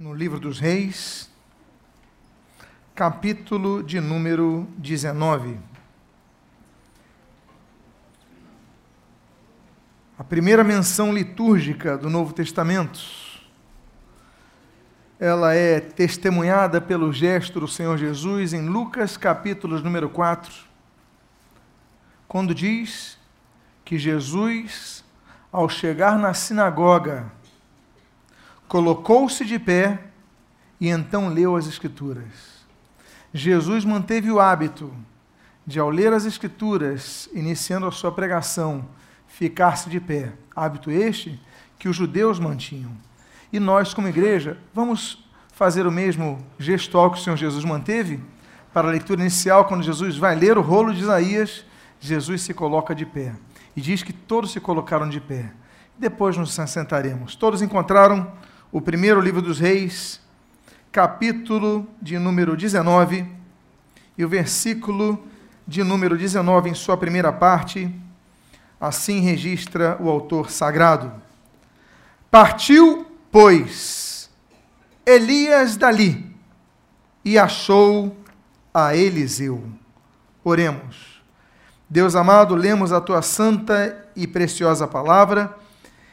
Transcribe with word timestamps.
no 0.00 0.14
livro 0.14 0.40
dos 0.40 0.58
Reis, 0.58 1.28
capítulo 2.94 3.82
de 3.82 4.00
número 4.00 4.66
19. 4.78 5.58
A 10.18 10.24
primeira 10.24 10.64
menção 10.64 11.12
litúrgica 11.12 11.98
do 11.98 12.08
Novo 12.08 12.32
Testamento. 12.32 12.98
Ela 15.18 15.52
é 15.52 15.80
testemunhada 15.80 16.80
pelo 16.80 17.12
gesto 17.12 17.60
do 17.60 17.68
Senhor 17.68 17.98
Jesus 17.98 18.54
em 18.54 18.66
Lucas, 18.70 19.18
capítulo 19.18 19.78
número 19.80 20.08
4, 20.08 20.50
quando 22.26 22.54
diz 22.54 23.18
que 23.84 23.98
Jesus, 23.98 25.04
ao 25.52 25.68
chegar 25.68 26.18
na 26.18 26.32
sinagoga, 26.32 27.30
colocou-se 28.70 29.44
de 29.44 29.58
pé 29.58 29.98
e 30.80 30.88
então 30.88 31.28
leu 31.28 31.56
as 31.56 31.66
Escrituras. 31.66 32.64
Jesus 33.34 33.84
manteve 33.84 34.30
o 34.30 34.38
hábito 34.38 34.94
de, 35.66 35.80
ao 35.80 35.90
ler 35.90 36.12
as 36.12 36.24
Escrituras, 36.24 37.28
iniciando 37.34 37.84
a 37.84 37.90
sua 37.90 38.12
pregação, 38.12 38.86
ficar-se 39.26 39.90
de 39.90 39.98
pé. 39.98 40.32
Hábito 40.54 40.88
este 40.88 41.40
que 41.80 41.88
os 41.88 41.96
judeus 41.96 42.38
mantinham. 42.38 42.92
E 43.52 43.58
nós, 43.58 43.92
como 43.92 44.06
igreja, 44.06 44.56
vamos 44.72 45.28
fazer 45.52 45.84
o 45.84 45.90
mesmo 45.90 46.38
gestual 46.56 47.10
que 47.10 47.18
o 47.18 47.20
Senhor 47.20 47.36
Jesus 47.36 47.64
manteve 47.64 48.20
para 48.72 48.86
a 48.86 48.92
leitura 48.92 49.20
inicial, 49.20 49.64
quando 49.64 49.82
Jesus 49.82 50.16
vai 50.16 50.36
ler 50.36 50.56
o 50.56 50.62
rolo 50.62 50.94
de 50.94 51.00
Isaías, 51.00 51.64
Jesus 51.98 52.42
se 52.42 52.54
coloca 52.54 52.94
de 52.94 53.04
pé. 53.04 53.34
E 53.74 53.80
diz 53.80 54.04
que 54.04 54.12
todos 54.12 54.52
se 54.52 54.60
colocaram 54.60 55.08
de 55.08 55.20
pé. 55.20 55.50
Depois 55.98 56.36
nos 56.36 56.56
assentaremos. 56.56 57.34
Todos 57.34 57.62
encontraram 57.62 58.30
o 58.72 58.80
primeiro 58.80 59.20
livro 59.20 59.42
dos 59.42 59.58
Reis, 59.58 60.20
capítulo 60.92 61.88
de 62.00 62.18
número 62.18 62.56
19, 62.56 63.26
e 64.16 64.24
o 64.24 64.28
versículo 64.28 65.26
de 65.66 65.82
número 65.82 66.16
19, 66.16 66.70
em 66.70 66.74
sua 66.74 66.96
primeira 66.96 67.32
parte, 67.32 67.92
assim 68.80 69.20
registra 69.20 69.96
o 70.00 70.08
autor 70.08 70.50
sagrado. 70.50 71.12
Partiu, 72.30 73.06
pois, 73.32 74.30
Elias 75.04 75.76
dali 75.76 76.32
e 77.24 77.36
achou 77.36 78.16
a 78.72 78.94
Eliseu. 78.94 79.64
Oremos. 80.44 81.20
Deus 81.88 82.14
amado, 82.14 82.54
lemos 82.54 82.92
a 82.92 83.00
tua 83.00 83.20
santa 83.20 84.08
e 84.14 84.28
preciosa 84.28 84.86
palavra 84.86 85.58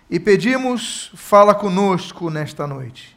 e 0.09 0.19
pedimos, 0.19 1.11
fala 1.15 1.53
conosco 1.53 2.29
nesta 2.29 2.65
noite. 2.65 3.15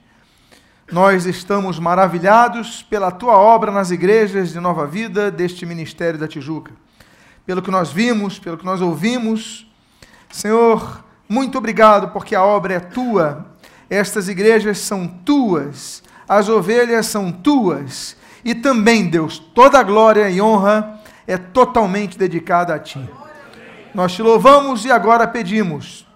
Nós 0.90 1.24
estamos 1.24 1.78
maravilhados 1.78 2.82
pela 2.82 3.12
tua 3.12 3.38
obra 3.38 3.70
nas 3.70 3.92
igrejas 3.92 4.52
de 4.52 4.58
Nova 4.58 4.86
Vida 4.88 5.30
deste 5.30 5.64
Ministério 5.64 6.18
da 6.18 6.26
Tijuca. 6.26 6.72
Pelo 7.46 7.62
que 7.62 7.70
nós 7.70 7.92
vimos, 7.92 8.40
pelo 8.40 8.58
que 8.58 8.64
nós 8.64 8.80
ouvimos. 8.80 9.70
Senhor, 10.32 11.04
muito 11.28 11.58
obrigado 11.58 12.08
porque 12.08 12.34
a 12.34 12.42
obra 12.42 12.74
é 12.74 12.80
tua. 12.80 13.46
Estas 13.88 14.28
igrejas 14.28 14.78
são 14.78 15.06
tuas. 15.06 16.02
As 16.28 16.48
ovelhas 16.48 17.06
são 17.06 17.30
tuas. 17.30 18.16
E 18.44 18.52
também, 18.52 19.08
Deus, 19.08 19.38
toda 19.38 19.78
a 19.78 19.84
glória 19.84 20.28
e 20.28 20.40
honra 20.40 21.00
é 21.24 21.36
totalmente 21.38 22.18
dedicada 22.18 22.74
a 22.74 22.80
ti. 22.80 23.08
Nós 23.94 24.12
te 24.12 24.22
louvamos 24.22 24.84
e 24.84 24.90
agora 24.90 25.28
pedimos 25.28 26.09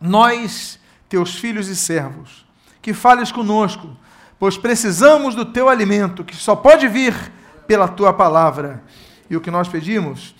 nós, 0.00 0.78
teus 1.08 1.34
filhos 1.34 1.68
e 1.68 1.76
servos, 1.76 2.46
que 2.82 2.92
fales 2.92 3.32
conosco, 3.32 3.96
pois 4.38 4.56
precisamos 4.56 5.34
do 5.34 5.44
teu 5.44 5.68
alimento, 5.68 6.24
que 6.24 6.36
só 6.36 6.54
pode 6.54 6.86
vir 6.88 7.14
pela 7.66 7.88
tua 7.88 8.12
palavra. 8.12 8.82
E 9.28 9.36
o 9.36 9.40
que 9.40 9.50
nós 9.50 9.68
pedimos, 9.68 10.34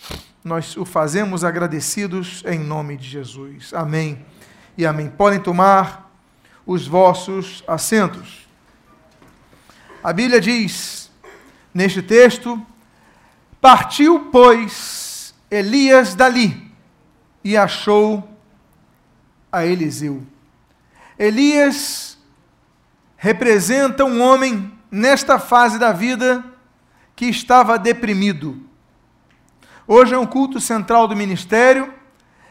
nós 0.45 0.77
o 0.77 0.85
fazemos 0.85 1.45
agradecidos 1.45 2.43
em 2.47 2.59
nome 2.59 2.97
de 2.97 3.09
Jesus. 3.09 3.73
Amém 3.75 4.25
e 4.79 4.87
amém. 4.87 5.09
Podem 5.09 5.41
tomar 5.41 6.13
os 6.65 6.87
vossos 6.87 7.65
assentos. 7.67 8.47
A 10.03 10.13
Bíblia 10.13 10.41
diz, 10.41 11.11
neste 11.75 12.01
texto, 12.01 12.61
partiu, 13.61 14.29
pois, 14.31 15.35
Elias 15.51 16.15
dali 16.15 16.71
e 17.43 17.57
achou 17.57 18.36
a 19.51 19.65
Eliseu. 19.65 20.23
Elias 21.19 22.19
representa 23.17 24.05
um 24.05 24.21
homem 24.21 24.73
nesta 24.91 25.39
fase 25.39 25.79
da 25.79 25.93
vida 25.93 26.45
que 27.15 27.27
estava 27.27 27.79
deprimido. 27.79 28.61
Hoje 29.87 30.15
é 30.15 30.19
um 30.19 30.27
culto 30.27 30.61
central 30.61 31.09
do 31.09 31.17
ministério, 31.17 31.93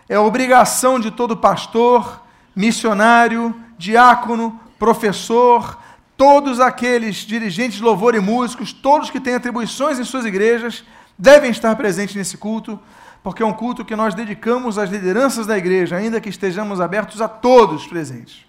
é 0.07 0.17
obrigação 0.17 0.99
de 0.99 1.11
todo 1.11 1.37
pastor, 1.37 2.23
missionário, 2.55 3.53
diácono, 3.77 4.59
professor, 4.79 5.77
todos 6.17 6.59
aqueles 6.59 7.17
dirigentes 7.17 7.77
de 7.77 7.83
louvor 7.83 8.15
e 8.15 8.19
músicos, 8.19 8.71
todos 8.71 9.09
que 9.09 9.19
têm 9.19 9.35
atribuições 9.35 9.99
em 9.99 10.03
suas 10.03 10.25
igrejas, 10.25 10.83
devem 11.17 11.51
estar 11.51 11.75
presentes 11.75 12.15
nesse 12.15 12.37
culto, 12.37 12.79
porque 13.25 13.41
é 13.41 13.45
um 13.45 13.53
culto 13.53 13.83
que 13.83 13.95
nós 13.95 14.13
dedicamos 14.13 14.77
às 14.77 14.87
lideranças 14.87 15.47
da 15.47 15.57
igreja, 15.57 15.95
ainda 15.95 16.21
que 16.21 16.29
estejamos 16.29 16.79
abertos 16.79 17.23
a 17.23 17.27
todos 17.27 17.87
presentes. 17.87 18.45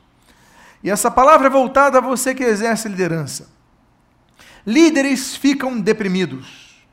E 0.84 0.91
essa 0.91 1.10
palavra 1.10 1.47
é 1.47 1.50
voltada 1.50 1.97
a 1.97 2.00
você 2.03 2.34
que 2.34 2.44
exerce 2.44 2.86
liderança. 2.86 3.48
Líderes 4.66 5.34
ficam 5.34 5.81
deprimidos. 5.81 6.84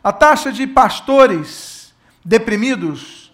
A 0.00 0.12
taxa 0.12 0.52
de 0.52 0.64
pastores 0.64 1.92
deprimidos 2.24 3.32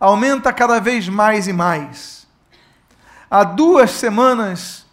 aumenta 0.00 0.52
cada 0.52 0.80
vez 0.80 1.08
mais 1.08 1.46
e 1.46 1.52
mais. 1.52 2.26
Há 3.30 3.44
duas 3.44 3.92
semanas, 3.92 4.84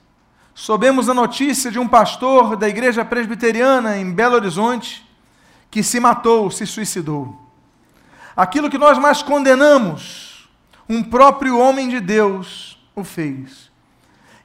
soubemos 0.53 1.09
a 1.09 1.13
notícia 1.15 1.71
de 1.71 1.79
um 1.79 1.87
pastor 1.87 2.55
da 2.55 2.69
igreja 2.69 3.03
presbiteriana 3.03 3.97
em 3.97 4.11
Belo 4.11 4.35
Horizonte 4.35 5.03
que 5.71 5.81
se 5.81 5.99
matou, 5.99 6.51
se 6.51 6.67
suicidou 6.67 7.48
aquilo 8.35 8.69
que 8.69 8.77
nós 8.77 8.97
mais 8.97 9.21
condenamos, 9.21 10.49
um 10.87 11.03
próprio 11.03 11.57
homem 11.57 11.87
de 11.87 11.99
Deus 11.99 12.77
o 12.95 13.03
fez. 13.03 13.69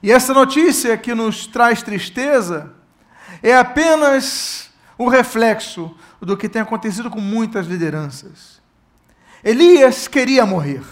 E 0.01 0.11
essa 0.11 0.33
notícia 0.33 0.97
que 0.97 1.15
nos 1.15 1.47
traz 1.47 1.81
tristeza 1.81 2.73
é 3.41 3.55
apenas 3.57 4.69
o 4.97 5.09
reflexo 5.09 5.95
do 6.21 6.37
que 6.37 6.47
tem 6.47 6.61
acontecido 6.61 7.09
com 7.09 7.19
muitas 7.19 7.67
lideranças. 7.67 8.61
Elias 9.43 10.07
queria 10.07 10.45
morrer. 10.45 10.83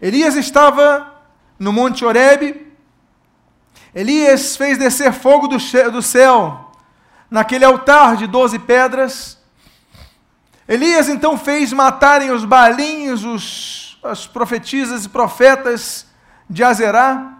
Elias 0.00 0.36
estava 0.36 1.14
no 1.58 1.72
Monte 1.72 2.04
Horebe. 2.04 2.72
Elias 3.94 4.56
fez 4.56 4.78
descer 4.78 5.12
fogo 5.12 5.48
do 5.48 6.02
céu 6.02 6.72
naquele 7.30 7.64
altar 7.64 8.16
de 8.16 8.26
doze 8.26 8.58
pedras 8.58 9.35
Elias 10.68 11.08
então 11.08 11.38
fez 11.38 11.72
matarem 11.72 12.30
os 12.30 12.44
balinhos, 12.44 13.24
os, 13.24 13.98
as 14.02 14.26
profetisas 14.26 15.04
e 15.04 15.08
profetas 15.08 16.06
de 16.50 16.64
Azerá. 16.64 17.34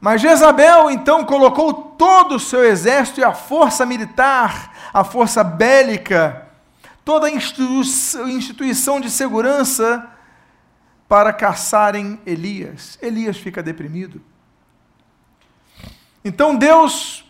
Mas 0.00 0.20
Jezabel 0.20 0.90
então 0.90 1.24
colocou 1.24 1.72
todo 1.72 2.36
o 2.36 2.40
seu 2.40 2.64
exército 2.64 3.20
e 3.20 3.24
a 3.24 3.34
força 3.34 3.84
militar, 3.84 4.72
a 4.92 5.02
força 5.02 5.42
bélica, 5.42 6.46
toda 7.04 7.26
a 7.26 7.30
instituição 7.30 9.00
de 9.00 9.10
segurança 9.10 10.08
para 11.08 11.32
caçarem 11.32 12.20
Elias. 12.24 12.96
Elias 13.02 13.36
fica 13.38 13.60
deprimido. 13.60 14.22
Então 16.24 16.54
Deus 16.54 17.24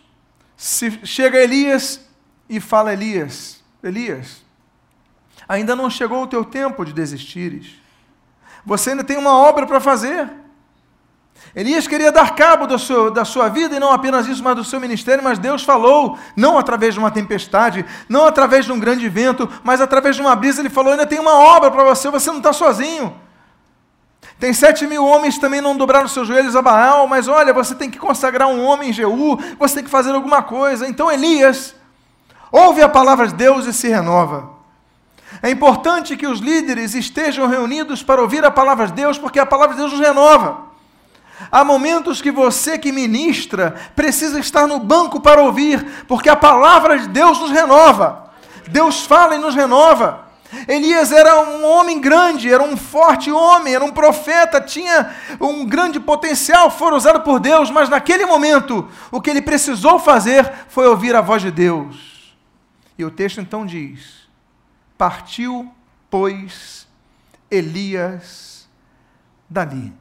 chega 0.57 1.39
a 1.39 1.41
Elias 1.41 2.01
e 2.47 2.59
fala: 2.59 2.93
Elias, 2.93 3.63
Elias, 3.81 4.43
Ainda 5.49 5.75
não 5.75 5.89
chegou 5.89 6.21
o 6.21 6.27
teu 6.27 6.45
tempo 6.45 6.85
de 6.85 6.93
desistires. 6.93 7.71
Você 8.63 8.91
ainda 8.91 9.03
tem 9.03 9.17
uma 9.17 9.35
obra 9.35 9.65
para 9.65 9.79
fazer. 9.79 10.29
Elias 11.55 11.87
queria 11.87 12.11
dar 12.11 12.35
cabo 12.35 12.67
do 12.67 12.77
seu, 12.77 13.09
da 13.09 13.25
sua 13.25 13.49
vida, 13.49 13.75
e 13.75 13.79
não 13.79 13.91
apenas 13.91 14.27
isso, 14.27 14.43
mas 14.43 14.55
do 14.55 14.63
seu 14.63 14.79
ministério, 14.79 15.23
mas 15.23 15.39
Deus 15.39 15.63
falou, 15.63 16.19
não 16.35 16.59
através 16.59 16.93
de 16.93 16.99
uma 16.99 17.09
tempestade, 17.09 17.83
não 18.07 18.27
através 18.27 18.65
de 18.65 18.71
um 18.71 18.79
grande 18.79 19.09
vento, 19.09 19.49
mas 19.63 19.81
através 19.81 20.15
de 20.15 20.21
uma 20.21 20.35
brisa, 20.35 20.61
Ele 20.61 20.69
falou: 20.69 20.91
ainda 20.91 21.07
tem 21.07 21.17
uma 21.17 21.33
obra 21.33 21.71
para 21.71 21.83
você, 21.83 22.11
você 22.11 22.29
não 22.29 22.37
está 22.37 22.53
sozinho. 22.53 23.15
Tem 24.37 24.53
sete 24.53 24.85
mil 24.85 25.03
homens 25.03 25.39
também 25.39 25.59
não 25.61 25.75
dobraram 25.75 26.07
seus 26.07 26.27
joelhos 26.27 26.55
a 26.55 26.61
Baal, 26.61 27.07
mas 27.07 27.27
olha, 27.27 27.53
você 27.53 27.73
tem 27.73 27.89
que 27.89 27.97
consagrar 27.97 28.47
um 28.47 28.63
homem 28.63 28.91
em 28.91 28.93
Jeú, 28.93 29.37
você 29.57 29.75
tem 29.75 29.83
que 29.83 29.89
fazer 29.89 30.11
alguma 30.11 30.43
coisa. 30.43 30.87
Então 30.87 31.11
Elias 31.11 31.75
ouve 32.51 32.81
a 32.81 32.87
palavra 32.87 33.27
de 33.27 33.33
Deus 33.33 33.65
e 33.65 33.73
se 33.73 33.87
renova. 33.87 34.58
É 35.41 35.49
importante 35.49 36.17
que 36.17 36.27
os 36.27 36.39
líderes 36.39 36.93
estejam 36.93 37.47
reunidos 37.47 38.03
para 38.03 38.21
ouvir 38.21 38.43
a 38.43 38.51
palavra 38.51 38.87
de 38.87 38.93
Deus, 38.93 39.17
porque 39.17 39.39
a 39.39 39.45
palavra 39.45 39.75
de 39.75 39.81
Deus 39.81 39.93
nos 39.93 40.01
renova. 40.01 40.69
Há 41.51 41.63
momentos 41.63 42.21
que 42.21 42.31
você 42.31 42.77
que 42.77 42.91
ministra 42.91 43.75
precisa 43.95 44.39
estar 44.39 44.67
no 44.67 44.79
banco 44.79 45.21
para 45.21 45.41
ouvir, 45.41 46.03
porque 46.07 46.29
a 46.29 46.35
palavra 46.35 46.99
de 46.99 47.07
Deus 47.07 47.39
nos 47.39 47.51
renova. 47.51 48.31
Deus 48.67 49.05
fala 49.05 49.35
e 49.35 49.39
nos 49.39 49.55
renova. 49.55 50.27
Elias 50.67 51.11
era 51.11 51.39
um 51.41 51.63
homem 51.63 52.01
grande, 52.01 52.51
era 52.51 52.63
um 52.63 52.75
forte 52.75 53.31
homem, 53.31 53.73
era 53.73 53.85
um 53.85 53.91
profeta, 53.91 54.59
tinha 54.59 55.11
um 55.39 55.65
grande 55.65 55.99
potencial, 55.99 56.71
foi 56.71 56.91
usado 56.93 57.21
por 57.21 57.39
Deus, 57.39 57.69
mas 57.69 57.87
naquele 57.87 58.25
momento 58.25 58.87
o 59.11 59.21
que 59.21 59.29
ele 59.29 59.41
precisou 59.41 59.99
fazer 59.99 60.51
foi 60.67 60.87
ouvir 60.87 61.15
a 61.15 61.21
voz 61.21 61.41
de 61.41 61.51
Deus. 61.51 62.35
E 62.97 63.05
o 63.05 63.11
texto 63.11 63.39
então 63.39 63.65
diz: 63.65 64.18
Partiu, 64.99 65.71
pois, 66.09 66.85
Elias 67.49 68.67
dali. 69.49 69.93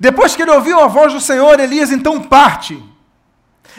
Depois 0.00 0.34
que 0.34 0.40
ele 0.40 0.52
ouviu 0.52 0.80
a 0.80 0.86
voz 0.86 1.12
do 1.12 1.20
Senhor, 1.20 1.60
Elias 1.60 1.92
então 1.92 2.22
parte. 2.22 2.82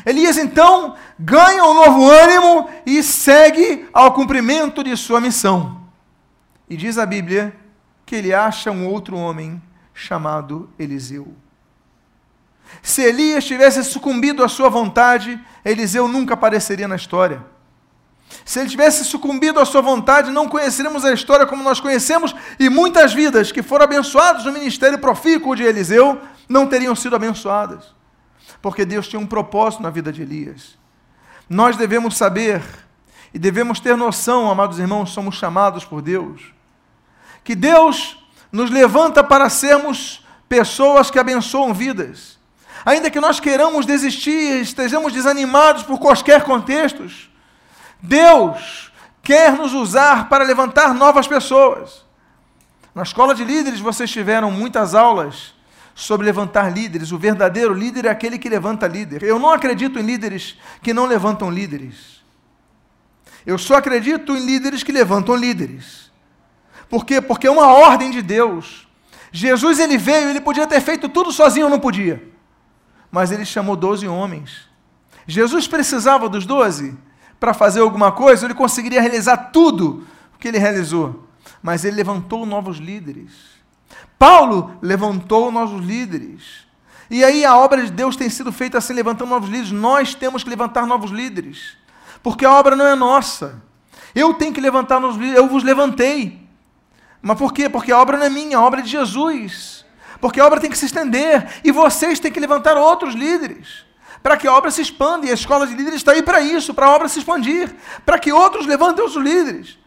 Elias 0.05 0.37
então 0.37 0.95
ganha 1.17 1.65
um 1.65 1.73
novo 1.73 2.07
ânimo 2.07 2.69
e 2.85 3.01
segue 3.01 3.89
ao 3.91 4.13
cumprimento 4.13 4.83
de 4.83 4.95
sua 4.95 5.19
missão. 5.19 5.81
E 6.69 6.77
diz 6.77 6.99
a 6.99 7.05
Bíblia 7.07 7.51
que 8.05 8.15
ele 8.15 8.31
acha 8.31 8.69
um 8.69 8.87
outro 8.87 9.17
homem 9.17 9.59
chamado 9.91 10.69
Eliseu. 10.77 11.33
Se 12.83 13.01
Elias 13.01 13.43
tivesse 13.43 13.83
sucumbido 13.83 14.43
à 14.43 14.47
sua 14.47 14.69
vontade, 14.69 15.43
Eliseu 15.65 16.07
nunca 16.07 16.35
apareceria 16.35 16.87
na 16.87 16.95
história. 16.95 17.43
Se 18.45 18.59
ele 18.59 18.69
tivesse 18.69 19.03
sucumbido 19.05 19.59
à 19.59 19.65
sua 19.65 19.81
vontade, 19.81 20.31
não 20.31 20.47
conheceríamos 20.47 21.03
a 21.05 21.13
história 21.13 21.45
como 21.45 21.63
nós 21.63 21.79
conhecemos, 21.79 22.35
e 22.59 22.69
muitas 22.69 23.13
vidas 23.13 23.51
que 23.51 23.63
foram 23.63 23.85
abençoadas 23.85 24.45
no 24.45 24.51
ministério 24.51 24.99
profícuo 24.99 25.55
de 25.55 25.63
Eliseu 25.63 26.19
não 26.47 26.67
teriam 26.67 26.95
sido 26.95 27.15
abençoadas. 27.15 27.95
Porque 28.61 28.85
Deus 28.85 29.07
tinha 29.07 29.19
um 29.19 29.27
propósito 29.27 29.83
na 29.83 29.89
vida 29.89 30.11
de 30.11 30.21
Elias. 30.21 30.77
Nós 31.49 31.77
devemos 31.77 32.17
saber 32.17 32.61
e 33.33 33.39
devemos 33.39 33.79
ter 33.79 33.95
noção, 33.95 34.49
amados 34.49 34.79
irmãos, 34.79 35.11
somos 35.11 35.35
chamados 35.35 35.85
por 35.85 36.01
Deus 36.01 36.59
que 37.43 37.55
Deus 37.55 38.17
nos 38.51 38.69
levanta 38.69 39.23
para 39.23 39.49
sermos 39.49 40.25
pessoas 40.47 41.11
que 41.11 41.19
abençoam 41.19 41.73
vidas. 41.73 42.37
Ainda 42.85 43.09
que 43.09 43.19
nós 43.19 43.39
queiramos 43.39 43.85
desistir, 43.85 44.61
estejamos 44.61 45.13
desanimados 45.13 45.83
por 45.83 45.99
quaisquer 45.99 46.43
contextos, 46.43 47.28
Deus 48.01 48.91
quer 49.21 49.53
nos 49.53 49.73
usar 49.73 50.29
para 50.29 50.43
levantar 50.43 50.93
novas 50.93 51.27
pessoas. 51.27 52.05
Na 52.95 53.03
escola 53.03 53.35
de 53.35 53.43
líderes 53.43 53.79
vocês 53.79 54.09
tiveram 54.09 54.49
muitas 54.51 54.95
aulas 54.95 55.53
sobre 55.93 56.25
levantar 56.25 56.73
líderes. 56.73 57.11
O 57.11 57.17
verdadeiro 57.17 57.73
líder 57.73 58.05
é 58.05 58.09
aquele 58.09 58.39
que 58.39 58.49
levanta 58.49 58.87
líder. 58.87 59.23
Eu 59.23 59.37
não 59.37 59.51
acredito 59.51 59.99
em 59.99 60.01
líderes 60.01 60.57
que 60.81 60.93
não 60.93 61.05
levantam 61.05 61.51
líderes. 61.51 62.23
Eu 63.45 63.57
só 63.57 63.75
acredito 63.75 64.35
em 64.35 64.45
líderes 64.45 64.83
que 64.83 64.91
levantam 64.91 65.35
líderes. 65.35 66.09
Por 66.89 67.05
quê? 67.05 67.21
Porque 67.21 67.47
é 67.47 67.51
uma 67.51 67.67
ordem 67.67 68.11
de 68.11 68.21
Deus. 68.21 68.87
Jesus 69.31 69.79
ele 69.79 69.97
veio, 69.97 70.29
ele 70.29 70.41
podia 70.41 70.65
ter 70.65 70.81
feito 70.81 71.07
tudo 71.07 71.31
sozinho 71.31 71.69
não 71.69 71.79
podia. 71.79 72.27
Mas 73.11 73.31
ele 73.31 73.45
chamou 73.45 73.75
doze 73.75 74.07
homens. 74.07 74.67
Jesus 75.27 75.67
precisava 75.67 76.27
dos 76.27 76.45
doze 76.45 76.97
para 77.39 77.53
fazer 77.53 77.79
alguma 77.79 78.11
coisa, 78.11 78.45
ele 78.45 78.53
conseguiria 78.53 79.01
realizar 79.01 79.37
tudo 79.37 80.05
o 80.35 80.37
que 80.37 80.47
ele 80.47 80.57
realizou. 80.57 81.25
Mas 81.61 81.85
ele 81.85 81.95
levantou 81.95 82.45
novos 82.45 82.77
líderes. 82.77 83.31
Paulo 84.17 84.77
levantou 84.81 85.51
novos 85.51 85.83
líderes. 85.83 86.67
E 87.09 87.23
aí 87.23 87.43
a 87.45 87.57
obra 87.57 87.83
de 87.83 87.91
Deus 87.91 88.15
tem 88.15 88.29
sido 88.29 88.51
feita 88.51 88.77
assim, 88.77 88.93
levantando 88.93 89.29
novos 89.29 89.49
líderes. 89.49 89.71
Nós 89.71 90.13
temos 90.13 90.43
que 90.43 90.49
levantar 90.49 90.85
novos 90.85 91.11
líderes. 91.11 91.77
Porque 92.21 92.45
a 92.45 92.51
obra 92.51 92.75
não 92.75 92.85
é 92.85 92.95
nossa. 92.95 93.61
Eu 94.13 94.33
tenho 94.33 94.53
que 94.53 94.61
levantar 94.61 94.99
novos 94.99 95.17
líderes. 95.17 95.37
Eu 95.37 95.47
vos 95.47 95.63
levantei. 95.63 96.47
Mas 97.21 97.37
por 97.37 97.53
quê? 97.53 97.69
Porque 97.69 97.91
a 97.91 97.99
obra 97.99 98.17
não 98.17 98.25
é 98.25 98.29
minha, 98.29 98.57
a 98.57 98.61
obra 98.61 98.81
é 98.81 98.83
de 98.83 98.89
Jesus. 98.89 99.85
Porque 100.21 100.39
a 100.39 100.45
obra 100.45 100.59
tem 100.59 100.69
que 100.69 100.77
se 100.77 100.85
estender 100.85 101.61
e 101.63 101.71
vocês 101.71 102.19
têm 102.19 102.31
que 102.31 102.39
levantar 102.39 102.75
outros 102.77 103.15
líderes 103.15 103.88
para 104.21 104.37
que 104.37 104.47
a 104.47 104.53
obra 104.53 104.71
se 104.71 104.81
expanda. 104.81 105.25
E 105.25 105.31
a 105.31 105.33
escola 105.33 105.65
de 105.65 105.73
líderes 105.73 105.99
está 105.99 106.11
aí 106.11 106.23
para 106.23 106.41
isso, 106.41 106.73
para 106.73 106.87
a 106.87 106.91
obra 106.91 107.07
se 107.07 107.19
expandir, 107.19 107.75
para 108.05 108.19
que 108.19 108.31
outros 108.31 108.65
levantem 108.65 109.03
os 109.03 109.15
líderes. 109.15 109.77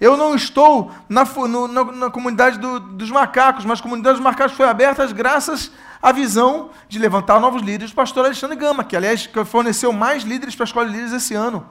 Eu 0.00 0.16
não 0.16 0.34
estou 0.34 0.90
na, 1.08 1.24
no, 1.24 1.68
na, 1.68 1.84
na 1.84 2.10
comunidade 2.10 2.58
do, 2.58 2.80
dos 2.80 3.10
macacos, 3.10 3.64
mas 3.64 3.78
a 3.78 3.82
comunidade 3.82 4.16
dos 4.16 4.24
macacos 4.24 4.56
foi 4.56 4.66
aberta 4.66 5.06
graças 5.06 5.70
à 6.02 6.12
visão 6.12 6.70
de 6.88 6.98
levantar 6.98 7.40
novos 7.40 7.62
líderes 7.62 7.90
do 7.90 7.94
pastor 7.94 8.26
Alexandre 8.26 8.56
Gama, 8.56 8.84
que 8.84 8.96
aliás 8.96 9.28
forneceu 9.46 9.92
mais 9.92 10.22
líderes 10.24 10.54
para 10.54 10.64
a 10.64 10.66
escola 10.66 10.86
de 10.86 10.92
líderes 10.92 11.12
esse 11.12 11.34
ano. 11.34 11.68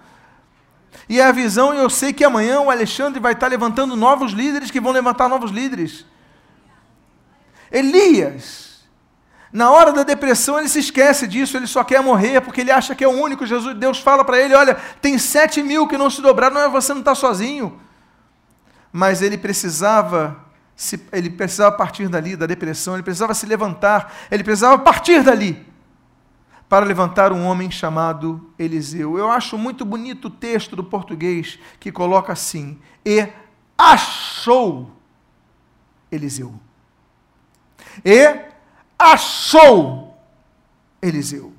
E 1.09 1.19
é 1.19 1.25
a 1.25 1.31
visão, 1.31 1.73
e 1.73 1.77
eu 1.77 1.89
sei 1.89 2.13
que 2.13 2.23
amanhã 2.23 2.59
o 2.61 2.71
Alexandre 2.71 3.19
vai 3.19 3.33
estar 3.33 3.47
levantando 3.47 3.95
novos 3.95 4.31
líderes 4.31 4.71
que 4.71 4.79
vão 4.79 4.91
levantar 4.91 5.27
novos 5.27 5.51
líderes. 5.51 6.05
Elias, 7.71 8.72
na 9.53 9.69
hora 9.69 9.93
da 9.93 10.01
depressão, 10.01 10.57
ele 10.57 10.67
se 10.67 10.79
esquece 10.79 11.27
disso, 11.27 11.55
ele 11.55 11.67
só 11.67 11.83
quer 11.83 12.01
morrer, 12.01 12.41
porque 12.41 12.61
ele 12.61 12.71
acha 12.71 12.95
que 12.95 13.03
é 13.03 13.07
o 13.07 13.11
único. 13.11 13.45
Jesus, 13.45 13.77
Deus 13.77 13.99
fala 13.99 14.25
para 14.25 14.39
ele: 14.39 14.55
olha, 14.55 14.73
tem 14.99 15.15
sete 15.19 15.61
mil 15.61 15.87
que 15.87 15.95
não 15.95 16.09
se 16.09 16.23
dobraram, 16.23 16.55
não 16.55 16.61
é 16.63 16.69
você 16.69 16.91
não 16.91 17.01
está 17.01 17.13
sozinho. 17.13 17.79
Mas 18.91 19.21
ele 19.21 19.37
precisava, 19.37 20.43
ele 21.11 21.29
precisava 21.29 21.77
partir 21.77 22.09
dali, 22.09 22.35
da 22.35 22.47
depressão, 22.47 22.95
ele 22.95 23.03
precisava 23.03 23.35
se 23.35 23.45
levantar, 23.45 24.11
ele 24.31 24.43
precisava 24.43 24.79
partir 24.79 25.21
dali 25.21 25.63
para 26.67 26.83
levantar 26.83 27.31
um 27.31 27.45
homem 27.45 27.69
chamado 27.69 28.51
Eliseu. 28.57 29.19
Eu 29.19 29.29
acho 29.29 29.55
muito 29.55 29.85
bonito 29.85 30.29
o 30.29 30.31
texto 30.31 30.75
do 30.75 30.83
português 30.83 31.59
que 31.79 31.91
coloca 31.91 32.33
assim: 32.33 32.79
e 33.05 33.27
achou 33.77 34.89
Eliseu. 36.11 36.59
E 38.03 38.51
achou 39.03 40.17
Eliseu. 41.01 41.53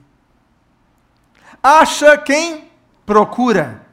Acha 1.63 2.17
quem 2.19 2.71
procura. 3.07 3.85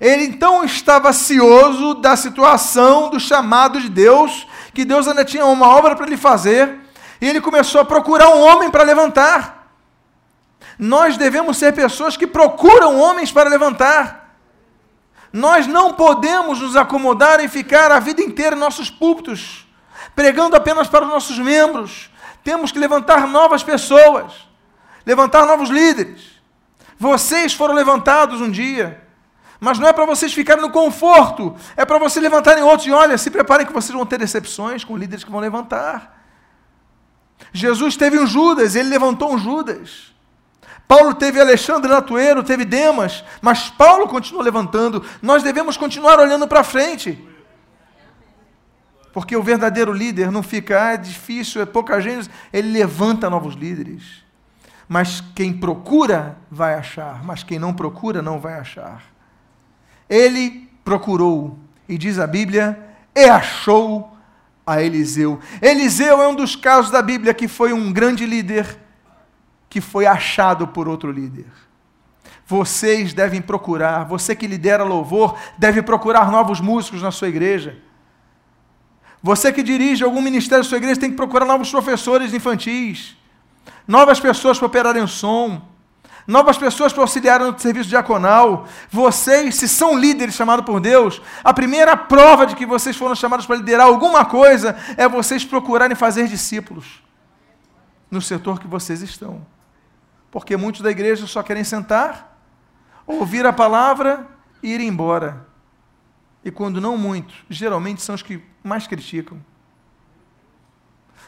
Ele 0.00 0.24
então 0.24 0.64
estava 0.64 1.12
cioso 1.12 1.94
da 1.94 2.16
situação, 2.16 3.10
do 3.10 3.18
chamado 3.18 3.80
de 3.80 3.88
Deus, 3.88 4.46
que 4.72 4.84
Deus 4.84 5.08
ainda 5.08 5.24
tinha 5.24 5.44
uma 5.44 5.68
obra 5.68 5.96
para 5.96 6.06
lhe 6.06 6.16
fazer 6.16 6.78
e 7.20 7.28
ele 7.28 7.40
começou 7.40 7.80
a 7.80 7.84
procurar 7.84 8.28
um 8.30 8.40
homem 8.40 8.70
para 8.70 8.84
levantar. 8.84 9.72
Nós 10.78 11.16
devemos 11.16 11.56
ser 11.56 11.72
pessoas 11.74 12.16
que 12.16 12.26
procuram 12.26 12.98
homens 12.98 13.32
para 13.32 13.50
levantar. 13.50 14.36
Nós 15.32 15.66
não 15.66 15.94
podemos 15.94 16.60
nos 16.60 16.76
acomodar 16.76 17.40
em 17.40 17.48
ficar 17.48 17.90
a 17.90 17.98
vida 17.98 18.22
inteira 18.22 18.54
em 18.54 18.58
nossos 18.58 18.88
púlpitos, 18.88 19.66
pregando 20.18 20.56
apenas 20.56 20.88
para 20.88 21.04
os 21.04 21.10
nossos 21.12 21.38
membros. 21.38 22.10
Temos 22.42 22.72
que 22.72 22.78
levantar 22.80 23.28
novas 23.28 23.62
pessoas, 23.62 24.32
levantar 25.06 25.46
novos 25.46 25.70
líderes. 25.70 26.40
Vocês 26.98 27.54
foram 27.54 27.72
levantados 27.72 28.40
um 28.40 28.50
dia, 28.50 29.00
mas 29.60 29.78
não 29.78 29.86
é 29.86 29.92
para 29.92 30.04
vocês 30.04 30.32
ficarem 30.32 30.60
no 30.60 30.70
conforto, 30.70 31.54
é 31.76 31.84
para 31.84 31.98
vocês 31.98 32.20
levantarem 32.20 32.64
outros. 32.64 32.88
E 32.88 32.90
olha, 32.90 33.16
se 33.16 33.30
preparem 33.30 33.64
que 33.64 33.72
vocês 33.72 33.96
vão 33.96 34.04
ter 34.04 34.18
decepções 34.18 34.82
com 34.82 34.96
líderes 34.96 35.22
que 35.22 35.30
vão 35.30 35.38
levantar. 35.38 36.20
Jesus 37.52 37.96
teve 37.96 38.18
um 38.18 38.26
Judas, 38.26 38.74
ele 38.74 38.88
levantou 38.88 39.32
um 39.32 39.38
Judas. 39.38 40.12
Paulo 40.88 41.14
teve 41.14 41.40
Alexandre 41.40 41.88
Latueiro, 41.88 42.42
teve 42.42 42.64
Demas, 42.64 43.22
mas 43.40 43.70
Paulo 43.70 44.08
continuou 44.08 44.42
levantando. 44.42 45.04
Nós 45.22 45.44
devemos 45.44 45.76
continuar 45.76 46.18
olhando 46.18 46.48
para 46.48 46.64
frente. 46.64 47.27
Porque 49.18 49.36
o 49.36 49.42
verdadeiro 49.42 49.92
líder 49.92 50.30
não 50.30 50.44
fica, 50.44 50.80
ah, 50.80 50.92
é 50.92 50.96
difícil, 50.96 51.60
é 51.60 51.66
pouca 51.66 52.00
gente, 52.00 52.30
ele 52.52 52.70
levanta 52.70 53.28
novos 53.28 53.56
líderes. 53.56 54.22
Mas 54.88 55.20
quem 55.34 55.52
procura 55.52 56.38
vai 56.48 56.74
achar, 56.74 57.24
mas 57.24 57.42
quem 57.42 57.58
não 57.58 57.74
procura 57.74 58.22
não 58.22 58.38
vai 58.38 58.60
achar. 58.60 59.02
Ele 60.08 60.70
procurou, 60.84 61.58
e 61.88 61.98
diz 61.98 62.16
a 62.20 62.28
Bíblia, 62.28 62.78
e 63.12 63.24
achou 63.24 64.16
a 64.64 64.80
Eliseu. 64.80 65.40
Eliseu 65.60 66.22
é 66.22 66.28
um 66.28 66.36
dos 66.36 66.54
casos 66.54 66.92
da 66.92 67.02
Bíblia 67.02 67.34
que 67.34 67.48
foi 67.48 67.72
um 67.72 67.92
grande 67.92 68.24
líder 68.24 68.78
que 69.68 69.80
foi 69.80 70.06
achado 70.06 70.68
por 70.68 70.86
outro 70.86 71.10
líder. 71.10 71.46
Vocês 72.46 73.12
devem 73.12 73.42
procurar, 73.42 74.04
você 74.04 74.36
que 74.36 74.46
lidera 74.46 74.84
louvor, 74.84 75.36
deve 75.58 75.82
procurar 75.82 76.30
novos 76.30 76.60
músicos 76.60 77.02
na 77.02 77.10
sua 77.10 77.26
igreja. 77.26 77.87
Você 79.22 79.52
que 79.52 79.62
dirige 79.62 80.04
algum 80.04 80.20
ministério 80.20 80.62
da 80.62 80.68
sua 80.68 80.78
igreja 80.78 81.00
tem 81.00 81.10
que 81.10 81.16
procurar 81.16 81.44
novos 81.44 81.70
professores 81.70 82.32
infantis, 82.32 83.16
novas 83.86 84.20
pessoas 84.20 84.58
para 84.58 84.66
operarem 84.66 85.02
o 85.02 85.08
som 85.08 85.60
novas 86.28 86.58
pessoas 86.58 86.92
para 86.92 87.02
auxiliar 87.02 87.40
no 87.40 87.58
serviço 87.58 87.88
diaconal. 87.88 88.68
Vocês, 88.90 89.54
se 89.54 89.66
são 89.66 89.98
líderes 89.98 90.34
chamados 90.34 90.66
por 90.66 90.78
Deus, 90.78 91.22
a 91.42 91.54
primeira 91.54 91.96
prova 91.96 92.46
de 92.46 92.54
que 92.54 92.66
vocês 92.66 92.94
foram 92.94 93.14
chamados 93.14 93.46
para 93.46 93.56
liderar 93.56 93.86
alguma 93.86 94.26
coisa 94.26 94.76
é 94.98 95.08
vocês 95.08 95.42
procurarem 95.42 95.96
fazer 95.96 96.28
discípulos. 96.28 97.02
no 98.10 98.22
setor 98.22 98.58
que 98.58 98.66
vocês 98.66 99.02
estão. 99.02 99.46
Porque 100.30 100.56
muitos 100.56 100.80
da 100.80 100.90
igreja 100.90 101.26
só 101.26 101.42
querem 101.42 101.62
sentar, 101.62 102.38
ouvir 103.06 103.44
a 103.44 103.52
palavra 103.52 104.26
e 104.62 104.72
ir 104.72 104.80
embora. 104.80 105.46
E 106.42 106.50
quando 106.50 106.80
não 106.80 106.96
muitos, 106.96 107.36
geralmente 107.50 108.00
são 108.00 108.14
os 108.14 108.22
que 108.22 108.42
mais 108.62 108.86
criticam. 108.86 109.38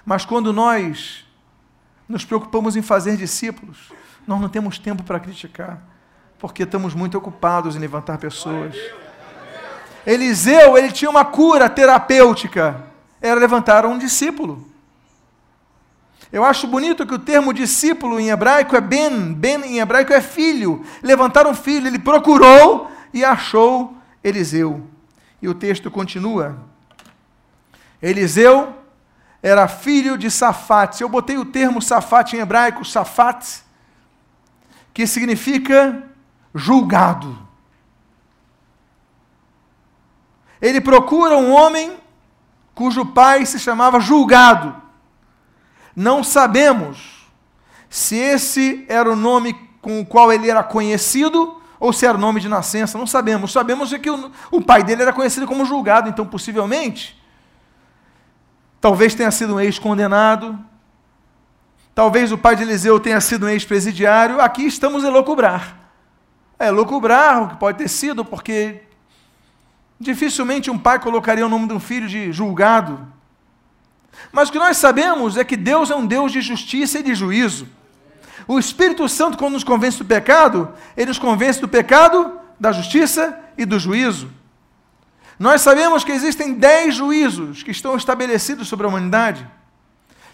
Mas 0.05 0.25
quando 0.25 0.53
nós 0.53 1.25
nos 2.09 2.25
preocupamos 2.25 2.77
em 2.77 2.83
fazer 2.83 3.17
discípulos, 3.17 3.93
nós 4.27 4.41
não 4.41 4.49
temos 4.49 4.79
tempo 4.79 5.03
para 5.03 5.21
criticar, 5.21 5.81
porque 6.39 6.65
estamos 6.65 6.95
muito 6.95 7.17
ocupados 7.17 7.77
em 7.77 7.79
levantar 7.79 8.19
pessoas. 8.19 8.75
Eliseu, 10.07 10.77
ele 10.77 10.91
tinha 10.91 11.11
uma 11.11 11.25
cura 11.25 11.69
terapêutica, 11.69 12.85
era 13.21 13.39
levantar 13.39 13.85
um 13.85 13.99
discípulo. 13.99 14.69
Eu 16.33 16.45
acho 16.45 16.67
bonito 16.67 17.05
que 17.05 17.15
o 17.15 17.19
termo 17.19 17.53
discípulo 17.53 18.21
em 18.21 18.31
hebraico 18.31 18.77
é 18.77 18.81
ben, 18.81 19.33
ben 19.33 19.65
em 19.65 19.81
hebraico 19.81 20.13
é 20.13 20.21
filho. 20.21 20.85
Levantar 21.03 21.47
um 21.47 21.55
filho, 21.55 21.89
ele 21.89 21.99
procurou 21.99 22.91
e 23.13 23.25
achou 23.25 23.97
Eliseu. 24.23 24.87
E 25.43 25.49
o 25.49 25.55
texto 25.55 25.91
continua. 25.91 26.70
Eliseu 28.03 28.75
era 29.43 29.69
filho 29.69 30.17
de 30.17 30.31
Safate. 30.31 31.03
Eu 31.03 31.09
botei 31.09 31.39
o 31.39 31.45
termo 31.45 31.81
Safate 31.81 32.37
em 32.37 32.41
hebraico, 32.41 32.85
Safate, 32.85 33.63
que 34.93 35.07
significa 35.07 36.03
julgado. 36.55 37.39
Ele 40.61 40.81
procura 40.81 41.37
um 41.37 41.53
homem 41.53 41.97
cujo 42.75 43.07
pai 43.07 43.47
se 43.47 43.59
chamava 43.59 44.01
julgado. 44.01 44.75
Não 45.97 46.23
sabemos 46.23 47.27
se 47.89 48.17
esse 48.17 48.85
era 48.89 49.11
o 49.11 49.17
nome 49.17 49.55
com 49.81 50.01
o 50.01 50.07
qual 50.07 50.33
ele 50.33 50.51
era 50.51 50.63
conhecido 50.63 51.61
ou 51.79 51.93
se 51.93 52.05
era 52.05 52.17
o 52.17 52.21
nome 52.21 52.41
de 52.41 52.49
nascença. 52.49 52.99
Não 52.99 53.07
sabemos. 53.07 53.53
Sabemos 53.53 53.93
que 53.97 54.11
o, 54.11 54.31
o 54.51 54.61
pai 54.63 54.83
dele 54.83 55.03
era 55.03 55.13
conhecido 55.13 55.47
como 55.47 55.65
julgado, 55.65 56.09
então 56.09 56.27
possivelmente 56.27 57.20
Talvez 58.81 59.15
tenha 59.15 59.31
sido 59.31 59.57
um 59.57 59.61
ex-condenado. 59.61 60.59
Talvez 61.95 62.33
o 62.33 62.39
pai 62.39 62.57
de 62.57 62.63
Eliseu 62.63 62.99
tenha 62.99 63.21
sido 63.21 63.47
um 63.47 63.49
ex-presidiário. 63.49 64.41
Aqui 64.41 64.67
estamos 64.67 65.05
a 65.05 65.11
locubrar. 65.11 65.77
É, 66.59 66.71
locubrar 66.71 67.43
o 67.43 67.49
que 67.49 67.57
pode 67.57 67.79
ter 67.79 67.89
sido, 67.89 68.25
porque 68.25 68.83
dificilmente 69.99 70.71
um 70.71 70.79
pai 70.79 70.99
colocaria 70.99 71.45
o 71.45 71.49
nome 71.49 71.67
de 71.67 71.75
um 71.75 71.81
filho 71.81 72.09
de 72.09 72.33
julgado. 72.33 73.07
Mas 74.33 74.49
o 74.49 74.53
que 74.53 74.59
nós 74.59 74.77
sabemos 74.79 75.37
é 75.37 75.45
que 75.45 75.57
Deus 75.57 75.91
é 75.91 75.97
um 75.97 76.07
Deus 76.07 76.33
de 76.33 76.41
justiça 76.41 77.01
e 77.01 77.03
de 77.03 77.15
juízo. 77.15 77.69
O 78.49 78.59
Espírito 78.59 79.07
Santo, 79.09 79.37
quando 79.37 79.55
nos 79.55 79.65
convence 79.65 79.99
do 79.99 80.05
pecado, 80.05 80.73
ele 80.97 81.09
nos 81.09 81.19
convence 81.19 81.61
do 81.61 81.69
pecado, 81.69 82.39
da 82.59 82.73
justiça 82.73 83.39
e 83.57 83.65
do 83.65 83.79
juízo. 83.79 84.31
Nós 85.41 85.63
sabemos 85.63 86.05
que 86.05 86.13
existem 86.13 86.53
dez 86.53 86.95
juízos 86.95 87.63
que 87.63 87.71
estão 87.71 87.97
estabelecidos 87.97 88.69
sobre 88.69 88.85
a 88.85 88.91
humanidade. 88.91 89.49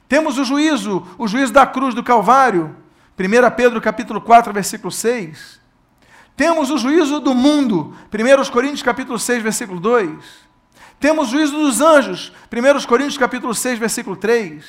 Temos 0.08 0.36
o 0.36 0.44
juízo, 0.44 1.06
o 1.16 1.28
juízo 1.28 1.52
da 1.52 1.64
cruz 1.64 1.94
do 1.94 2.02
Calvário, 2.02 2.74
1 3.16 3.54
Pedro 3.54 3.80
capítulo 3.80 4.20
4, 4.20 4.52
versículo 4.52 4.90
6. 4.90 5.60
Temos 6.36 6.72
o 6.72 6.78
juízo 6.78 7.20
do 7.20 7.36
mundo, 7.36 7.96
1 8.12 8.50
Coríntios 8.50 8.82
capítulo 8.82 9.16
6, 9.16 9.44
versículo 9.44 9.78
2. 9.78 10.10
Temos 10.98 11.28
o 11.28 11.30
juízo 11.30 11.56
dos 11.56 11.80
anjos, 11.80 12.32
1 12.52 12.84
Coríntios 12.88 13.16
capítulo 13.16 13.54
6, 13.54 13.78
versículo 13.78 14.16
3. 14.16 14.64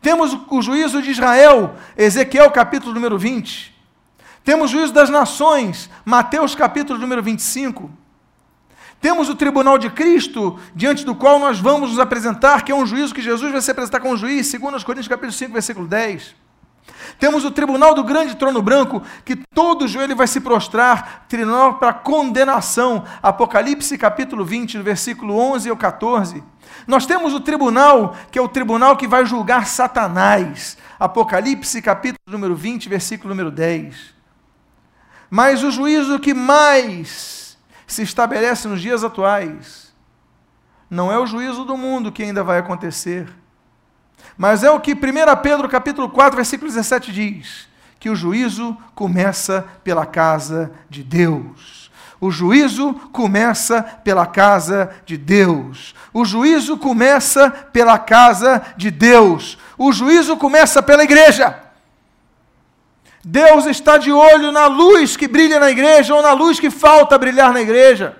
Temos 0.00 0.32
o 0.48 0.62
juízo 0.62 1.02
de 1.02 1.10
Israel, 1.10 1.74
Ezequiel 1.96 2.52
capítulo 2.52 2.94
número 2.94 3.18
20. 3.18 3.76
Temos 4.44 4.70
o 4.70 4.74
juízo 4.74 4.92
das 4.92 5.10
nações, 5.10 5.90
Mateus 6.04 6.54
capítulo 6.54 7.00
número 7.00 7.20
25. 7.20 7.98
Temos 9.00 9.30
o 9.30 9.34
tribunal 9.34 9.78
de 9.78 9.88
Cristo, 9.88 10.58
diante 10.74 11.04
do 11.04 11.14
qual 11.14 11.38
nós 11.38 11.58
vamos 11.58 11.90
nos 11.90 11.98
apresentar, 11.98 12.62
que 12.62 12.70
é 12.70 12.74
um 12.74 12.84
juízo 12.84 13.14
que 13.14 13.22
Jesus 13.22 13.50
vai 13.50 13.60
se 13.62 13.70
apresentar 13.70 14.00
como 14.00 14.16
juiz, 14.16 14.46
segundo 14.48 14.76
os 14.76 14.84
Coríntios 14.84 15.08
capítulo 15.08 15.32
5, 15.32 15.52
versículo 15.52 15.86
10. 15.86 16.34
Temos 17.18 17.44
o 17.44 17.50
tribunal 17.50 17.94
do 17.94 18.04
grande 18.04 18.36
trono 18.36 18.60
branco, 18.60 19.02
que 19.24 19.36
todo 19.54 19.88
joelho 19.88 20.16
vai 20.16 20.26
se 20.26 20.40
prostrar, 20.40 21.24
tribunal 21.28 21.74
para 21.74 21.94
condenação, 21.94 23.04
Apocalipse 23.22 23.96
capítulo 23.96 24.44
20, 24.44 24.78
versículo 24.78 25.36
11 25.36 25.70
ao 25.70 25.76
14. 25.76 26.42
Nós 26.86 27.06
temos 27.06 27.32
o 27.32 27.40
tribunal, 27.40 28.14
que 28.30 28.38
é 28.38 28.42
o 28.42 28.48
tribunal 28.48 28.96
que 28.96 29.08
vai 29.08 29.24
julgar 29.24 29.66
Satanás, 29.66 30.76
Apocalipse 30.98 31.80
capítulo 31.80 32.20
número 32.28 32.54
20, 32.54 32.88
versículo 32.88 33.30
número 33.30 33.50
10. 33.50 33.96
Mas 35.30 35.62
o 35.62 35.70
juízo 35.70 36.18
que 36.18 36.34
mais 36.34 37.49
se 37.92 38.02
estabelece 38.02 38.68
nos 38.68 38.80
dias 38.80 39.02
atuais. 39.02 39.92
Não 40.88 41.10
é 41.12 41.18
o 41.18 41.26
juízo 41.26 41.64
do 41.64 41.76
mundo 41.76 42.12
que 42.12 42.22
ainda 42.22 42.42
vai 42.42 42.58
acontecer, 42.58 43.28
mas 44.36 44.62
é 44.62 44.70
o 44.70 44.80
que 44.80 44.92
1 44.92 44.96
Pedro 45.42 45.68
capítulo 45.68 46.08
4, 46.08 46.36
versículo 46.36 46.70
17 46.70 47.12
diz, 47.12 47.68
que 47.98 48.08
o 48.08 48.16
juízo 48.16 48.76
começa 48.94 49.66
pela 49.84 50.06
casa 50.06 50.72
de 50.88 51.02
Deus. 51.02 51.90
O 52.20 52.30
juízo 52.30 52.94
começa 53.12 53.82
pela 53.82 54.26
casa 54.26 54.90
de 55.06 55.16
Deus. 55.16 55.94
O 56.12 56.24
juízo 56.24 56.76
começa 56.76 57.50
pela 57.50 57.98
casa 57.98 58.62
de 58.76 58.90
Deus. 58.90 59.58
O 59.78 59.90
juízo 59.90 60.36
começa 60.36 60.82
pela 60.82 61.02
igreja. 61.02 61.69
Deus 63.24 63.66
está 63.66 63.98
de 63.98 64.10
olho 64.10 64.50
na 64.50 64.66
luz 64.66 65.16
que 65.16 65.28
brilha 65.28 65.60
na 65.60 65.70
igreja 65.70 66.14
ou 66.14 66.22
na 66.22 66.32
luz 66.32 66.58
que 66.58 66.70
falta 66.70 67.18
brilhar 67.18 67.52
na 67.52 67.60
igreja. 67.60 68.16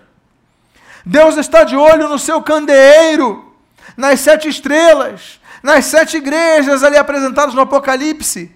Deus 1.04 1.36
está 1.36 1.64
de 1.64 1.74
olho 1.74 2.08
no 2.08 2.18
seu 2.18 2.42
candeeiro, 2.42 3.54
nas 3.96 4.20
sete 4.20 4.48
estrelas, 4.48 5.40
nas 5.62 5.86
sete 5.86 6.18
igrejas 6.18 6.84
ali 6.84 6.98
apresentadas 6.98 7.54
no 7.54 7.62
Apocalipse. 7.62 8.54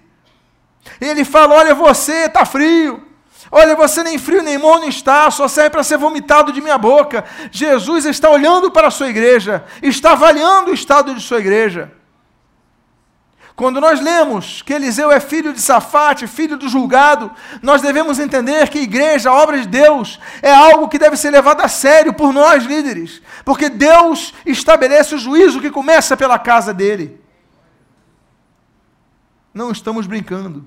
E 1.01 1.05
ele 1.05 1.25
fala: 1.25 1.55
Olha, 1.55 1.73
você 1.73 2.25
está 2.25 2.45
frio. 2.45 3.03
Olha, 3.51 3.75
você 3.75 4.03
nem 4.03 4.17
frio 4.17 4.43
nem 4.43 4.57
morno 4.57 4.85
está, 4.85 5.29
só 5.31 5.47
serve 5.47 5.71
para 5.71 5.83
ser 5.83 5.97
vomitado 5.97 6.51
de 6.51 6.61
minha 6.61 6.77
boca. 6.77 7.23
Jesus 7.51 8.05
está 8.05 8.29
olhando 8.29 8.71
para 8.71 8.87
a 8.87 8.91
sua 8.91 9.07
igreja, 9.07 9.63
está 9.81 10.11
avaliando 10.11 10.71
o 10.71 10.73
estado 10.73 11.13
de 11.13 11.21
sua 11.21 11.39
igreja. 11.39 11.91
Quando 13.55 13.79
nós 13.79 14.01
lemos 14.01 14.61
que 14.61 14.73
Eliseu 14.73 15.09
é 15.09 15.19
filho 15.19 15.53
de 15.53 15.61
Safate, 15.61 16.27
filho 16.27 16.57
do 16.57 16.67
julgado, 16.67 17.31
nós 17.61 17.81
devemos 17.81 18.19
entender 18.19 18.67
que 18.69 18.79
igreja, 18.79 19.31
obra 19.31 19.61
de 19.61 19.67
Deus, 19.67 20.19
é 20.41 20.53
algo 20.53 20.89
que 20.89 20.99
deve 20.99 21.15
ser 21.15 21.31
levado 21.31 21.61
a 21.61 21.69
sério 21.69 22.13
por 22.13 22.33
nós 22.33 22.65
líderes, 22.65 23.21
porque 23.45 23.69
Deus 23.69 24.33
estabelece 24.45 25.15
o 25.15 25.17
juízo 25.17 25.61
que 25.61 25.71
começa 25.71 26.17
pela 26.17 26.37
casa 26.37 26.73
dele. 26.73 27.21
Não 29.53 29.71
estamos 29.71 30.05
brincando. 30.05 30.65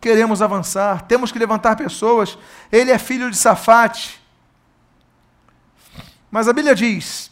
Queremos 0.00 0.40
avançar, 0.40 1.02
temos 1.02 1.30
que 1.30 1.38
levantar 1.38 1.76
pessoas. 1.76 2.38
Ele 2.72 2.90
é 2.90 2.96
filho 2.96 3.30
de 3.30 3.36
Safate. 3.36 4.18
Mas 6.30 6.48
a 6.48 6.54
Bíblia 6.54 6.74
diz, 6.74 7.30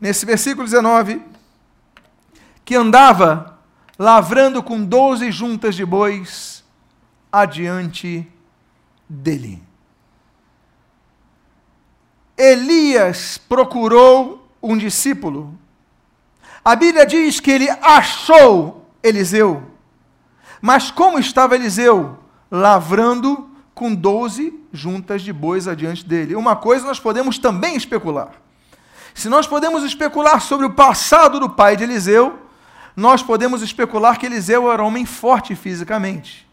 nesse 0.00 0.24
versículo 0.24 0.64
19, 0.64 1.20
que 2.64 2.76
andava 2.76 3.58
lavrando 4.00 4.62
com 4.62 4.82
doze 4.82 5.30
juntas 5.30 5.74
de 5.74 5.84
bois 5.84 6.64
adiante 7.30 8.26
dele. 9.06 9.62
Elias 12.34 13.36
procurou 13.36 14.48
um 14.62 14.74
discípulo. 14.74 15.52
A 16.64 16.74
Bíblia 16.74 17.04
diz 17.04 17.40
que 17.40 17.50
ele 17.50 17.68
achou 17.68 18.86
Eliseu. 19.02 19.64
Mas 20.62 20.90
como 20.90 21.18
estava 21.18 21.54
Eliseu? 21.54 22.18
Lavrando 22.50 23.50
com 23.74 23.94
doze 23.94 24.58
juntas 24.72 25.20
de 25.20 25.30
bois 25.30 25.68
adiante 25.68 26.06
dele. 26.06 26.34
Uma 26.34 26.56
coisa 26.56 26.86
nós 26.86 26.98
podemos 26.98 27.36
também 27.36 27.76
especular. 27.76 28.30
Se 29.12 29.28
nós 29.28 29.46
podemos 29.46 29.84
especular 29.84 30.40
sobre 30.40 30.64
o 30.64 30.72
passado 30.72 31.38
do 31.38 31.50
pai 31.50 31.76
de 31.76 31.84
Eliseu, 31.84 32.39
nós 32.96 33.22
podemos 33.22 33.62
especular 33.62 34.18
que 34.18 34.26
Eliseu 34.26 34.70
era 34.70 34.82
um 34.82 34.86
homem 34.86 35.06
forte 35.06 35.54
fisicamente. 35.54 36.48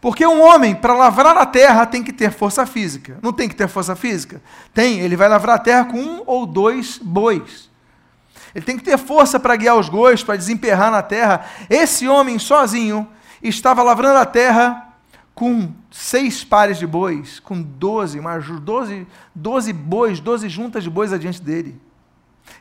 Porque 0.00 0.26
um 0.26 0.42
homem, 0.42 0.74
para 0.74 0.94
lavrar 0.94 1.36
a 1.36 1.46
terra, 1.46 1.86
tem 1.86 2.02
que 2.02 2.12
ter 2.12 2.30
força 2.30 2.66
física. 2.66 3.18
Não 3.22 3.32
tem 3.32 3.48
que 3.48 3.54
ter 3.54 3.68
força 3.68 3.96
física? 3.96 4.42
Tem, 4.72 5.00
ele 5.00 5.16
vai 5.16 5.28
lavrar 5.28 5.56
a 5.56 5.60
terra 5.60 5.84
com 5.86 5.98
um 5.98 6.22
ou 6.26 6.46
dois 6.46 6.98
bois. 6.98 7.70
Ele 8.54 8.64
tem 8.64 8.76
que 8.76 8.84
ter 8.84 8.98
força 8.98 9.40
para 9.40 9.56
guiar 9.56 9.76
os 9.76 9.88
bois, 9.88 10.22
para 10.22 10.36
desemperrar 10.36 10.90
na 10.90 11.02
terra. 11.02 11.46
Esse 11.68 12.08
homem 12.08 12.38
sozinho 12.38 13.08
estava 13.42 13.82
lavrando 13.82 14.18
a 14.18 14.26
terra 14.26 14.94
com 15.34 15.70
seis 15.90 16.42
pares 16.42 16.78
de 16.78 16.86
bois, 16.86 17.38
com 17.40 17.60
doze, 17.60 18.20
mas 18.20 18.46
doze, 18.60 19.06
doze 19.34 19.72
bois, 19.72 20.20
doze 20.20 20.48
juntas 20.48 20.82
de 20.82 20.88
bois 20.88 21.12
adiante 21.12 21.42
dele. 21.42 21.78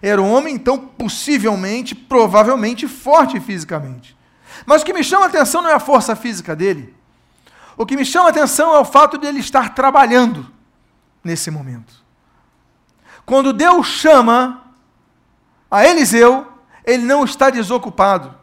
Era 0.02 0.22
um 0.22 0.32
homem, 0.32 0.56
então, 0.56 0.78
possivelmente, 0.78 1.96
provavelmente 1.96 2.88
forte 2.88 3.40
fisicamente. 3.40 4.16
Mas 4.66 4.82
o 4.82 4.86
que 4.86 4.94
me 4.94 5.04
chama 5.04 5.26
a 5.26 5.30
atenção 5.30 5.62
não 5.62 5.70
é 5.70 5.74
a 5.74 5.80
força 5.80 6.16
física 6.16 6.56
dele. 6.56 6.94
O 7.78 7.86
que 7.86 7.96
me 7.96 8.06
chama 8.06 8.28
a 8.28 8.30
atenção 8.30 8.74
é 8.76 8.80
o 8.80 8.86
fato 8.86 9.18
de 9.18 9.28
ele 9.28 9.40
estar 9.40 9.74
trabalhando 9.74 10.50
nesse 11.24 11.52
momento. 11.52 11.94
Quando 13.26 13.52
Deus 13.52 13.88
chama 13.88 14.64
a 15.70 15.86
Eliseu, 15.86 16.48
ele 16.86 17.04
não 17.04 17.26
está 17.26 17.50
desocupado. 17.50 18.36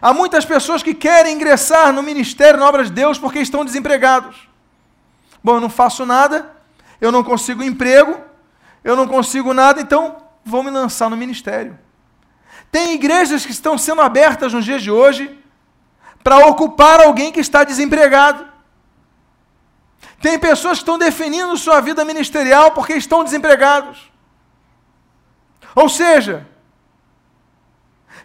Há 0.00 0.12
muitas 0.12 0.44
pessoas 0.44 0.82
que 0.82 0.94
querem 0.94 1.34
ingressar 1.34 1.92
no 1.92 2.02
ministério, 2.02 2.60
na 2.60 2.68
obra 2.68 2.84
de 2.84 2.90
Deus, 2.90 3.18
porque 3.18 3.38
estão 3.38 3.64
desempregados. 3.64 4.48
Bom, 5.42 5.54
eu 5.54 5.60
não 5.60 5.70
faço 5.70 6.04
nada, 6.04 6.54
eu 7.00 7.10
não 7.10 7.24
consigo 7.24 7.62
emprego, 7.62 8.20
eu 8.86 8.94
não 8.94 9.08
consigo 9.08 9.52
nada, 9.52 9.80
então 9.80 10.16
vou 10.44 10.62
me 10.62 10.70
lançar 10.70 11.10
no 11.10 11.16
ministério. 11.16 11.76
Tem 12.70 12.94
igrejas 12.94 13.44
que 13.44 13.50
estão 13.50 13.76
sendo 13.76 14.00
abertas 14.00 14.52
nos 14.52 14.64
dias 14.64 14.80
de 14.80 14.92
hoje 14.92 15.36
para 16.22 16.46
ocupar 16.46 17.00
alguém 17.00 17.32
que 17.32 17.40
está 17.40 17.64
desempregado. 17.64 18.46
Tem 20.22 20.38
pessoas 20.38 20.78
que 20.78 20.82
estão 20.82 20.98
definindo 20.98 21.56
sua 21.56 21.80
vida 21.80 22.04
ministerial 22.04 22.70
porque 22.70 22.92
estão 22.94 23.24
desempregados. 23.24 24.08
Ou 25.74 25.88
seja, 25.88 26.46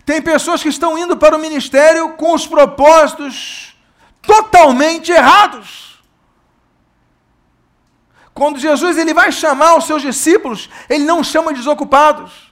tem 0.05 0.21
pessoas 0.21 0.61
que 0.61 0.69
estão 0.69 0.95
indo 0.95 1.17
para 1.17 1.35
o 1.35 1.39
ministério 1.39 2.13
com 2.13 2.35
os 2.35 2.45
propósitos 2.45 3.75
totalmente 4.21 5.11
errados. 5.11 5.90
Quando 8.33 8.59
Jesus 8.59 8.97
ele 8.97 9.13
vai 9.13 9.31
chamar 9.31 9.75
os 9.75 9.85
seus 9.85 10.01
discípulos, 10.01 10.69
ele 10.89 11.03
não 11.03 11.23
chama 11.23 11.53
desocupados. 11.53 12.51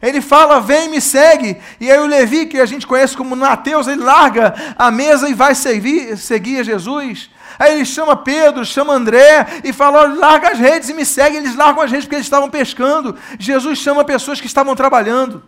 Ele 0.00 0.20
fala, 0.20 0.60
vem, 0.60 0.88
me 0.88 1.00
segue. 1.00 1.56
E 1.80 1.90
aí 1.90 1.98
o 2.00 2.06
Levi, 2.06 2.46
que 2.46 2.58
a 2.58 2.66
gente 2.66 2.86
conhece 2.86 3.16
como 3.16 3.36
Mateus, 3.36 3.86
ele 3.86 4.02
larga 4.02 4.74
a 4.76 4.90
mesa 4.90 5.28
e 5.28 5.34
vai 5.34 5.54
servir, 5.54 6.16
seguir 6.18 6.58
a 6.58 6.62
Jesus. 6.64 7.30
Aí 7.56 7.74
ele 7.74 7.84
chama 7.84 8.16
Pedro, 8.16 8.64
chama 8.64 8.94
André 8.94 9.46
e 9.62 9.72
fala: 9.72 10.08
larga 10.08 10.50
as 10.50 10.58
redes 10.58 10.88
e 10.88 10.94
me 10.94 11.06
segue. 11.06 11.36
Eles 11.36 11.54
largam 11.54 11.84
as 11.84 11.90
redes 11.90 12.06
porque 12.06 12.16
eles 12.16 12.26
estavam 12.26 12.50
pescando. 12.50 13.16
Jesus 13.38 13.78
chama 13.78 14.04
pessoas 14.04 14.40
que 14.40 14.46
estavam 14.48 14.74
trabalhando. 14.74 15.44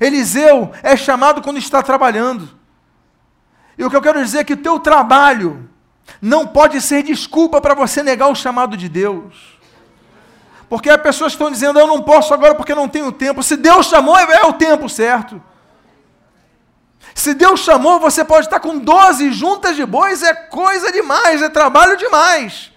Eliseu 0.00 0.72
é 0.82 0.96
chamado 0.96 1.40
quando 1.40 1.58
está 1.58 1.80
trabalhando. 1.80 2.50
E 3.78 3.84
o 3.84 3.90
que 3.90 3.96
eu 3.96 4.02
quero 4.02 4.22
dizer 4.22 4.38
é 4.38 4.44
que 4.44 4.54
o 4.54 4.56
teu 4.56 4.80
trabalho 4.80 5.68
não 6.20 6.46
pode 6.46 6.80
ser 6.80 7.02
desculpa 7.02 7.60
para 7.60 7.74
você 7.74 8.02
negar 8.02 8.28
o 8.28 8.34
chamado 8.34 8.76
de 8.76 8.88
Deus. 8.88 9.56
Porque 10.68 10.90
as 10.90 11.00
pessoas 11.00 11.32
estão 11.32 11.50
dizendo, 11.50 11.78
eu 11.78 11.86
não 11.86 12.02
posso 12.02 12.34
agora 12.34 12.54
porque 12.54 12.74
não 12.74 12.88
tenho 12.88 13.12
tempo. 13.12 13.42
Se 13.42 13.56
Deus 13.56 13.86
chamou, 13.86 14.18
é 14.18 14.44
o 14.46 14.52
tempo 14.52 14.88
certo. 14.88 15.40
Se 17.14 17.32
Deus 17.32 17.60
chamou, 17.60 18.00
você 18.00 18.24
pode 18.24 18.46
estar 18.46 18.60
com 18.60 18.78
12 18.78 19.32
juntas 19.32 19.76
de 19.76 19.86
bois, 19.86 20.22
é 20.22 20.34
coisa 20.34 20.92
demais, 20.92 21.40
é 21.40 21.48
trabalho 21.48 21.96
demais. 21.96 22.72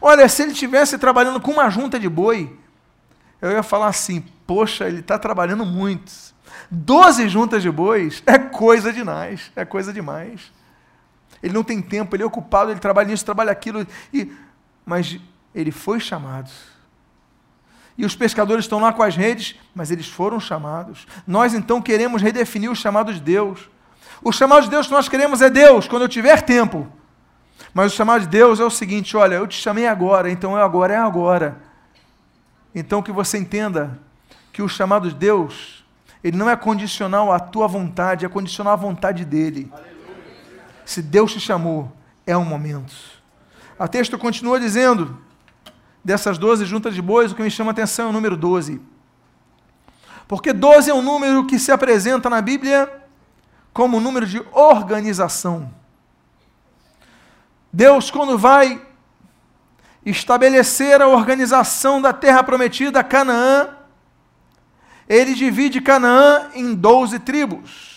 Olha, 0.00 0.28
se 0.28 0.42
ele 0.42 0.52
estivesse 0.52 0.98
trabalhando 0.98 1.40
com 1.40 1.52
uma 1.52 1.70
junta 1.70 1.98
de 1.98 2.08
boi, 2.08 2.54
eu 3.40 3.50
ia 3.52 3.62
falar 3.62 3.86
assim: 3.86 4.24
poxa, 4.46 4.86
ele 4.86 5.00
está 5.00 5.18
trabalhando 5.18 5.64
muito. 5.64 6.12
12 6.70 7.28
juntas 7.28 7.62
de 7.62 7.70
bois 7.70 8.22
é 8.26 8.38
coisa 8.38 8.92
demais, 8.92 9.50
é 9.54 9.64
coisa 9.64 9.92
demais. 9.92 10.52
Ele 11.44 11.52
não 11.52 11.62
tem 11.62 11.82
tempo, 11.82 12.16
ele 12.16 12.22
é 12.22 12.26
ocupado, 12.26 12.70
ele 12.70 12.80
trabalha 12.80 13.08
nisso, 13.08 13.22
trabalha 13.22 13.52
aquilo, 13.52 13.86
e, 14.10 14.32
mas 14.86 15.20
ele 15.54 15.70
foi 15.70 16.00
chamado. 16.00 16.50
E 17.98 18.06
os 18.06 18.16
pescadores 18.16 18.64
estão 18.64 18.80
lá 18.80 18.94
com 18.94 19.02
as 19.02 19.14
redes, 19.14 19.54
mas 19.74 19.90
eles 19.90 20.08
foram 20.08 20.40
chamados. 20.40 21.06
Nós 21.26 21.52
então 21.52 21.82
queremos 21.82 22.22
redefinir 22.22 22.70
o 22.70 22.74
chamado 22.74 23.12
de 23.12 23.20
Deus. 23.20 23.68
O 24.22 24.32
chamado 24.32 24.62
de 24.62 24.70
Deus 24.70 24.86
que 24.86 24.94
nós 24.94 25.06
queremos 25.06 25.42
é 25.42 25.50
Deus, 25.50 25.86
quando 25.86 26.02
eu 26.02 26.08
tiver 26.08 26.40
tempo. 26.40 26.90
Mas 27.74 27.92
o 27.92 27.94
chamado 27.94 28.22
de 28.22 28.28
Deus 28.28 28.58
é 28.58 28.64
o 28.64 28.70
seguinte: 28.70 29.14
olha, 29.14 29.34
eu 29.34 29.46
te 29.46 29.60
chamei 29.60 29.86
agora, 29.86 30.30
então 30.30 30.58
é 30.58 30.62
agora, 30.62 30.94
é 30.94 30.96
agora. 30.96 31.58
Então 32.74 33.02
que 33.02 33.12
você 33.12 33.36
entenda 33.36 34.00
que 34.50 34.62
o 34.62 34.68
chamado 34.68 35.10
de 35.10 35.14
Deus, 35.14 35.84
ele 36.22 36.38
não 36.38 36.48
é 36.48 36.56
condicional 36.56 37.30
à 37.30 37.38
tua 37.38 37.68
vontade, 37.68 38.24
é 38.24 38.28
condicional 38.30 38.72
à 38.72 38.76
vontade 38.76 39.26
dele. 39.26 39.70
Aleluia. 39.70 39.93
Se 40.84 41.00
Deus 41.02 41.32
te 41.32 41.40
chamou, 41.40 41.90
é 42.26 42.36
o 42.36 42.44
momento. 42.44 42.94
A 43.78 43.88
texto 43.88 44.18
continua 44.18 44.60
dizendo: 44.60 45.18
dessas 46.04 46.38
12 46.38 46.64
juntas 46.66 46.94
de 46.94 47.02
bois, 47.02 47.32
o 47.32 47.34
que 47.34 47.42
me 47.42 47.50
chama 47.50 47.70
a 47.70 47.72
atenção 47.72 48.06
é 48.06 48.10
o 48.10 48.12
número 48.12 48.36
12. 48.36 48.80
Porque 50.28 50.52
12 50.52 50.90
é 50.90 50.94
um 50.94 51.02
número 51.02 51.46
que 51.46 51.58
se 51.58 51.72
apresenta 51.72 52.30
na 52.30 52.40
Bíblia 52.40 52.90
como 53.72 53.96
um 53.96 54.00
número 54.00 54.26
de 54.26 54.42
organização. 54.52 55.72
Deus, 57.72 58.10
quando 58.10 58.38
vai 58.38 58.80
estabelecer 60.06 61.00
a 61.02 61.08
organização 61.08 62.00
da 62.00 62.12
terra 62.12 62.42
prometida, 62.42 63.02
Canaã, 63.02 63.70
ele 65.08 65.34
divide 65.34 65.80
Canaã 65.80 66.50
em 66.54 66.74
12 66.74 67.18
tribos. 67.20 67.93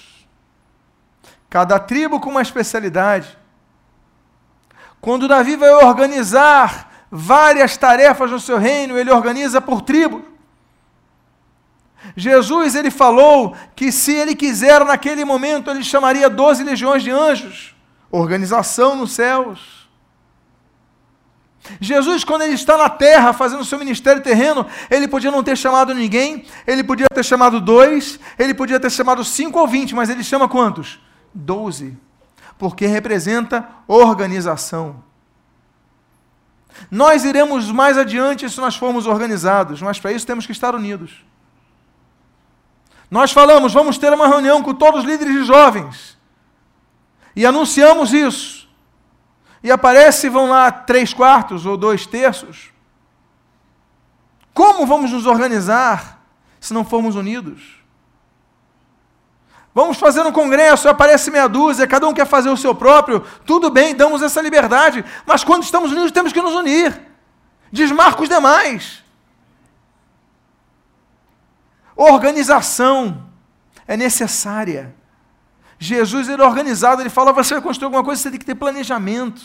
Cada 1.58 1.80
tribo 1.80 2.20
com 2.20 2.30
uma 2.30 2.44
especialidade. 2.44 3.36
Quando 5.02 5.28
Davi 5.28 5.56
vai 5.56 5.72
organizar 5.72 7.08
várias 7.10 7.76
tarefas 7.76 8.30
no 8.30 8.40
seu 8.40 8.60
reino, 8.60 8.96
ele 8.96 9.10
organiza 9.10 9.60
por 9.60 9.82
tribo. 9.82 10.24
Jesus 12.16 12.76
ele 12.76 12.92
falou 12.92 13.56
que 13.76 13.92
se 13.92 14.14
ele 14.14 14.36
quiser 14.36 14.86
naquele 14.86 15.26
momento 15.26 15.72
ele 15.72 15.84
chamaria 15.84 16.30
doze 16.30 16.64
legiões 16.64 17.02
de 17.02 17.10
anjos, 17.10 17.76
organização 18.12 18.96
nos 18.96 19.14
céus. 19.14 19.90
Jesus, 21.82 22.24
quando 22.24 22.44
ele 22.44 22.54
está 22.54 22.78
na 22.78 22.88
terra 22.88 23.34
fazendo 23.34 23.62
o 23.62 23.66
seu 23.66 23.80
ministério 23.80 24.22
terreno, 24.22 24.64
ele 24.92 25.08
podia 25.08 25.32
não 25.32 25.44
ter 25.44 25.58
chamado 25.58 25.92
ninguém, 25.96 26.46
ele 26.68 26.84
podia 26.84 27.08
ter 27.12 27.26
chamado 27.26 27.60
dois, 27.60 28.20
ele 28.38 28.54
podia 28.54 28.80
ter 28.80 28.92
chamado 28.92 29.24
cinco 29.24 29.58
ou 29.60 29.68
vinte, 29.68 29.96
mas 29.96 30.08
ele 30.08 30.24
chama 30.24 30.48
quantos? 30.48 31.07
Doze, 31.34 31.98
porque 32.58 32.86
representa 32.86 33.68
organização. 33.88 35.04
Nós 36.92 37.24
iremos 37.24 37.72
mais 37.72 37.98
adiante 37.98 38.50
se 38.50 38.60
nós 38.60 38.76
formos 38.76 39.06
organizados, 39.06 39.82
mas 39.82 40.00
para 40.00 40.12
isso 40.12 40.28
temos 40.28 40.46
que 40.46 40.52
estar 40.52 40.76
unidos. 40.76 41.24
Nós 43.10 43.32
falamos, 43.32 43.74
vamos 43.74 43.98
ter 43.98 44.12
uma 44.14 44.28
reunião 44.28 44.62
com 44.62 44.74
todos 44.74 45.02
os 45.02 45.06
líderes 45.06 45.34
de 45.34 45.44
jovens. 45.44 46.18
E 47.36 47.46
anunciamos 47.46 48.14
isso. 48.14 48.68
E 49.64 49.72
aparece, 49.72 50.30
vão 50.30 50.50
lá 50.50 50.72
três 50.72 51.14
quartos 51.14 51.66
ou 51.66 51.78
dois 51.78 52.06
terços. 52.06 52.72
Como 54.54 54.86
vamos 54.86 55.12
nos 55.12 55.26
organizar 55.26 56.22
se 56.60 56.74
não 56.74 56.84
formos 56.84 57.16
unidos? 57.16 57.77
Vamos 59.78 59.98
fazer 59.98 60.26
um 60.26 60.32
congresso, 60.32 60.90
aparece 60.90 61.30
meia 61.30 61.48
dúzia, 61.48 61.86
cada 61.86 62.08
um 62.08 62.12
quer 62.12 62.26
fazer 62.26 62.50
o 62.50 62.58
seu 62.58 62.74
próprio. 62.74 63.20
Tudo 63.46 63.70
bem, 63.70 63.94
damos 63.94 64.24
essa 64.24 64.42
liberdade. 64.42 65.06
Mas 65.24 65.44
quando 65.44 65.62
estamos 65.62 65.92
unidos, 65.92 66.12
temos 66.12 66.34
que 66.34 66.42
nos 66.42 66.56
unir. 66.56 67.00
Desmarca 67.72 68.24
os 68.24 68.28
demais. 68.28 69.04
Organização 71.96 73.24
é 73.88 73.96
necessária. 73.96 74.96
Jesus 75.78 76.28
era 76.28 76.44
organizado, 76.44 77.04
ele 77.04 77.10
fala: 77.12 77.32
você 77.32 77.54
vai 77.54 77.62
construir 77.62 77.86
alguma 77.86 78.04
coisa, 78.04 78.20
você 78.20 78.32
tem 78.32 78.40
que 78.40 78.48
ter 78.48 78.56
planejamento. 78.56 79.44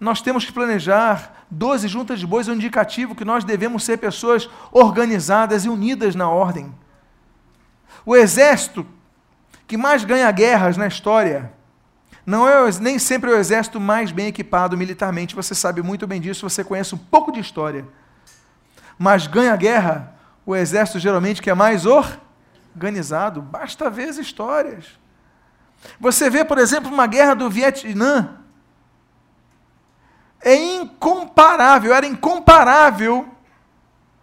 Nós 0.00 0.20
temos 0.20 0.44
que 0.44 0.52
planejar. 0.52 1.44
Doze 1.48 1.86
juntas 1.86 2.18
de 2.18 2.26
bois 2.26 2.48
é 2.48 2.50
um 2.50 2.56
indicativo 2.56 3.14
que 3.14 3.24
nós 3.24 3.44
devemos 3.44 3.84
ser 3.84 3.98
pessoas 3.98 4.50
organizadas 4.72 5.64
e 5.64 5.68
unidas 5.68 6.16
na 6.16 6.28
ordem. 6.28 6.74
O 8.04 8.16
exército 8.16 8.84
que 9.66 9.76
mais 9.76 10.04
ganha 10.04 10.30
guerras 10.30 10.76
na 10.76 10.86
história 10.86 11.52
não 12.24 12.48
é 12.48 12.70
nem 12.80 12.98
sempre 12.98 13.30
o 13.30 13.36
exército 13.36 13.80
mais 13.80 14.10
bem 14.10 14.26
equipado 14.26 14.76
militarmente, 14.76 15.34
você 15.34 15.54
sabe 15.54 15.80
muito 15.80 16.06
bem 16.08 16.20
disso, 16.20 16.48
você 16.48 16.64
conhece 16.64 16.94
um 16.94 16.98
pouco 16.98 17.30
de 17.30 17.38
história. 17.38 17.86
Mas 18.98 19.28
ganha 19.28 19.54
guerra 19.54 20.12
o 20.44 20.54
exército 20.54 20.98
geralmente 20.98 21.40
que 21.40 21.50
é 21.50 21.54
mais 21.54 21.84
organizado, 21.86 23.40
basta 23.40 23.88
ver 23.88 24.08
as 24.08 24.16
histórias. 24.16 24.98
Você 26.00 26.28
vê, 26.28 26.44
por 26.44 26.58
exemplo, 26.58 26.92
uma 26.92 27.06
guerra 27.06 27.34
do 27.34 27.48
Vietnã. 27.48 28.40
É 30.40 30.54
incomparável, 30.54 31.94
era 31.94 32.06
incomparável 32.06 33.28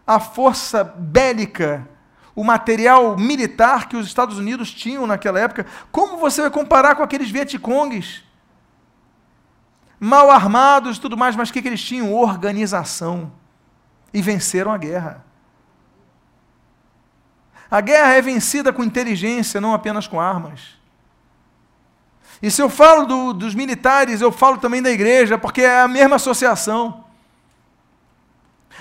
a 0.06 0.20
força 0.20 0.84
bélica 0.84 1.88
o 2.36 2.44
material 2.44 3.18
militar 3.18 3.88
que 3.88 3.96
os 3.96 4.08
Estados 4.08 4.38
Unidos 4.38 4.72
tinham 4.72 5.06
naquela 5.06 5.40
época, 5.40 5.66
como 5.92 6.18
você 6.18 6.42
vai 6.42 6.50
comparar 6.50 6.96
com 6.96 7.04
aqueles 7.04 7.30
Vietcongues? 7.30 8.24
Mal 10.00 10.32
armados 10.32 10.98
e 10.98 11.02
tudo 11.02 11.16
mais, 11.16 11.36
mas 11.36 11.50
o 11.50 11.54
que, 11.54 11.62
que 11.62 11.68
eles 11.68 11.84
tinham? 11.84 12.14
Organização. 12.14 13.32
E 14.14 14.22
venceram 14.22 14.72
a 14.72 14.78
guerra. 14.78 15.24
A 17.70 17.82
guerra 17.82 18.14
é 18.14 18.22
vencida 18.22 18.74
com 18.74 18.84
inteligência, 18.84 19.62
não 19.62 19.74
apenas 19.74 20.08
com 20.08 20.20
armas. 20.20 20.78
E 22.42 22.52
se 22.52 22.62
eu 22.62 22.70
falo 22.70 23.06
do, 23.06 23.34
dos 23.34 23.56
militares, 23.56 24.22
eu 24.22 24.32
falo 24.32 24.58
também 24.58 24.82
da 24.82 24.92
igreja, 24.92 25.38
porque 25.38 25.62
é 25.62 25.82
a 25.82 25.88
mesma 25.88 26.18
associação. 26.18 27.06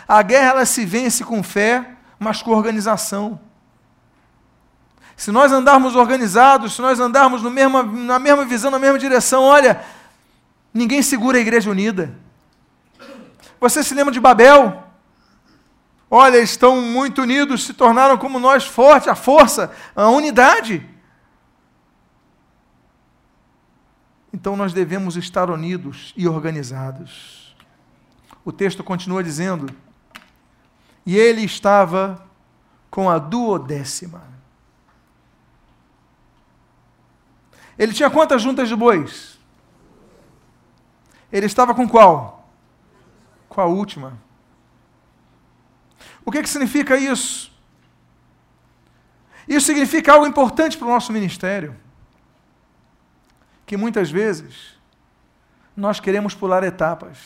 A 0.08 0.20
guerra 0.22 0.50
ela 0.50 0.66
se 0.66 0.84
vence 0.84 1.24
com 1.24 1.42
fé, 1.42 1.96
mas 2.22 2.40
com 2.40 2.52
organização. 2.52 3.40
Se 5.16 5.30
nós 5.30 5.52
andarmos 5.52 5.94
organizados, 5.94 6.74
se 6.74 6.80
nós 6.80 6.98
andarmos 6.98 7.42
mesmo, 7.42 7.82
na 7.82 8.18
mesma 8.18 8.44
visão, 8.44 8.70
na 8.70 8.78
mesma 8.78 8.98
direção, 8.98 9.42
olha, 9.42 9.84
ninguém 10.72 11.02
segura 11.02 11.38
a 11.38 11.40
igreja 11.40 11.70
unida. 11.70 12.16
Você 13.60 13.84
se 13.84 13.94
lembra 13.94 14.12
de 14.12 14.18
Babel? 14.20 14.82
Olha, 16.10 16.38
estão 16.38 16.80
muito 16.80 17.22
unidos, 17.22 17.64
se 17.64 17.72
tornaram 17.72 18.18
como 18.18 18.38
nós 18.38 18.64
forte, 18.64 19.08
a 19.08 19.14
força, 19.14 19.72
a 19.94 20.08
unidade. 20.08 20.86
Então 24.32 24.56
nós 24.56 24.72
devemos 24.72 25.16
estar 25.16 25.50
unidos 25.50 26.12
e 26.16 26.26
organizados. 26.26 27.54
O 28.44 28.50
texto 28.50 28.82
continua 28.82 29.22
dizendo: 29.22 29.72
E 31.04 31.16
ele 31.16 31.42
estava 31.42 32.24
com 32.90 33.08
a 33.10 33.18
duodécima. 33.18 34.22
Ele 37.78 37.92
tinha 37.92 38.10
quantas 38.10 38.42
juntas 38.42 38.68
de 38.68 38.76
bois? 38.76 39.38
Ele 41.32 41.46
estava 41.46 41.74
com 41.74 41.88
qual? 41.88 42.48
Com 43.48 43.60
a 43.60 43.64
última. 43.64 44.18
O 46.24 46.30
que, 46.30 46.42
que 46.42 46.48
significa 46.48 46.96
isso? 46.96 47.50
Isso 49.48 49.66
significa 49.66 50.12
algo 50.12 50.26
importante 50.26 50.76
para 50.76 50.86
o 50.86 50.90
nosso 50.90 51.12
ministério 51.12 51.76
que 53.66 53.76
muitas 53.76 54.10
vezes 54.10 54.74
nós 55.76 55.98
queremos 55.98 56.34
pular 56.34 56.62
etapas. 56.62 57.18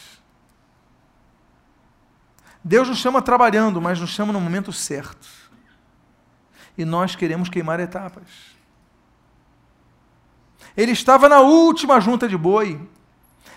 Deus 2.67 2.89
nos 2.89 2.99
chama 2.99 3.23
trabalhando, 3.23 3.81
mas 3.81 4.01
nos 4.01 4.11
chama 4.11 4.33
no 4.33 4.41
momento 4.41 4.73
certo. 4.73 5.29
E 6.77 6.85
nós 6.85 7.15
queremos 7.15 7.49
queimar 7.49 7.79
etapas. 7.79 8.25
Ele 10.77 10.93
estava 10.93 11.29
na 11.29 11.41
última 11.41 12.01
junta 12.01 12.29
de 12.29 12.37
boi. 12.37 12.81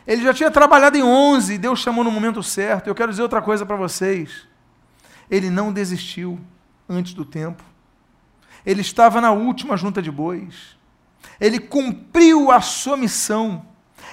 Ele 0.05 0.23
já 0.23 0.33
tinha 0.33 0.51
trabalhado 0.51 0.97
em 0.97 1.03
11, 1.03 1.57
Deus 1.57 1.79
chamou 1.79 2.03
no 2.03 2.11
momento 2.11 2.43
certo. 2.43 2.87
Eu 2.87 2.95
quero 2.95 3.11
dizer 3.11 3.23
outra 3.23 3.41
coisa 3.41 3.65
para 3.65 3.75
vocês. 3.75 4.47
Ele 5.29 5.49
não 5.49 5.73
desistiu 5.73 6.39
antes 6.87 7.13
do 7.13 7.25
tempo. 7.25 7.63
Ele 8.65 8.81
estava 8.81 9.19
na 9.19 9.31
última 9.31 9.75
junta 9.75 10.01
de 10.01 10.11
bois 10.11 10.79
ele 11.39 11.59
cumpriu 11.59 12.51
a 12.51 12.61
sua 12.61 12.97
missão. 12.97 13.65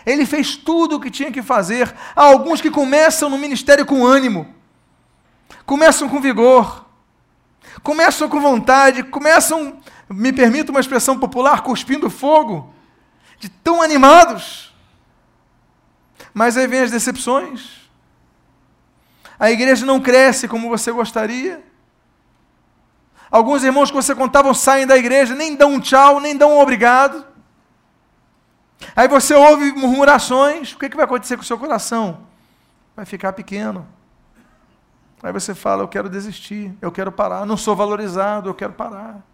Ele 0.05 0.25
fez 0.25 0.57
tudo 0.57 0.97
o 0.97 1.01
que 1.01 1.11
tinha 1.11 1.33
que 1.33 1.43
fazer. 1.43 1.93
Há 2.15 2.23
alguns 2.23 2.61
que 2.61 2.71
começam 2.71 3.29
no 3.29 3.39
ministério 3.39 3.85
com 3.85 4.07
ânimo, 4.07 4.55
começam 5.65 6.09
com 6.09 6.21
vigor, 6.21 6.87
começam 7.83 8.29
com 8.29 8.41
vontade, 8.41 9.03
começam, 9.03 9.81
me 10.09 10.33
permito 10.33 10.71
uma 10.71 10.81
expressão 10.81 11.19
popular, 11.19 11.63
cuspindo 11.63 12.09
fogo, 12.11 12.73
de 13.39 13.49
tão 13.49 13.83
animados. 13.83 14.75
Mas 16.33 16.57
aí 16.57 16.67
vem 16.67 16.81
as 16.81 16.91
decepções. 16.91 17.89
A 19.39 19.51
igreja 19.51 19.85
não 19.85 20.01
cresce 20.01 20.49
como 20.49 20.69
você 20.69 20.91
gostaria. 20.91 21.63
Alguns 23.31 23.65
irmãos 23.65 23.91
que 23.91 23.97
você 23.97 24.15
contava 24.15 24.53
saem 24.55 24.87
da 24.87 24.97
igreja, 24.97 25.35
nem 25.35 25.55
dão 25.55 25.73
um 25.73 25.81
tchau, 25.81 26.21
nem 26.21 26.37
dão 26.37 26.53
um 26.53 26.61
obrigado. 26.61 27.25
Aí 28.95 29.09
você 29.09 29.35
ouve 29.35 29.73
murmurações, 29.73 30.73
o 30.73 30.79
que, 30.79 30.89
que 30.89 30.97
vai 30.97 31.05
acontecer 31.05 31.37
com 31.37 31.43
o 31.43 31.47
seu 31.47 31.59
coração? 31.59 32.27
Vai 32.95 33.05
ficar 33.05 33.33
pequeno. 33.33 33.87
Aí 35.27 35.33
você 35.33 35.57
fala: 35.57 35.83
Eu 35.83 35.89
quero 35.89 36.09
desistir, 36.09 36.73
eu 36.81 36.93
quero 36.93 37.11
parar, 37.11 37.45
não 37.45 37.57
sou 37.57 37.75
valorizado, 37.75 38.49
eu 38.49 38.55
quero 38.55 38.73
parar. 38.73 39.27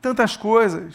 Tantas 0.00 0.34
coisas 0.34 0.94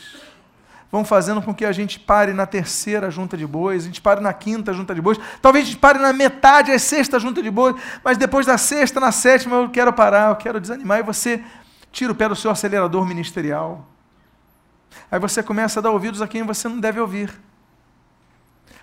vão 0.92 1.06
fazendo 1.06 1.44
com 1.44 1.54
que 1.54 1.64
a 1.64 1.72
gente 1.72 2.00
pare 2.00 2.34
na 2.34 2.48
terceira 2.48 3.12
junta 3.12 3.38
de 3.38 3.46
bois, 3.46 3.84
a 3.84 3.86
gente 3.86 4.02
pare 4.02 4.20
na 4.20 4.34
quinta 4.34 4.74
junta 4.74 4.96
de 4.96 5.02
bois, 5.02 5.20
talvez 5.40 5.66
a 5.66 5.68
gente 5.68 5.80
pare 5.80 6.00
na 6.00 6.12
metade, 6.12 6.72
a 6.72 6.80
sexta 6.80 7.20
junta 7.20 7.42
de 7.42 7.52
bois, 7.52 7.76
mas 8.04 8.18
depois 8.18 8.48
da 8.48 8.58
sexta, 8.58 9.00
na 9.00 9.12
sétima, 9.12 9.58
eu 9.58 9.70
quero 9.70 9.94
parar, 9.94 10.30
eu 10.30 10.36
quero 10.38 10.60
desanimar, 10.60 11.00
e 11.00 11.04
você 11.04 11.44
tira 11.92 12.12
o 12.12 12.16
pé 12.16 12.28
do 12.28 12.36
seu 12.36 12.50
acelerador 12.50 13.06
ministerial. 13.06 13.88
Aí 15.12 15.20
você 15.20 15.44
começa 15.44 15.80
a 15.80 15.84
dar 15.84 15.92
ouvidos 15.92 16.20
a 16.20 16.28
quem 16.28 16.42
você 16.42 16.68
não 16.68 16.80
deve 16.80 17.00
ouvir. 17.00 17.32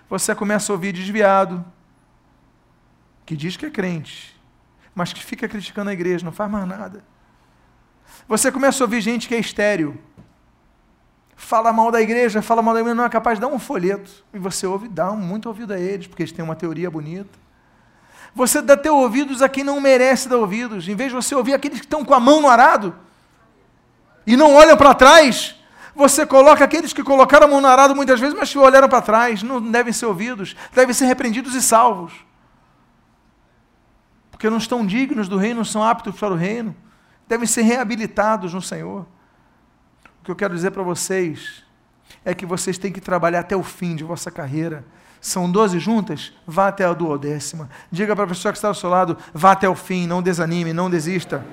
Você 0.09 0.33
começa 0.33 0.71
a 0.71 0.73
ouvir 0.73 0.93
desviado, 0.93 1.65
que 3.25 3.35
diz 3.35 3.57
que 3.57 3.65
é 3.65 3.69
crente, 3.69 4.40
mas 4.93 5.13
que 5.13 5.23
fica 5.23 5.47
criticando 5.47 5.89
a 5.89 5.93
igreja, 5.93 6.25
não 6.25 6.31
faz 6.31 6.49
mais 6.49 6.67
nada. 6.67 7.03
Você 8.27 8.51
começa 8.51 8.83
a 8.83 8.85
ouvir 8.85 9.01
gente 9.01 9.27
que 9.27 9.35
é 9.35 9.39
estéreo, 9.39 9.97
fala 11.35 11.73
mal 11.73 11.91
da 11.91 12.01
igreja, 12.01 12.41
fala 12.41 12.61
mal 12.61 12.73
da 12.73 12.79
igreja, 12.79 12.95
não 12.95 13.05
é 13.05 13.09
capaz 13.09 13.37
de 13.37 13.41
dar 13.41 13.47
um 13.47 13.59
folheto. 13.59 14.23
E 14.33 14.39
você 14.39 14.67
ouve, 14.67 14.87
dá 14.87 15.11
muito 15.11 15.47
ouvido 15.47 15.73
a 15.73 15.79
eles, 15.79 16.07
porque 16.07 16.23
eles 16.23 16.31
têm 16.31 16.43
uma 16.43 16.55
teoria 16.55 16.89
bonita. 16.89 17.39
Você 18.33 18.61
dá 18.61 18.77
teu 18.77 18.95
ouvidos 18.95 19.41
a 19.41 19.49
quem 19.49 19.63
não 19.63 19.81
merece 19.81 20.29
dar 20.29 20.37
ouvidos. 20.37 20.87
Em 20.87 20.95
vez 20.95 21.09
de 21.09 21.15
você 21.15 21.35
ouvir 21.35 21.53
aqueles 21.53 21.79
que 21.79 21.85
estão 21.85 22.05
com 22.05 22.13
a 22.13 22.19
mão 22.19 22.41
no 22.41 22.47
arado 22.47 22.95
e 24.25 24.37
não 24.37 24.53
olham 24.53 24.77
para 24.77 24.93
trás, 24.93 25.55
você 25.93 26.25
coloca 26.25 26.63
aqueles 26.63 26.93
que 26.93 27.03
colocaram 27.03 27.47
a 27.47 27.49
mão 27.49 27.59
no 27.59 27.67
arado 27.67 27.95
muitas 27.95 28.19
vezes, 28.19 28.35
mas 28.37 28.49
que 28.49 28.57
olharam 28.57 28.87
para 28.87 29.01
trás, 29.01 29.43
não 29.43 29.61
devem 29.61 29.91
ser 29.91 30.05
ouvidos, 30.05 30.55
devem 30.73 30.93
ser 30.93 31.05
repreendidos 31.05 31.53
e 31.55 31.61
salvos. 31.61 32.13
Porque 34.41 34.49
não 34.49 34.57
estão 34.57 34.83
dignos 34.83 35.29
do 35.29 35.37
reino, 35.37 35.57
não 35.57 35.63
são 35.63 35.83
aptos 35.83 36.15
para 36.19 36.33
o 36.33 36.35
reino, 36.35 36.75
devem 37.27 37.45
ser 37.45 37.61
reabilitados 37.61 38.55
no 38.55 38.61
Senhor. 38.61 39.05
O 40.19 40.25
que 40.25 40.31
eu 40.31 40.35
quero 40.35 40.55
dizer 40.55 40.71
para 40.71 40.81
vocês 40.81 41.63
é 42.25 42.33
que 42.33 42.43
vocês 42.43 42.75
têm 42.79 42.91
que 42.91 42.99
trabalhar 42.99 43.41
até 43.41 43.55
o 43.55 43.61
fim 43.61 43.95
de 43.95 44.03
vossa 44.03 44.31
carreira 44.31 44.83
são 45.21 45.51
doze 45.51 45.77
juntas, 45.77 46.33
vá 46.47 46.69
até 46.69 46.83
a 46.83 46.91
duodécima. 46.91 47.69
Diga 47.91 48.15
para 48.15 48.25
a 48.25 48.27
pessoa 48.29 48.51
que 48.51 48.57
está 48.57 48.69
ao 48.69 48.73
seu 48.73 48.89
lado, 48.89 49.15
vá 49.31 49.51
até 49.51 49.69
o 49.69 49.75
fim, 49.75 50.07
não 50.07 50.23
desanime, 50.23 50.73
não 50.73 50.89
desista. 50.89 51.45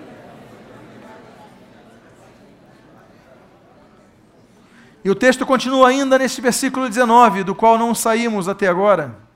E 5.05 5.11
o 5.11 5.15
texto 5.15 5.45
continua 5.45 5.89
ainda 5.91 6.19
nesse 6.19 6.41
versículo 6.41 6.89
19, 6.89 7.45
do 7.45 7.55
qual 7.55 7.77
não 7.77 7.95
saímos 7.95 8.49
até 8.49 8.67
agora. 8.67 9.28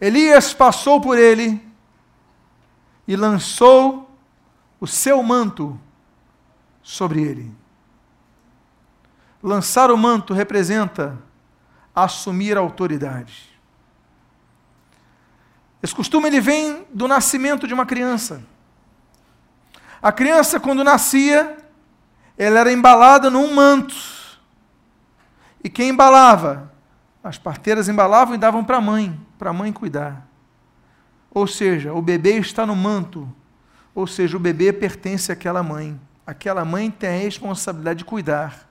Elias 0.00 0.54
passou 0.54 1.00
por 1.00 1.18
ele 1.18 1.62
e 3.06 3.16
lançou 3.16 4.10
o 4.80 4.86
seu 4.86 5.22
manto 5.22 5.78
sobre 6.82 7.22
ele. 7.22 7.54
Lançar 9.42 9.90
o 9.90 9.96
manto 9.96 10.32
representa 10.32 11.18
assumir 11.94 12.56
a 12.56 12.60
autoridade. 12.60 13.50
Esse 15.82 15.94
costume 15.94 16.28
ele 16.28 16.40
vem 16.40 16.86
do 16.92 17.08
nascimento 17.08 17.66
de 17.66 17.74
uma 17.74 17.86
criança. 17.86 18.42
A 20.02 20.12
criança, 20.12 20.58
quando 20.58 20.84
nascia, 20.84 21.58
ela 22.36 22.60
era 22.60 22.72
embalada 22.72 23.28
num 23.30 23.54
manto. 23.54 23.94
E 25.62 25.68
quem 25.68 25.90
embalava? 25.90 26.72
As 27.22 27.36
parteiras 27.36 27.88
embalavam 27.88 28.34
e 28.34 28.38
davam 28.38 28.64
para 28.64 28.78
a 28.78 28.80
mãe, 28.80 29.18
para 29.40 29.48
a 29.48 29.54
mãe 29.54 29.72
cuidar. 29.72 30.28
Ou 31.30 31.46
seja, 31.46 31.94
o 31.94 32.02
bebê 32.02 32.36
está 32.36 32.66
no 32.66 32.76
manto. 32.76 33.26
Ou 33.94 34.06
seja, 34.06 34.36
o 34.36 34.40
bebê 34.40 34.70
pertence 34.70 35.32
àquela 35.32 35.62
mãe. 35.62 35.98
Aquela 36.26 36.62
mãe 36.62 36.90
tem 36.90 37.08
a 37.08 37.22
responsabilidade 37.22 38.00
de 38.00 38.04
cuidar. 38.04 38.68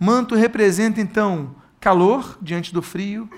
Manto 0.00 0.34
representa, 0.34 1.02
então, 1.02 1.54
calor 1.78 2.38
diante 2.40 2.72
do 2.72 2.80
frio. 2.80 3.28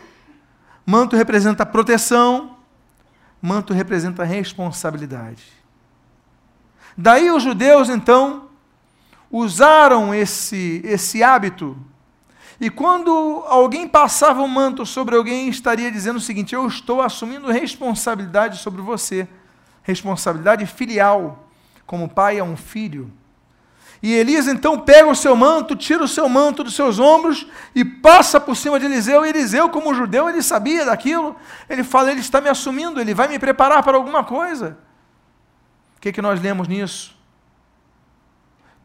Manto 0.87 1.17
representa 1.17 1.67
proteção. 1.67 2.57
Manto 3.43 3.75
representa 3.75 4.23
responsabilidade. 4.23 5.43
Daí 6.97 7.29
os 7.29 7.43
judeus, 7.43 7.89
então, 7.89 8.51
usaram 9.29 10.15
esse, 10.15 10.81
esse 10.85 11.25
hábito. 11.25 11.77
E 12.61 12.71
quando 12.71 13.45
alguém 13.47 13.87
passava 13.87 14.43
o 14.43 14.49
manto 14.49 14.87
sobre 14.87 15.15
alguém, 15.15 15.49
estaria 15.49 15.91
dizendo 15.91 16.17
o 16.17 16.21
seguinte: 16.21 16.55
Eu 16.55 16.67
estou 16.67 17.03
assumindo 17.03 17.51
responsabilidade 17.51 18.59
sobre 18.59 18.81
você. 18.81 19.29
Responsabilidade 19.83 20.67
filial, 20.67 21.49
como 21.87 22.09
pai 22.09 22.39
a 22.39 22.45
um 22.45 22.57
filho. 22.57 23.13
E 24.03 24.13
Elias 24.13 24.47
então 24.47 24.79
pega 24.81 25.09
o 25.09 25.15
seu 25.15 25.35
manto, 25.35 25.75
tira 25.75 26.05
o 26.05 26.09
seu 26.09 26.29
manto 26.29 26.63
dos 26.63 26.75
seus 26.75 26.99
ombros 26.99 27.47
e 27.75 27.85
passa 27.85 28.41
por 28.41 28.57
cima 28.57 28.79
de 28.79 28.87
Eliseu. 28.87 29.25
E 29.25 29.29
Eliseu, 29.29 29.69
como 29.69 29.95
judeu, 29.95 30.29
ele 30.29 30.43
sabia 30.43 30.85
daquilo. 30.85 31.37
Ele 31.69 31.85
fala: 31.85 32.11
Ele 32.11 32.21
está 32.21 32.41
me 32.41 32.49
assumindo, 32.49 33.01
ele 33.01 33.15
vai 33.15 33.29
me 33.29 33.39
preparar 33.39 33.83
para 33.83 33.97
alguma 33.97 34.25
coisa. 34.25 34.79
O 35.97 36.01
que, 36.01 36.13
que 36.13 36.23
nós 36.23 36.41
lemos 36.41 36.69
nisso? 36.69 37.17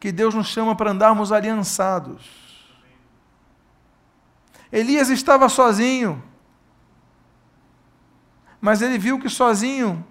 que 0.02 0.10
Deus 0.10 0.34
nos 0.34 0.48
chama 0.48 0.74
para 0.74 0.90
andarmos 0.90 1.30
aliançados. 1.30 2.41
Elias 4.72 5.10
estava 5.10 5.48
sozinho, 5.48 6.22
mas 8.60 8.80
ele 8.80 8.96
viu 8.96 9.18
que 9.18 9.28
sozinho 9.28 10.04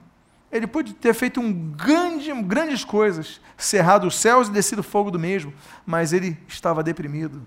ele 0.51 0.67
pôde 0.67 0.93
ter 0.93 1.13
feito 1.13 1.39
um 1.39 1.51
grande, 1.71 2.31
grandes 2.43 2.83
coisas, 2.83 3.39
cerrado 3.57 4.05
os 4.05 4.19
céus 4.19 4.49
e 4.49 4.51
descido 4.51 4.83
fogo 4.83 5.09
do 5.09 5.17
mesmo, 5.17 5.53
mas 5.85 6.11
ele 6.13 6.37
estava 6.47 6.83
deprimido. 6.83 7.41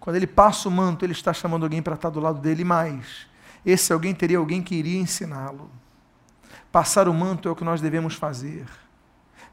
Quando 0.00 0.16
ele 0.16 0.26
passa 0.26 0.68
o 0.68 0.72
manto, 0.72 1.04
ele 1.04 1.12
está 1.12 1.32
chamando 1.32 1.62
alguém 1.62 1.80
para 1.80 1.94
estar 1.94 2.10
do 2.10 2.18
lado 2.18 2.40
dele 2.40 2.64
mais. 2.64 3.28
Esse 3.64 3.92
alguém 3.92 4.12
teria 4.12 4.38
alguém 4.38 4.60
que 4.60 4.74
iria 4.74 5.00
ensiná-lo. 5.00 5.70
Passar 6.72 7.08
o 7.08 7.14
manto 7.14 7.48
é 7.48 7.52
o 7.52 7.54
que 7.54 7.62
nós 7.62 7.80
devemos 7.80 8.16
fazer. 8.16 8.66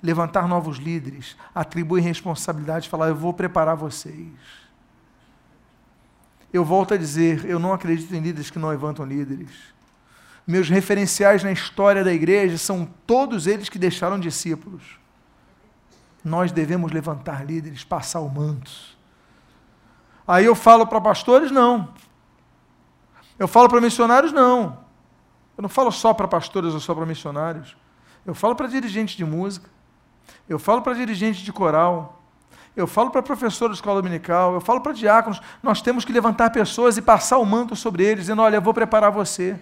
Levantar 0.01 0.47
novos 0.47 0.77
líderes, 0.77 1.37
atribuir 1.53 2.01
responsabilidade, 2.01 2.89
falar: 2.89 3.09
Eu 3.09 3.15
vou 3.15 3.33
preparar 3.33 3.75
vocês. 3.75 4.31
Eu 6.51 6.65
volto 6.65 6.93
a 6.93 6.97
dizer: 6.97 7.45
Eu 7.45 7.59
não 7.59 7.73
acredito 7.73 8.13
em 8.13 8.19
líderes 8.19 8.49
que 8.49 8.59
não 8.59 8.69
levantam 8.69 9.05
líderes. 9.05 9.51
Meus 10.45 10.67
referenciais 10.67 11.43
na 11.43 11.51
história 11.51 12.03
da 12.03 12.11
igreja 12.11 12.57
são 12.57 12.85
todos 13.05 13.45
eles 13.45 13.69
que 13.69 13.77
deixaram 13.77 14.19
discípulos. 14.19 14.99
Nós 16.23 16.51
devemos 16.51 16.91
levantar 16.91 17.45
líderes, 17.45 17.83
passar 17.83 18.19
o 18.19 18.29
manto. 18.29 18.71
Aí 20.27 20.45
eu 20.45 20.55
falo 20.55 20.85
para 20.87 20.99
pastores? 20.99 21.51
Não. 21.51 21.93
Eu 23.37 23.47
falo 23.47 23.69
para 23.69 23.79
missionários? 23.79 24.33
Não. 24.33 24.79
Eu 25.57 25.61
não 25.61 25.69
falo 25.69 25.91
só 25.91 26.13
para 26.13 26.27
pastores 26.27 26.73
ou 26.73 26.79
só 26.79 26.93
para 26.93 27.05
missionários. 27.05 27.75
Eu 28.25 28.33
falo 28.35 28.55
para 28.55 28.67
dirigentes 28.67 29.15
de 29.15 29.25
música. 29.25 29.69
Eu 30.47 30.59
falo 30.59 30.81
para 30.81 30.93
dirigentes 30.93 31.41
de 31.41 31.51
coral. 31.53 32.18
Eu 32.79 32.87
falo 32.87 33.11
para 33.11 33.21
professores 33.21 33.75
de 33.75 33.79
escola 33.79 34.01
dominical. 34.01 34.53
Eu 34.53 34.61
falo 34.61 34.79
para 34.79 34.93
diáconos. 34.93 35.41
Nós 35.61 35.81
temos 35.81 36.05
que 36.05 36.13
levantar 36.13 36.49
pessoas 36.49 36.95
e 36.95 37.01
passar 37.01 37.37
o 37.37 37.45
manto 37.45 37.75
sobre 37.75 38.03
eles, 38.03 38.21
dizendo: 38.21 38.41
Olha, 38.41 38.55
eu 38.55 38.61
vou 38.61 38.73
preparar 38.73 39.11
você. 39.11 39.59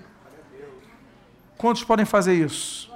Quantos 1.58 1.84
podem 1.84 2.06
fazer 2.06 2.36
isso? 2.36 2.92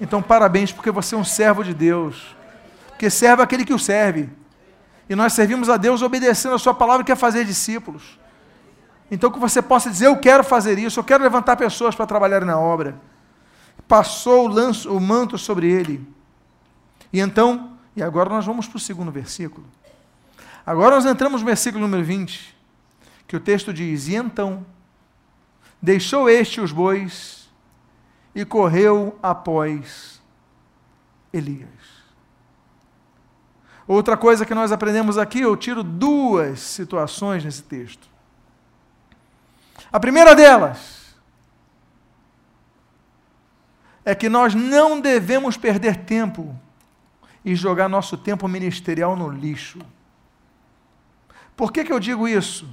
Então, 0.00 0.22
parabéns, 0.22 0.72
porque 0.72 0.90
você 0.90 1.14
é 1.14 1.18
um 1.18 1.24
servo 1.24 1.62
de 1.62 1.74
Deus. 1.74 2.34
Porque 2.88 3.10
serve 3.10 3.42
aquele 3.42 3.64
que 3.64 3.74
o 3.74 3.78
serve. 3.78 4.30
E 5.06 5.14
nós 5.14 5.34
servimos 5.34 5.68
a 5.68 5.76
Deus 5.76 6.00
obedecendo 6.00 6.54
a 6.54 6.58
Sua 6.58 6.72
palavra, 6.72 7.04
que 7.04 7.12
é 7.12 7.16
fazer 7.16 7.44
discípulos. 7.44 8.18
Então, 9.10 9.30
que 9.30 9.38
você 9.38 9.60
possa 9.60 9.90
dizer: 9.90 10.06
Eu 10.06 10.16
quero 10.16 10.42
fazer 10.42 10.78
isso, 10.78 10.98
eu 10.98 11.04
quero 11.04 11.22
levantar 11.22 11.56
pessoas 11.56 11.94
para 11.94 12.06
trabalhar 12.06 12.42
na 12.46 12.58
obra. 12.58 12.98
Passou 13.86 14.46
o, 14.46 14.48
lanço, 14.48 14.90
o 14.90 14.98
manto 14.98 15.36
sobre 15.36 15.70
ele. 15.70 16.08
E 17.12 17.20
então, 17.20 17.71
e 17.94 18.02
agora 18.02 18.30
nós 18.30 18.44
vamos 18.44 18.66
para 18.66 18.76
o 18.76 18.80
segundo 18.80 19.10
versículo. 19.10 19.66
Agora 20.64 20.94
nós 20.94 21.04
entramos 21.04 21.40
no 21.40 21.46
versículo 21.46 21.82
número 21.82 22.04
20, 22.04 22.56
que 23.26 23.36
o 23.36 23.40
texto 23.40 23.72
diz: 23.72 24.08
E 24.08 24.14
então, 24.14 24.64
deixou 25.80 26.28
este 26.30 26.60
os 26.60 26.72
bois 26.72 27.50
e 28.34 28.44
correu 28.44 29.18
após 29.22 30.22
Elias. 31.32 31.68
Outra 33.86 34.16
coisa 34.16 34.46
que 34.46 34.54
nós 34.54 34.72
aprendemos 34.72 35.18
aqui, 35.18 35.40
eu 35.40 35.56
tiro 35.56 35.82
duas 35.82 36.60
situações 36.60 37.44
nesse 37.44 37.62
texto. 37.62 38.08
A 39.92 40.00
primeira 40.00 40.34
delas 40.34 41.14
é 44.04 44.14
que 44.14 44.28
nós 44.28 44.54
não 44.54 45.00
devemos 45.00 45.56
perder 45.56 46.04
tempo 46.04 46.58
e 47.44 47.54
jogar 47.54 47.88
nosso 47.88 48.16
tempo 48.16 48.46
ministerial 48.46 49.16
no 49.16 49.28
lixo. 49.28 49.78
Por 51.56 51.72
que, 51.72 51.84
que 51.84 51.92
eu 51.92 52.00
digo 52.00 52.28
isso? 52.28 52.68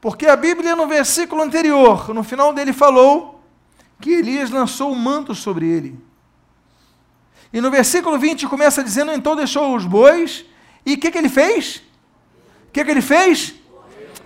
Porque 0.00 0.26
a 0.26 0.36
Bíblia, 0.36 0.74
no 0.74 0.86
versículo 0.86 1.42
anterior, 1.42 2.12
no 2.14 2.22
final 2.22 2.52
dele, 2.52 2.72
falou 2.72 3.44
que 4.00 4.10
Elias 4.10 4.50
lançou 4.50 4.90
o 4.92 4.96
manto 4.96 5.34
sobre 5.34 5.66
ele. 5.66 5.98
E 7.52 7.60
no 7.60 7.70
versículo 7.70 8.18
20 8.18 8.46
começa 8.46 8.82
dizendo: 8.82 9.12
então 9.12 9.36
deixou 9.36 9.74
os 9.76 9.84
bois, 9.84 10.44
e 10.84 10.94
o 10.94 10.98
que, 10.98 11.10
que 11.10 11.18
ele 11.18 11.28
fez? 11.28 11.82
O 12.68 12.72
que, 12.72 12.84
que 12.84 12.90
ele 12.90 13.02
fez? 13.02 13.54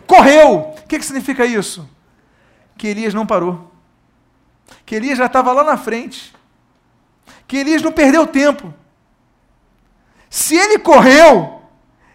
Correu. 0.07 0.75
O 0.79 0.87
que, 0.87 0.99
que 0.99 1.05
significa 1.05 1.45
isso? 1.45 1.89
Que 2.77 2.89
Elias 2.89 3.15
não 3.15 3.27
parou. 3.27 3.73
Que 4.85 4.97
Elias 4.97 5.19
já 5.19 5.27
estava 5.27 5.53
lá 5.53 5.65
na 5.65 5.77
frente. 5.77 6.35
Que 7.47 7.59
Elias 7.59 7.83
não 7.83 7.93
perdeu 7.93 8.27
tempo. 8.27 8.73
Se 10.31 10.57
ele 10.57 10.79
correu, 10.79 11.63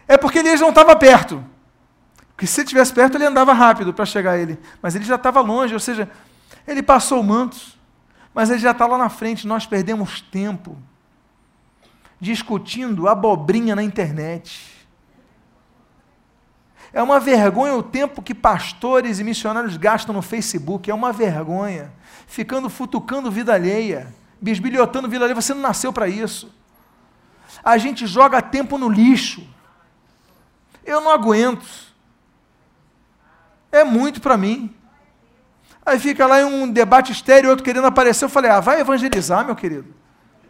é 0.06 0.16
porque 0.16 0.38
Elias 0.38 0.60
não 0.60 0.70
estava 0.70 0.94
perto. 0.96 1.44
Porque 2.28 2.46
se 2.46 2.60
ele 2.60 2.64
estivesse 2.64 2.92
perto, 2.92 3.16
ele 3.16 3.26
andava 3.26 3.52
rápido 3.52 3.92
para 3.92 4.04
chegar 4.04 4.32
a 4.32 4.38
ele. 4.38 4.58
Mas 4.82 4.94
ele 4.94 5.04
já 5.04 5.16
estava 5.16 5.40
longe, 5.40 5.74
ou 5.74 5.80
seja, 5.80 6.10
ele 6.66 6.82
passou 6.82 7.20
o 7.20 7.24
manto, 7.24 7.58
mas 8.34 8.50
ele 8.50 8.58
já 8.58 8.70
está 8.70 8.86
lá 8.86 8.96
na 8.96 9.08
frente. 9.08 9.46
Nós 9.46 9.66
perdemos 9.66 10.20
tempo 10.20 10.76
discutindo 12.20 13.08
abobrinha 13.08 13.74
na 13.74 13.82
internet. 13.82 14.80
É 16.92 17.02
uma 17.02 17.20
vergonha 17.20 17.74
o 17.74 17.82
tempo 17.82 18.20
que 18.20 18.34
pastores 18.34 19.18
e 19.18 19.24
missionários 19.24 19.76
gastam 19.76 20.14
no 20.14 20.22
Facebook. 20.22 20.90
É 20.90 20.94
uma 20.94 21.12
vergonha. 21.12 21.92
Ficando 22.26 22.68
futucando 22.68 23.30
vida 23.30 23.54
alheia, 23.54 24.14
bisbilhotando 24.40 25.08
vida 25.08 25.24
alheia. 25.24 25.40
Você 25.40 25.54
não 25.54 25.60
nasceu 25.60 25.92
para 25.92 26.08
isso. 26.08 26.52
A 27.62 27.76
gente 27.78 28.06
joga 28.06 28.40
tempo 28.40 28.78
no 28.78 28.88
lixo. 28.88 29.46
Eu 30.84 31.00
não 31.00 31.10
aguento. 31.10 31.66
É 33.70 33.84
muito 33.84 34.20
para 34.20 34.36
mim. 34.36 34.74
Aí 35.84 35.98
fica 35.98 36.26
lá 36.26 36.40
em 36.40 36.44
um 36.44 36.70
debate 36.70 37.12
estéreo, 37.12 37.50
outro 37.50 37.64
querendo 37.64 37.86
aparecer. 37.86 38.24
Eu 38.24 38.28
falei, 38.28 38.50
ah, 38.50 38.60
vai 38.60 38.80
evangelizar, 38.80 39.44
meu 39.44 39.56
querido. 39.56 39.94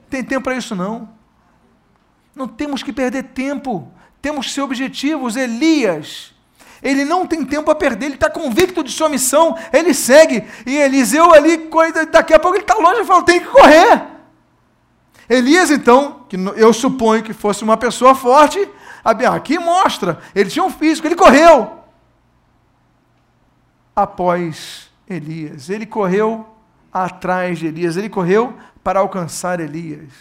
Tem 0.08 0.24
tempo 0.24 0.44
para 0.44 0.56
isso 0.56 0.74
não. 0.74 1.08
Não 2.34 2.48
temos 2.48 2.82
que 2.82 2.92
perder 2.92 3.24
tempo. 3.24 3.92
Temos 4.20 4.46
que 4.46 4.52
ser 4.52 4.62
objetivos. 4.62 5.36
Elias, 5.36 6.34
ele 6.82 7.04
não 7.04 7.26
tem 7.26 7.44
tempo 7.44 7.70
a 7.70 7.74
perder, 7.74 8.06
ele 8.06 8.14
está 8.14 8.30
convicto 8.30 8.82
de 8.82 8.90
sua 8.90 9.08
missão, 9.08 9.56
ele 9.72 9.92
segue. 9.92 10.44
E 10.66 10.76
Eliseu 10.76 11.32
ali, 11.32 11.68
daqui 12.10 12.34
a 12.34 12.38
pouco 12.38 12.56
ele 12.56 12.64
está 12.64 12.74
longe 12.74 13.00
e 13.00 13.04
fala, 13.04 13.22
tem 13.24 13.40
que 13.40 13.46
correr. 13.46 14.06
Elias, 15.28 15.70
então, 15.70 16.24
que 16.28 16.36
eu 16.56 16.72
suponho 16.72 17.22
que 17.22 17.32
fosse 17.32 17.62
uma 17.62 17.76
pessoa 17.76 18.14
forte, 18.14 18.68
aqui 19.04 19.58
mostra, 19.58 20.20
ele 20.34 20.50
tinha 20.50 20.64
um 20.64 20.70
físico, 20.70 21.06
ele 21.06 21.16
correu. 21.16 21.78
Após 23.94 24.90
Elias. 25.10 25.68
Ele 25.68 25.84
correu 25.84 26.46
atrás 26.92 27.58
de 27.58 27.66
Elias, 27.66 27.96
ele 27.96 28.08
correu 28.08 28.56
para 28.82 29.00
alcançar 29.00 29.58
Elias. 29.60 30.12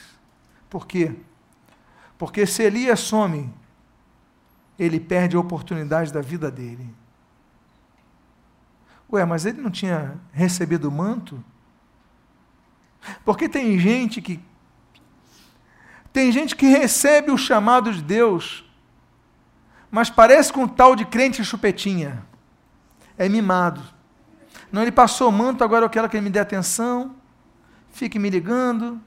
Por 0.70 0.88
quê? 0.88 1.12
Porque 2.18 2.46
se 2.46 2.64
Elias 2.64 3.00
some, 3.00 3.54
ele 4.80 5.00
perde 5.00 5.36
a 5.36 5.40
oportunidade 5.40 6.14
da 6.14 6.22
vida 6.22 6.50
dele. 6.50 6.90
Ué, 9.12 9.26
mas 9.26 9.46
ele 9.46 9.62
não 9.62 9.70
tinha 9.70 10.18
recebido 10.32 10.88
o 10.88 10.92
manto? 10.92 11.44
Porque 13.26 13.50
tem 13.50 13.78
gente 13.78 14.22
que 14.22 14.40
tem 16.12 16.32
gente 16.32 16.56
que 16.56 16.66
recebe 16.66 17.30
o 17.30 17.38
chamado 17.38 17.94
de 17.94 18.02
Deus, 18.02 18.66
mas 19.92 20.10
parece 20.10 20.52
com 20.52 20.64
um 20.64 20.68
tal 20.68 20.96
de 20.96 21.06
crente 21.06 21.44
chupetinha. 21.44 22.26
É 23.16 23.30
mimado. 23.30 23.82
Não, 24.72 24.82
ele 24.82 24.92
passou 24.92 25.30
o 25.30 25.32
manto, 25.32 25.64
agora 25.64 25.86
eu 25.86 25.90
quero 25.90 26.10
que 26.10 26.18
ele 26.18 26.24
me 26.24 26.30
dê 26.30 26.40
atenção, 26.40 27.16
fique 27.92 28.18
me 28.18 28.30
ligando, 28.30 29.00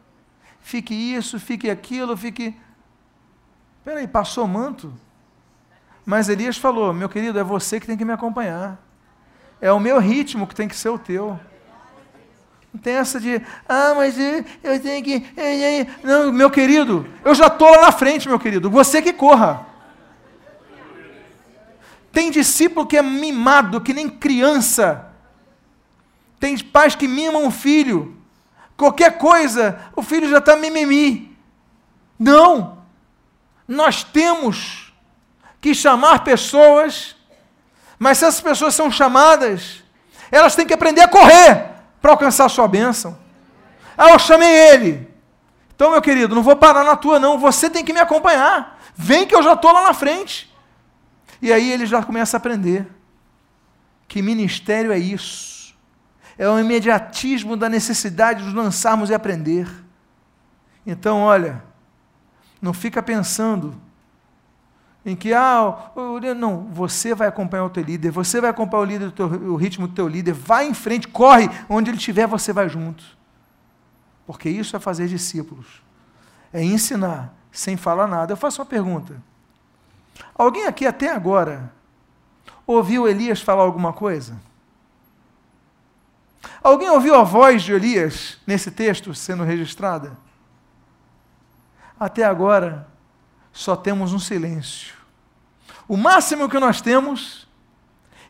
fique 0.61 0.95
isso, 0.95 1.41
fique 1.41 1.69
aquilo, 1.69 2.17
fique. 2.17 2.57
Peraí, 3.85 4.07
passou 4.07 4.47
manto? 4.47 4.93
Mas 6.05 6.29
Elias 6.29 6.57
falou: 6.57 6.93
meu 6.93 7.09
querido, 7.09 7.39
é 7.39 7.45
você 7.45 7.79
que 7.79 7.87
tem 7.87 7.97
que 7.97 8.05
me 8.05 8.13
acompanhar. 8.13 8.79
É 9.61 9.71
o 9.73 9.79
meu 9.79 9.99
ritmo 9.99 10.47
que 10.47 10.55
tem 10.55 10.67
que 10.67 10.77
ser 10.77 10.89
o 10.89 10.99
teu. 10.99 11.39
Não 12.75 12.81
tem 12.81 12.95
essa 12.95 13.21
de, 13.21 13.41
ah, 13.69 13.93
mas 13.95 14.17
eu 14.19 14.81
tenho 14.81 15.05
que. 15.05 15.25
Não, 16.03 16.33
meu 16.33 16.51
querido, 16.51 17.07
eu 17.25 17.35
já 17.35 17.47
estou 17.47 17.71
lá 17.71 17.83
na 17.83 17.93
frente, 17.93 18.29
meu 18.29 18.39
querido. 18.39 18.71
Você 18.71 19.03
que 19.03 19.13
corra. 19.13 19.67
Tem 22.11 22.31
discípulo 22.31 22.87
que 22.87 22.97
é 22.97 23.03
mimado, 23.03 23.81
que 23.81 23.95
nem 23.95 24.09
criança. 24.09 25.07
Tem 26.41 26.59
pais 26.59 26.95
que 26.95 27.07
mimam 27.07 27.47
o 27.47 27.51
filho. 27.51 28.17
Qualquer 28.77 29.17
coisa, 29.17 29.79
o 29.95 30.03
filho 30.03 30.29
já 30.29 30.39
está 30.39 30.57
mimimi. 30.57 31.37
Não! 32.19 32.79
Nós 33.69 34.03
temos 34.03 34.82
que 35.63 35.75
chamar 35.75 36.25
pessoas, 36.25 37.15
mas 37.97 38.19
se 38.19 38.25
essas 38.25 38.41
pessoas 38.41 38.75
são 38.75 38.91
chamadas, 38.91 39.83
elas 40.29 40.57
têm 40.57 40.67
que 40.67 40.75
aprender 40.75 41.03
a 41.03 41.09
correr 41.09 41.71
para 42.01 42.11
alcançar 42.11 42.47
a 42.47 42.49
sua 42.49 42.67
bênção. 42.67 43.17
Ah, 43.97 44.11
eu 44.11 44.19
chamei 44.19 44.49
ele. 44.49 45.09
Então, 45.75 45.93
meu 45.93 46.03
querido, 46.03 46.35
não 46.35 46.43
vou 46.43 46.57
parar 46.57 46.83
na 46.83 46.97
tua, 46.97 47.21
não. 47.21 47.39
Você 47.39 47.71
tem 47.71 47.85
que 47.85 47.93
me 47.93 48.01
acompanhar. 48.01 48.81
Vem 48.97 49.25
que 49.25 49.35
eu 49.35 49.43
já 49.43 49.53
estou 49.53 49.73
lá 49.73 49.85
na 49.85 49.95
frente. 49.95 50.53
E 51.41 51.53
aí 51.53 51.71
ele 51.71 51.87
já 51.87 52.03
começa 52.03 52.37
a 52.37 52.39
aprender 52.39 52.87
que 54.09 54.21
ministério 54.21 54.91
é 54.91 54.99
isso. 54.99 55.77
É 56.37 56.49
o 56.49 56.59
imediatismo 56.59 57.57
da 57.57 57.69
necessidade 57.69 58.41
de 58.41 58.47
nos 58.47 58.55
lançarmos 58.55 59.11
e 59.11 59.15
aprender. 59.15 59.69
Então, 60.85 61.21
olha, 61.21 61.63
não 62.61 62.73
fica 62.73 63.01
pensando 63.01 63.81
em 65.05 65.17
que, 65.17 65.35
ah, 65.35 65.91
não, 66.37 66.65
você 66.67 67.15
vai 67.15 67.27
acompanhar 67.27 67.65
o 67.65 67.71
teu 67.71 67.83
líder, 67.83 68.11
você 68.11 68.41
vai 68.41 68.51
acompanhar 68.51 68.83
o, 68.83 68.87
líder 68.87 69.11
teu, 69.11 69.27
o 69.27 69.57
ritmo 69.57 69.89
do 69.89 69.95
teu 69.95 70.07
líder, 70.07 70.33
vai 70.33 70.67
em 70.67 70.75
frente, 70.75 71.09
corre, 71.09 71.51
onde 71.69 71.91
ele 71.91 71.99
estiver, 71.99 72.27
você 72.27 72.53
vai 72.53 72.69
junto. 72.69 73.05
Porque 74.27 74.49
isso 74.49 74.77
é 74.77 74.79
fazer 74.79 75.09
discípulos, 75.09 75.83
é 76.53 76.63
ensinar 76.63 77.35
sem 77.51 77.77
falar 77.77 78.07
nada. 78.07 78.33
Eu 78.33 78.37
faço 78.37 78.61
uma 78.61 78.67
pergunta. 78.67 79.21
Alguém 80.35 80.67
aqui 80.67 80.87
até 80.87 81.11
agora 81.11 81.73
ouviu 82.67 83.09
Elias 83.09 83.41
falar 83.41 83.63
alguma 83.63 83.93
coisa? 83.93 84.37
Alguém 86.63 86.89
ouviu 86.91 87.15
a 87.17 87.25
voz 87.25 87.63
de 87.63 87.73
Elias 87.73 88.39
nesse 88.47 88.71
texto 88.71 89.15
sendo 89.15 89.43
registrada? 89.43 90.17
Até 91.99 92.25
agora, 92.25 92.89
só 93.53 93.77
temos 93.77 94.13
um 94.13 94.19
silêncio. 94.19 94.95
O 95.87 95.97
máximo 95.97 96.49
que 96.49 96.59
nós 96.59 96.81
temos 96.81 97.47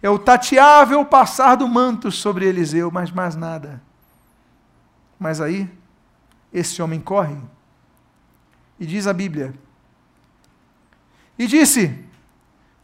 é 0.02 0.10
o 0.10 0.18
tateável 0.18 1.04
passar 1.04 1.56
do 1.56 1.68
manto 1.68 2.10
sobre 2.10 2.46
Eliseu, 2.46 2.90
mas 2.90 3.10
mais 3.10 3.36
nada. 3.36 3.80
Mas 5.18 5.40
aí, 5.40 5.70
esse 6.52 6.82
homem 6.82 7.00
corre 7.00 7.36
e 8.78 8.86
diz 8.86 9.06
a 9.06 9.12
Bíblia: 9.12 9.54
E 11.38 11.46
disse: 11.46 12.04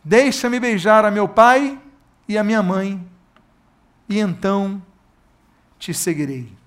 Deixa-me 0.04 0.60
beijar 0.60 1.04
a 1.04 1.10
meu 1.10 1.28
pai 1.28 1.80
e 2.28 2.38
a 2.38 2.44
minha 2.44 2.62
mãe, 2.62 3.04
e 4.08 4.18
então 4.18 4.80
te 5.78 5.92
seguirei. 5.92 6.57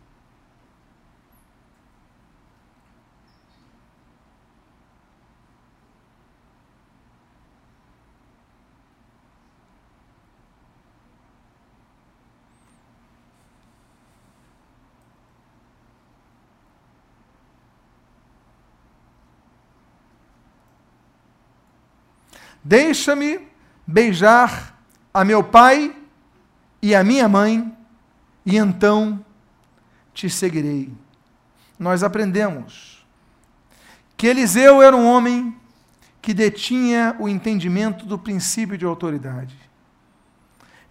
Deixa-me 22.64 23.48
beijar 23.86 24.80
a 25.14 25.26
meu 25.26 25.44
pai 25.44 25.96
e 26.82 26.96
a 26.96 27.04
minha 27.04 27.28
mãe, 27.28 27.76
e 28.46 28.58
então 28.58 29.24
te 30.14 30.30
seguirei. 30.30 30.92
Nós 31.78 32.04
aprendemos 32.04 33.06
que 34.16 34.28
Eliseu 34.28 34.82
era 34.82 34.96
um 34.96 35.06
homem 35.06 35.56
que 36.22 36.34
detinha 36.34 37.16
o 37.20 37.28
entendimento 37.28 38.06
do 38.06 38.18
princípio 38.18 38.78
de 38.78 38.86
autoridade. 38.86 39.58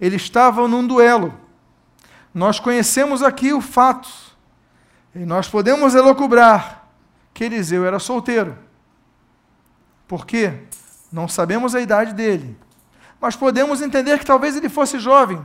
Ele 0.00 0.16
estava 0.16 0.66
num 0.66 0.87
duelo. 0.87 1.38
Nós 2.35 2.59
conhecemos 2.59 3.22
aqui 3.22 3.52
o 3.52 3.61
fato, 3.61 4.09
e 5.14 5.20
nós 5.20 5.48
podemos 5.48 5.94
elocubrar 5.94 6.88
que 7.33 7.44
Eliseu 7.44 7.85
era 7.85 7.98
solteiro. 7.98 8.56
Por 10.06 10.26
quê? 10.26 10.64
Não 11.12 11.27
sabemos 11.27 11.75
a 11.75 11.81
idade 11.81 12.14
dele, 12.14 12.57
mas 13.20 13.35
podemos 13.35 13.83
entender 13.83 14.18
que 14.18 14.27
talvez 14.27 14.57
ele 14.57 14.68
fosse 14.68 14.99
jovem. 14.99 15.42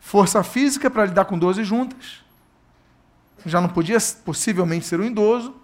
Força 0.00 0.42
física 0.42 0.90
para 0.90 1.06
lidar 1.06 1.24
com 1.24 1.38
12 1.38 1.64
juntas. 1.64 2.22
Já 3.46 3.60
não 3.60 3.68
podia 3.68 3.98
possivelmente 4.24 4.84
ser 4.84 5.00
um 5.00 5.04
idoso. 5.04 5.54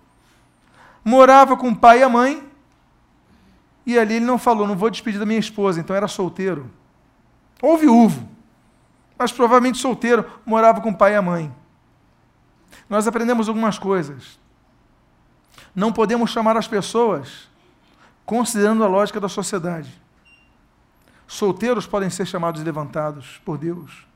Morava 1.04 1.56
com 1.56 1.68
o 1.68 1.76
pai 1.76 2.00
e 2.00 2.02
a 2.02 2.08
mãe. 2.08 2.46
E 3.84 3.98
ali 3.98 4.14
ele 4.14 4.24
não 4.24 4.38
falou, 4.38 4.66
não 4.66 4.76
vou 4.76 4.90
despedir 4.90 5.18
da 5.18 5.26
minha 5.26 5.40
esposa, 5.40 5.80
então 5.80 5.96
era 5.96 6.06
solteiro. 6.06 6.70
Ou 7.60 7.76
viúvo, 7.76 8.28
mas 9.18 9.32
provavelmente 9.32 9.78
solteiro, 9.78 10.24
morava 10.46 10.80
com 10.80 10.90
o 10.90 10.96
pai 10.96 11.12
e 11.12 11.16
a 11.16 11.22
mãe. 11.22 11.54
Nós 12.88 13.06
aprendemos 13.06 13.48
algumas 13.48 13.78
coisas. 13.78 14.38
Não 15.74 15.92
podemos 15.92 16.30
chamar 16.30 16.56
as 16.56 16.66
pessoas 16.66 17.49
considerando 18.30 18.84
a 18.84 18.86
lógica 18.86 19.18
da 19.18 19.28
sociedade. 19.28 19.90
Solteiros 21.26 21.84
podem 21.84 22.08
ser 22.08 22.26
chamados 22.26 22.60
e 22.60 22.64
levantados 22.64 23.40
por 23.44 23.58
Deus. 23.58 24.06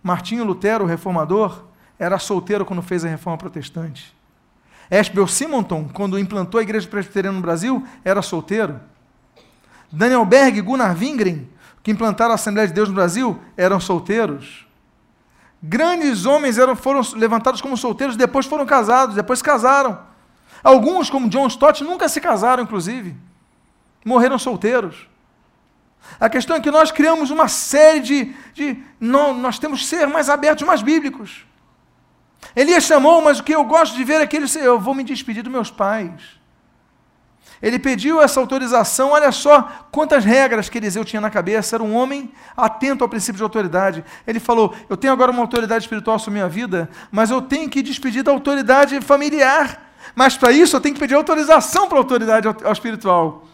Martinho 0.00 0.44
Lutero, 0.44 0.84
o 0.84 0.86
reformador, 0.86 1.64
era 1.98 2.16
solteiro 2.20 2.64
quando 2.64 2.80
fez 2.80 3.04
a 3.04 3.08
reforma 3.08 3.36
protestante. 3.36 4.14
Ashbel 4.88 5.26
Simonton, 5.26 5.88
quando 5.92 6.16
implantou 6.16 6.60
a 6.60 6.62
igreja 6.62 6.86
presbiteriana 6.86 7.34
no 7.34 7.42
Brasil, 7.42 7.84
era 8.04 8.22
solteiro. 8.22 8.80
Daniel 9.90 10.24
Berg 10.24 10.56
e 10.56 10.60
Gunnar 10.60 10.96
Wingren, 10.96 11.50
que 11.82 11.90
implantaram 11.90 12.30
a 12.30 12.34
Assembleia 12.36 12.68
de 12.68 12.74
Deus 12.74 12.88
no 12.88 12.94
Brasil, 12.94 13.42
eram 13.56 13.80
solteiros. 13.80 14.64
Grandes 15.60 16.24
homens 16.24 16.56
eram, 16.56 16.76
foram 16.76 17.00
levantados 17.16 17.60
como 17.60 17.76
solteiros, 17.76 18.16
depois 18.16 18.46
foram 18.46 18.64
casados, 18.64 19.16
depois 19.16 19.42
casaram. 19.42 20.13
Alguns, 20.64 21.10
como 21.10 21.28
John 21.28 21.46
Stott, 21.46 21.84
nunca 21.84 22.08
se 22.08 22.22
casaram, 22.22 22.62
inclusive. 22.62 23.14
Morreram 24.02 24.38
solteiros. 24.38 25.06
A 26.18 26.28
questão 26.28 26.56
é 26.56 26.60
que 26.60 26.70
nós 26.70 26.90
criamos 26.90 27.30
uma 27.30 27.48
série 27.48 28.00
de. 28.00 28.34
de 28.54 28.82
não, 28.98 29.34
nós 29.34 29.58
temos 29.58 29.80
que 29.80 29.86
ser 29.86 30.06
mais 30.06 30.30
abertos, 30.30 30.66
mais 30.66 30.80
bíblicos. 30.80 31.44
Elias 32.56 32.84
chamou, 32.84 33.20
mas 33.22 33.40
o 33.40 33.44
que 33.44 33.54
eu 33.54 33.64
gosto 33.64 33.94
de 33.94 34.04
ver 34.04 34.20
é 34.20 34.26
que 34.26 34.36
ele 34.36 34.46
disse: 34.46 34.58
Eu 34.58 34.78
vou 34.78 34.94
me 34.94 35.04
despedir 35.04 35.42
dos 35.42 35.52
meus 35.52 35.70
pais. 35.70 36.42
Ele 37.62 37.78
pediu 37.78 38.20
essa 38.20 38.40
autorização, 38.40 39.10
olha 39.10 39.32
só 39.32 39.86
quantas 39.90 40.24
regras 40.24 40.68
que 40.68 40.76
Eliseu 40.76 41.04
tinha 41.04 41.20
na 41.20 41.30
cabeça. 41.30 41.76
Era 41.76 41.82
um 41.82 41.94
homem 41.94 42.30
atento 42.56 43.02
ao 43.02 43.08
princípio 43.08 43.36
de 43.36 43.42
autoridade. 43.42 44.04
Ele 44.26 44.40
falou: 44.40 44.74
Eu 44.88 44.96
tenho 44.96 45.12
agora 45.12 45.30
uma 45.30 45.40
autoridade 45.40 45.84
espiritual 45.84 46.18
sobre 46.18 46.40
a 46.40 46.42
minha 46.42 46.48
vida, 46.48 46.90
mas 47.10 47.30
eu 47.30 47.40
tenho 47.42 47.68
que 47.68 47.82
despedir 47.82 48.22
da 48.22 48.32
autoridade 48.32 49.00
familiar. 49.00 49.83
Mas 50.14 50.36
para 50.36 50.52
isso 50.52 50.76
eu 50.76 50.80
tenho 50.80 50.94
que 50.94 51.00
pedir 51.00 51.14
autorização 51.14 51.88
para 51.88 51.98
a 51.98 52.00
autoridade 52.00 52.48
espiritual. 52.70 53.48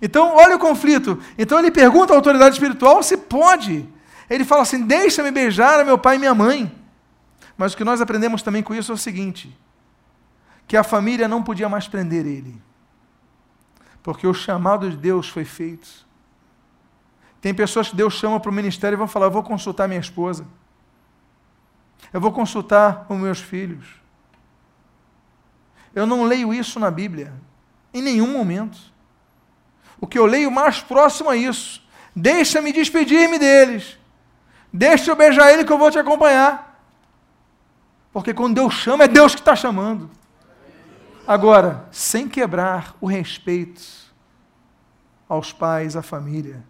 Então, 0.00 0.34
olha 0.36 0.56
o 0.56 0.58
conflito. 0.58 1.18
Então 1.38 1.58
ele 1.58 1.70
pergunta 1.70 2.12
à 2.12 2.16
autoridade 2.16 2.54
espiritual 2.54 3.02
se 3.02 3.16
pode. 3.16 3.86
Ele 4.28 4.44
fala 4.44 4.62
assim: 4.62 4.86
Deixa-me 4.86 5.30
beijar 5.30 5.80
a 5.80 5.84
meu 5.84 5.98
pai 5.98 6.16
e 6.16 6.18
minha 6.18 6.34
mãe. 6.34 6.72
Mas 7.56 7.72
o 7.72 7.76
que 7.76 7.84
nós 7.84 8.00
aprendemos 8.00 8.42
também 8.42 8.62
com 8.62 8.74
isso 8.74 8.92
é 8.92 8.94
o 8.94 8.98
seguinte: 8.98 9.56
que 10.66 10.76
a 10.76 10.84
família 10.84 11.28
não 11.28 11.42
podia 11.42 11.68
mais 11.68 11.88
prender 11.88 12.26
ele, 12.26 12.60
porque 14.02 14.26
o 14.26 14.34
chamado 14.34 14.90
de 14.90 14.96
Deus 14.96 15.28
foi 15.28 15.44
feito. 15.44 16.06
Tem 17.40 17.54
pessoas 17.54 17.88
que 17.88 17.96
Deus 17.96 18.14
chama 18.14 18.40
para 18.40 18.50
o 18.50 18.54
ministério 18.54 18.96
e 18.96 18.98
vão 18.98 19.08
falar: 19.08 19.26
Eu 19.26 19.30
vou 19.30 19.42
consultar 19.42 19.88
minha 19.88 20.00
esposa, 20.00 20.46
eu 22.12 22.20
vou 22.20 22.32
consultar 22.32 23.06
os 23.08 23.16
meus 23.16 23.40
filhos. 23.40 23.86
Eu 25.96 26.06
não 26.06 26.24
leio 26.24 26.52
isso 26.52 26.78
na 26.78 26.90
Bíblia, 26.90 27.32
em 27.92 28.02
nenhum 28.02 28.30
momento. 28.30 28.78
O 29.98 30.06
que 30.06 30.18
eu 30.18 30.26
leio 30.26 30.50
mais 30.50 30.78
próximo 30.78 31.30
a 31.30 31.36
isso. 31.36 31.82
Deixa-me 32.14 32.70
despedir-me 32.70 33.38
deles. 33.38 33.98
Deixa 34.70 35.10
eu 35.10 35.16
beijar 35.16 35.50
ele 35.50 35.64
que 35.64 35.72
eu 35.72 35.78
vou 35.78 35.90
te 35.90 35.98
acompanhar. 35.98 36.86
Porque 38.12 38.34
quando 38.34 38.56
Deus 38.56 38.74
chama, 38.74 39.04
é 39.04 39.08
Deus 39.08 39.34
que 39.34 39.40
está 39.40 39.56
chamando. 39.56 40.10
Agora, 41.26 41.88
sem 41.90 42.28
quebrar 42.28 42.94
o 43.00 43.06
respeito 43.06 43.82
aos 45.26 45.50
pais, 45.50 45.96
à 45.96 46.02
família. 46.02 46.62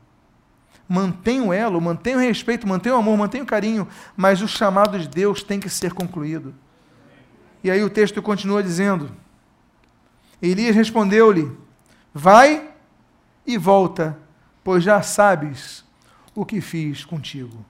Mantenha 0.88 1.42
o 1.42 1.53
elo, 1.53 1.80
mantenha 1.80 2.16
o 2.16 2.20
respeito, 2.20 2.64
mantenha 2.66 2.94
o 2.94 2.98
amor, 2.98 3.18
mantenha 3.18 3.42
o 3.42 3.46
carinho, 3.46 3.88
mas 4.16 4.40
o 4.40 4.46
chamado 4.46 4.96
de 5.00 5.09
Deus 5.09 5.42
tem 5.42 5.59
que 5.59 5.68
ser 5.68 5.92
concluído. 5.92 6.55
E 7.62 7.70
aí 7.72 7.82
o 7.82 7.90
texto 7.90 8.22
continua 8.22 8.62
dizendo: 8.62 9.11
Elias 10.41 10.74
respondeu-lhe: 10.74 11.57
Vai 12.12 12.70
e 13.47 13.57
volta, 13.57 14.18
pois 14.62 14.82
já 14.82 15.03
sabes 15.03 15.84
o 16.34 16.45
que 16.45 16.61
fiz 16.61 17.05
contigo. 17.05 17.64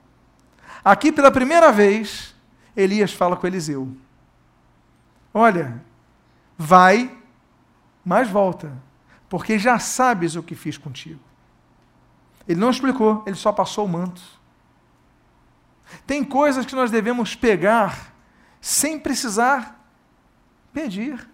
Aqui 0.83 1.11
pela 1.11 1.31
primeira 1.31 1.71
vez, 1.71 2.35
Elias 2.75 3.13
fala 3.13 3.35
com 3.35 3.47
Eliseu: 3.47 3.95
Olha, 5.33 5.83
vai, 6.57 7.15
mas 8.03 8.29
volta, 8.29 8.71
porque 9.29 9.59
já 9.59 9.79
sabes 9.79 10.35
o 10.35 10.43
que 10.43 10.55
fiz 10.55 10.77
contigo. 10.77 11.19
Ele 12.47 12.59
não 12.59 12.69
explicou, 12.69 13.23
ele 13.25 13.35
só 13.35 13.51
passou 13.51 13.85
o 13.85 13.89
manto. 13.89 14.21
Tem 16.05 16.23
coisas 16.23 16.65
que 16.65 16.75
nós 16.75 16.91
devemos 16.91 17.35
pegar 17.35 18.13
sem 18.61 18.99
precisar 18.99 19.77
pedir. 20.73 21.27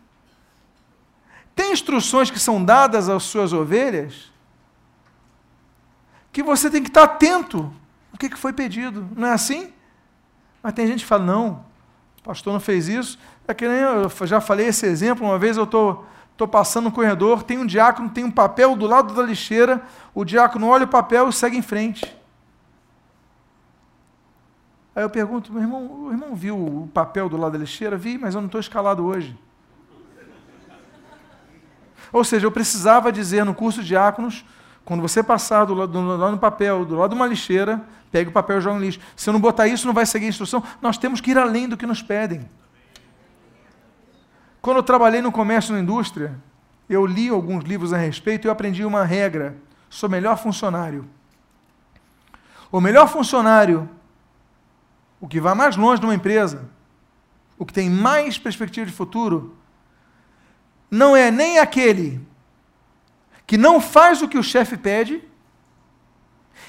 Tem 1.55 1.71
instruções 1.71 2.31
que 2.31 2.39
são 2.39 2.63
dadas 2.63 3.09
às 3.09 3.23
suas 3.23 3.53
ovelhas 3.53 4.31
que 6.31 6.41
você 6.41 6.69
tem 6.69 6.81
que 6.81 6.89
estar 6.89 7.03
atento 7.03 7.71
o 8.11 8.17
que 8.17 8.35
foi 8.35 8.53
pedido. 8.53 9.07
Não 9.15 9.27
é 9.27 9.33
assim? 9.33 9.71
Mas 10.61 10.73
tem 10.73 10.87
gente 10.87 11.01
que 11.01 11.05
fala, 11.05 11.23
não, 11.23 11.65
o 12.19 12.23
pastor 12.23 12.53
não 12.53 12.59
fez 12.59 12.87
isso. 12.87 13.19
É 13.47 13.53
que 13.53 13.67
nem 13.67 13.79
eu 13.79 14.09
já 14.25 14.39
falei 14.39 14.67
esse 14.67 14.85
exemplo, 14.85 15.27
uma 15.27 15.37
vez 15.37 15.57
eu 15.57 15.65
estou 15.65 15.95
tô, 15.95 16.45
tô 16.45 16.47
passando 16.47 16.85
no 16.85 16.91
corredor, 16.91 17.43
tem 17.43 17.57
um 17.57 17.65
diácono, 17.65 18.09
tem 18.09 18.23
um 18.23 18.31
papel 18.31 18.75
do 18.75 18.87
lado 18.87 19.13
da 19.13 19.21
lixeira, 19.21 19.83
o 20.13 20.23
diácono 20.23 20.67
olha 20.67 20.85
o 20.85 20.87
papel 20.87 21.29
e 21.29 21.33
segue 21.33 21.57
em 21.57 21.61
frente. 21.61 22.05
Aí 24.95 25.03
eu 25.03 25.09
pergunto, 25.09 25.51
meu 25.51 25.61
irmão, 25.61 26.05
o 26.05 26.11
irmão 26.11 26.35
viu 26.35 26.55
o 26.55 26.87
papel 26.93 27.27
do 27.27 27.35
lado 27.35 27.53
da 27.53 27.57
lixeira? 27.57 27.97
Vi, 27.97 28.17
mas 28.17 28.35
eu 28.35 28.41
não 28.41 28.45
estou 28.45 28.61
escalado 28.61 29.03
hoje. 29.03 29.37
Ou 32.13 32.23
seja, 32.23 32.45
eu 32.45 32.51
precisava 32.51 33.11
dizer 33.11 33.43
no 33.43 33.55
curso 33.55 33.81
de 33.81 33.87
diáconos, 33.87 34.45
quando 34.85 35.01
você 35.01 35.23
passar 35.23 35.65
do 35.65 35.73
lado, 35.73 35.91
do 35.91 36.15
lado 36.15 36.35
do 36.35 36.39
papel, 36.39 36.85
do 36.85 36.95
lado 36.95 37.09
de 37.09 37.15
uma 37.15 37.25
lixeira, 37.25 37.83
pegue 38.11 38.29
o 38.29 38.33
papel 38.33 38.59
e 38.59 38.61
joga 38.61 38.77
no 38.77 38.85
lixo. 38.85 38.99
Se 39.15 39.27
eu 39.27 39.33
não 39.33 39.39
botar 39.39 39.67
isso, 39.67 39.87
não 39.87 39.93
vai 39.93 40.05
seguir 40.05 40.27
a 40.27 40.29
instrução. 40.29 40.63
Nós 40.79 40.97
temos 40.97 41.19
que 41.19 41.31
ir 41.31 41.37
além 41.37 41.67
do 41.67 41.75
que 41.75 41.87
nos 41.87 42.03
pedem. 42.03 42.47
Quando 44.61 44.77
eu 44.77 44.83
trabalhei 44.83 45.21
no 45.21 45.31
comércio 45.31 45.71
e 45.71 45.75
na 45.75 45.81
indústria, 45.81 46.35
eu 46.87 47.03
li 47.05 47.29
alguns 47.29 47.63
livros 47.63 47.91
a 47.91 47.97
respeito 47.97 48.45
e 48.45 48.47
eu 48.47 48.51
aprendi 48.51 48.85
uma 48.85 49.03
regra. 49.03 49.57
Sou 49.89 50.07
melhor 50.07 50.37
funcionário. 50.37 51.09
O 52.71 52.79
melhor 52.79 53.07
funcionário, 53.07 53.89
o 55.19 55.27
que 55.27 55.41
vai 55.41 55.55
mais 55.55 55.75
longe 55.75 56.01
numa 56.01 56.13
empresa, 56.13 56.69
o 57.57 57.65
que 57.65 57.73
tem 57.73 57.89
mais 57.89 58.37
perspectiva 58.37 58.85
de 58.85 58.91
futuro, 58.91 59.55
não 60.93 61.17
é 61.17 61.31
nem 61.31 61.57
aquele 61.57 62.21
que 63.47 63.57
não 63.57 63.81
faz 63.81 64.21
o 64.21 64.27
que 64.27 64.37
o 64.37 64.43
chefe 64.43 64.77
pede, 64.77 65.23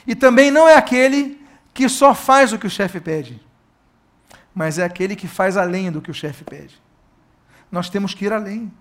e 0.06 0.14
também 0.14 0.50
não 0.50 0.66
é 0.66 0.74
aquele 0.74 1.46
que 1.74 1.90
só 1.90 2.14
faz 2.14 2.50
o 2.50 2.58
que 2.58 2.66
o 2.66 2.70
chefe 2.70 3.00
pede, 3.00 3.38
mas 4.54 4.78
é 4.78 4.84
aquele 4.84 5.14
que 5.14 5.28
faz 5.28 5.58
além 5.58 5.92
do 5.92 6.00
que 6.00 6.10
o 6.10 6.14
chefe 6.14 6.42
pede. 6.42 6.80
Nós 7.70 7.90
temos 7.90 8.14
que 8.14 8.24
ir 8.24 8.32
além. 8.32 8.72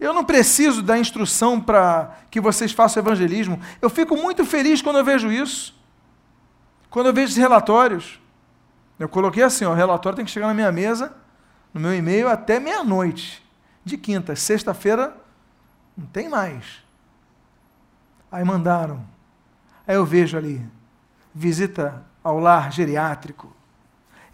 Eu 0.00 0.12
não 0.12 0.24
preciso 0.24 0.82
da 0.82 0.98
instrução 0.98 1.60
para 1.60 2.16
que 2.28 2.40
vocês 2.40 2.72
façam 2.72 3.00
evangelismo. 3.00 3.60
Eu 3.80 3.88
fico 3.88 4.16
muito 4.16 4.44
feliz 4.44 4.82
quando 4.82 4.98
eu 4.98 5.04
vejo 5.04 5.30
isso. 5.30 5.78
Quando 6.90 7.06
eu 7.06 7.14
vejo 7.14 7.28
esses 7.28 7.36
relatórios. 7.36 8.20
Eu 8.98 9.08
coloquei 9.08 9.42
assim: 9.42 9.64
ó, 9.64 9.70
o 9.70 9.74
relatório 9.74 10.16
tem 10.16 10.24
que 10.24 10.30
chegar 10.30 10.48
na 10.48 10.54
minha 10.54 10.72
mesa, 10.72 11.14
no 11.72 11.80
meu 11.80 11.94
e-mail, 11.94 12.28
até 12.28 12.58
meia-noite 12.58 13.45
de 13.86 13.96
quinta. 13.96 14.34
Sexta-feira 14.34 15.16
não 15.96 16.06
tem 16.06 16.28
mais. 16.28 16.82
Aí 18.30 18.44
mandaram. 18.44 19.06
Aí 19.86 19.94
eu 19.94 20.04
vejo 20.04 20.36
ali, 20.36 20.60
visita 21.32 22.04
ao 22.22 22.40
lar 22.40 22.72
geriátrico, 22.72 23.54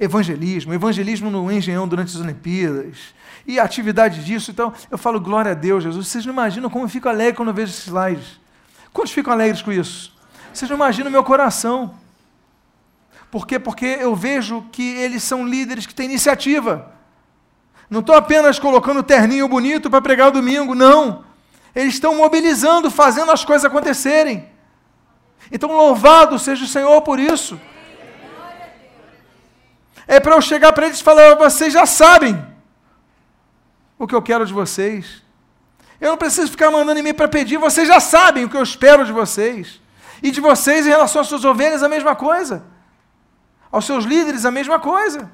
evangelismo, 0.01 0.73
evangelismo 0.73 1.31
no 1.31 1.53
Engenhão 1.53 1.87
durante 1.87 2.09
as 2.09 2.23
Olimpíadas, 2.23 3.15
e 3.47 3.61
atividade 3.61 4.25
disso. 4.25 4.51
Então, 4.51 4.73
eu 4.91 4.97
falo, 4.97 5.21
glória 5.21 5.51
a 5.51 5.55
Deus, 5.55 5.85
Jesus. 5.85 6.09
Vocês 6.09 6.25
não 6.25 6.33
imaginam 6.33 6.71
como 6.71 6.87
eu 6.87 6.89
fico 6.89 7.09
alegre 7.09 7.37
quando 7.37 7.49
eu 7.49 7.55
vejo 7.55 7.71
esses 7.71 7.87
slides. 7.87 8.41
Quantos 8.91 9.13
ficam 9.13 9.33
alegres 9.33 9.61
com 9.61 9.71
isso? 9.71 10.17
Vocês 10.53 10.71
não 10.71 10.77
imaginam 10.77 11.11
o 11.11 11.13
meu 11.13 11.23
coração. 11.23 11.95
Por 13.31 13.47
quê? 13.47 13.59
Porque 13.59 13.85
eu 13.85 14.17
vejo 14.17 14.63
que 14.73 14.95
eles 14.97 15.23
são 15.23 15.47
líderes 15.47 15.87
que 15.87 15.95
têm 15.95 16.07
iniciativa. 16.07 16.91
Não 17.93 18.01
estou 18.01 18.17
apenas 18.17 18.59
colocando 18.59 19.03
terninho 19.03 19.47
bonito 19.47 19.91
para 19.91 20.01
pregar 20.01 20.29
o 20.29 20.31
domingo, 20.31 20.75
não. 20.75 21.27
Eles 21.75 21.93
estão 21.93 22.15
mobilizando, 22.15 22.91
fazendo 22.91 23.31
as 23.31 23.45
coisas 23.45 23.67
acontecerem. 23.67 24.49
Então, 25.53 25.71
louvado 25.71 26.39
seja 26.39 26.65
o 26.65 26.67
Senhor 26.67 27.03
por 27.03 27.21
isso. 27.21 27.61
É 30.07 30.19
para 30.19 30.35
eu 30.35 30.41
chegar 30.41 30.73
para 30.73 30.87
eles 30.87 31.01
e 31.01 31.05
falar: 31.05 31.35
vocês 31.35 31.71
já 31.71 31.85
sabem 31.85 32.43
o 33.99 34.07
que 34.07 34.15
eu 34.15 34.23
quero 34.23 34.47
de 34.47 34.55
vocês. 34.55 35.21
Eu 36.01 36.13
não 36.13 36.17
preciso 36.17 36.51
ficar 36.51 36.71
mandando 36.71 36.99
em 36.99 37.03
mim 37.03 37.13
para 37.13 37.29
pedir, 37.29 37.59
vocês 37.59 37.87
já 37.87 38.01
sabem 38.01 38.45
o 38.45 38.49
que 38.49 38.57
eu 38.57 38.63
espero 38.63 39.05
de 39.05 39.13
vocês. 39.13 39.83
E 40.23 40.31
de 40.31 40.41
vocês, 40.41 40.87
em 40.87 40.89
relação 40.89 41.21
às 41.21 41.29
suas 41.29 41.45
ovelhas, 41.45 41.83
a 41.83 41.91
mesma 41.91 42.17
coisa. 42.17 42.65
Aos 43.71 43.85
seus 43.85 44.07
líderes, 44.07 44.47
a 44.47 44.51
mesma 44.51 44.81
coisa. 44.81 45.31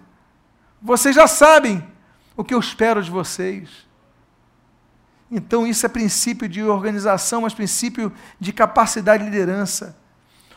Vocês 0.83 1.15
já 1.15 1.29
sabem 1.29 1.87
o 2.39 2.45
que 2.45 2.55
eu 2.55 2.61
espero 2.61 3.03
de 3.03 3.11
vocês. 3.11 3.69
Então, 5.29 5.67
isso 5.67 5.85
é 5.85 5.89
princípio 5.89 6.49
de 6.49 6.63
organização, 6.63 7.41
mas 7.41 7.53
princípio 7.53 8.13
de 8.39 8.53
capacidade 8.53 9.25
de 9.25 9.29
liderança. 9.29 9.99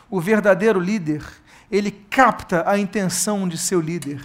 O 0.08 0.20
verdadeiro 0.20 0.78
líder, 0.78 1.24
ele 1.68 1.90
capta 1.90 2.62
a 2.70 2.78
intenção 2.78 3.48
de 3.48 3.58
seu 3.58 3.80
líder, 3.80 4.24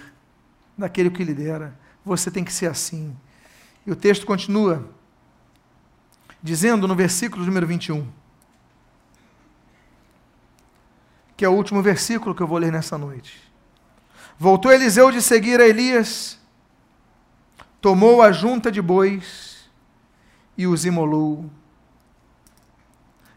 daquele 0.78 1.10
que 1.10 1.24
lidera. 1.24 1.76
Você 2.06 2.30
tem 2.30 2.44
que 2.44 2.54
ser 2.54 2.68
assim. 2.68 3.18
E 3.88 3.92
o 3.92 3.96
texto 3.96 4.28
continua, 4.28 4.88
dizendo 6.44 6.88
no 6.88 6.96
versículo 6.96 7.44
número 7.44 7.66
21, 7.66 8.08
que 11.36 11.44
é 11.44 11.50
o 11.50 11.54
último 11.54 11.82
versículo 11.82 12.36
que 12.36 12.44
eu 12.44 12.48
vou 12.48 12.60
ler 12.60 12.72
nessa 12.72 13.00
noite. 13.00 13.42
Voltou 14.38 14.72
Eliseu 14.72 15.12
de 15.12 15.24
seguir 15.24 15.60
a 15.60 15.68
Elias 15.68 16.37
tomou 17.82 18.22
a 18.22 18.32
junta 18.32 18.72
de 18.72 18.82
bois 18.82 19.70
e 20.58 20.66
os 20.66 20.86
imolou. 20.86 21.50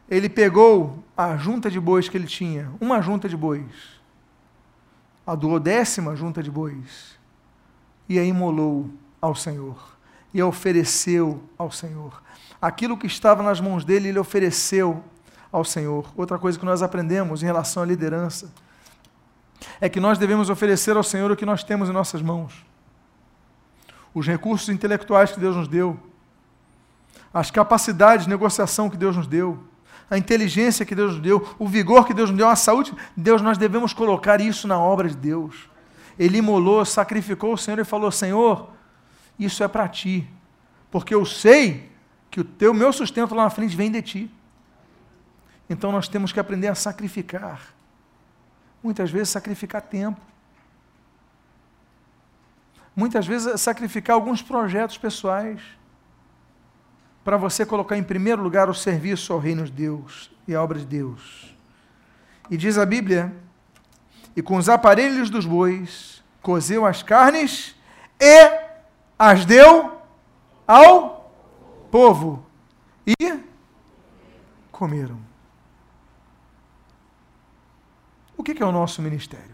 Ele 0.08 0.28
pegou 0.28 1.04
a 1.16 1.36
junta 1.36 1.70
de 1.70 1.78
bois 1.78 2.08
que 2.08 2.16
ele 2.16 2.26
tinha, 2.26 2.70
uma 2.80 3.00
junta 3.00 3.28
de 3.28 3.36
bois, 3.36 4.00
a 5.26 5.34
duodécima 5.34 6.16
junta 6.16 6.42
de 6.42 6.50
bois, 6.50 7.18
e 8.08 8.18
a 8.18 8.24
imolou 8.24 8.90
ao 9.20 9.34
Senhor, 9.34 9.96
e 10.34 10.40
a 10.40 10.46
ofereceu 10.46 11.40
ao 11.56 11.70
Senhor. 11.70 12.22
Aquilo 12.60 12.96
que 12.96 13.06
estava 13.06 13.42
nas 13.42 13.60
mãos 13.60 13.84
dele, 13.84 14.08
ele 14.08 14.18
ofereceu 14.18 15.02
ao 15.52 15.64
Senhor. 15.64 16.10
Outra 16.16 16.38
coisa 16.38 16.58
que 16.58 16.64
nós 16.64 16.82
aprendemos 16.82 17.42
em 17.42 17.46
relação 17.46 17.82
à 17.82 17.86
liderança 17.86 18.52
é 19.80 19.88
que 19.88 20.00
nós 20.00 20.18
devemos 20.18 20.50
oferecer 20.50 20.96
ao 20.96 21.02
Senhor 21.02 21.30
o 21.30 21.36
que 21.36 21.46
nós 21.46 21.62
temos 21.62 21.88
em 21.88 21.92
nossas 21.92 22.20
mãos 22.20 22.69
os 24.14 24.26
recursos 24.26 24.68
intelectuais 24.68 25.32
que 25.32 25.40
Deus 25.40 25.56
nos 25.56 25.68
deu, 25.68 25.98
as 27.32 27.50
capacidades 27.50 28.24
de 28.24 28.30
negociação 28.30 28.90
que 28.90 28.96
Deus 28.96 29.16
nos 29.16 29.26
deu, 29.26 29.62
a 30.10 30.18
inteligência 30.18 30.84
que 30.84 30.94
Deus 30.94 31.12
nos 31.12 31.20
deu, 31.20 31.54
o 31.58 31.68
vigor 31.68 32.06
que 32.06 32.12
Deus 32.12 32.30
nos 32.30 32.38
deu, 32.38 32.48
a 32.48 32.56
saúde, 32.56 32.92
Deus, 33.16 33.40
nós 33.40 33.56
devemos 33.56 33.92
colocar 33.92 34.40
isso 34.40 34.66
na 34.66 34.78
obra 34.78 35.08
de 35.08 35.16
Deus. 35.16 35.68
Ele 36.18 36.38
imolou, 36.38 36.84
sacrificou 36.84 37.52
o 37.52 37.58
Senhor 37.58 37.78
e 37.78 37.84
falou: 37.84 38.10
Senhor, 38.10 38.70
isso 39.38 39.62
é 39.62 39.68
para 39.68 39.88
ti, 39.88 40.28
porque 40.90 41.14
eu 41.14 41.24
sei 41.24 41.90
que 42.30 42.40
o 42.40 42.44
teu 42.44 42.74
meu 42.74 42.92
sustento 42.92 43.34
lá 43.34 43.44
na 43.44 43.50
frente 43.50 43.76
vem 43.76 43.90
de 43.90 44.02
ti. 44.02 44.30
Então 45.68 45.92
nós 45.92 46.08
temos 46.08 46.32
que 46.32 46.40
aprender 46.40 46.66
a 46.66 46.74
sacrificar. 46.74 47.60
Muitas 48.82 49.10
vezes 49.10 49.28
sacrificar 49.28 49.82
tempo 49.82 50.20
muitas 53.00 53.26
vezes 53.26 53.46
é 53.46 53.56
sacrificar 53.56 54.14
alguns 54.14 54.42
projetos 54.42 54.98
pessoais 54.98 55.58
para 57.24 57.38
você 57.38 57.64
colocar 57.64 57.96
em 57.96 58.02
primeiro 58.02 58.42
lugar 58.42 58.68
o 58.68 58.74
serviço 58.74 59.32
ao 59.32 59.38
reino 59.38 59.64
de 59.64 59.72
Deus 59.72 60.30
e 60.46 60.54
a 60.54 60.62
obra 60.62 60.78
de 60.78 60.84
Deus. 60.84 61.56
E 62.50 62.58
diz 62.58 62.76
a 62.76 62.84
Bíblia: 62.84 63.34
e 64.36 64.42
com 64.42 64.56
os 64.56 64.68
aparelhos 64.68 65.30
dos 65.30 65.46
bois 65.46 66.22
cozeu 66.42 66.84
as 66.84 67.02
carnes 67.02 67.74
e 68.20 68.70
as 69.18 69.46
deu 69.46 69.98
ao 70.68 71.32
povo 71.90 72.44
e 73.06 73.42
comeram. 74.70 75.18
O 78.36 78.42
que 78.42 78.62
é 78.62 78.66
o 78.66 78.72
nosso 78.72 79.00
ministério? 79.00 79.49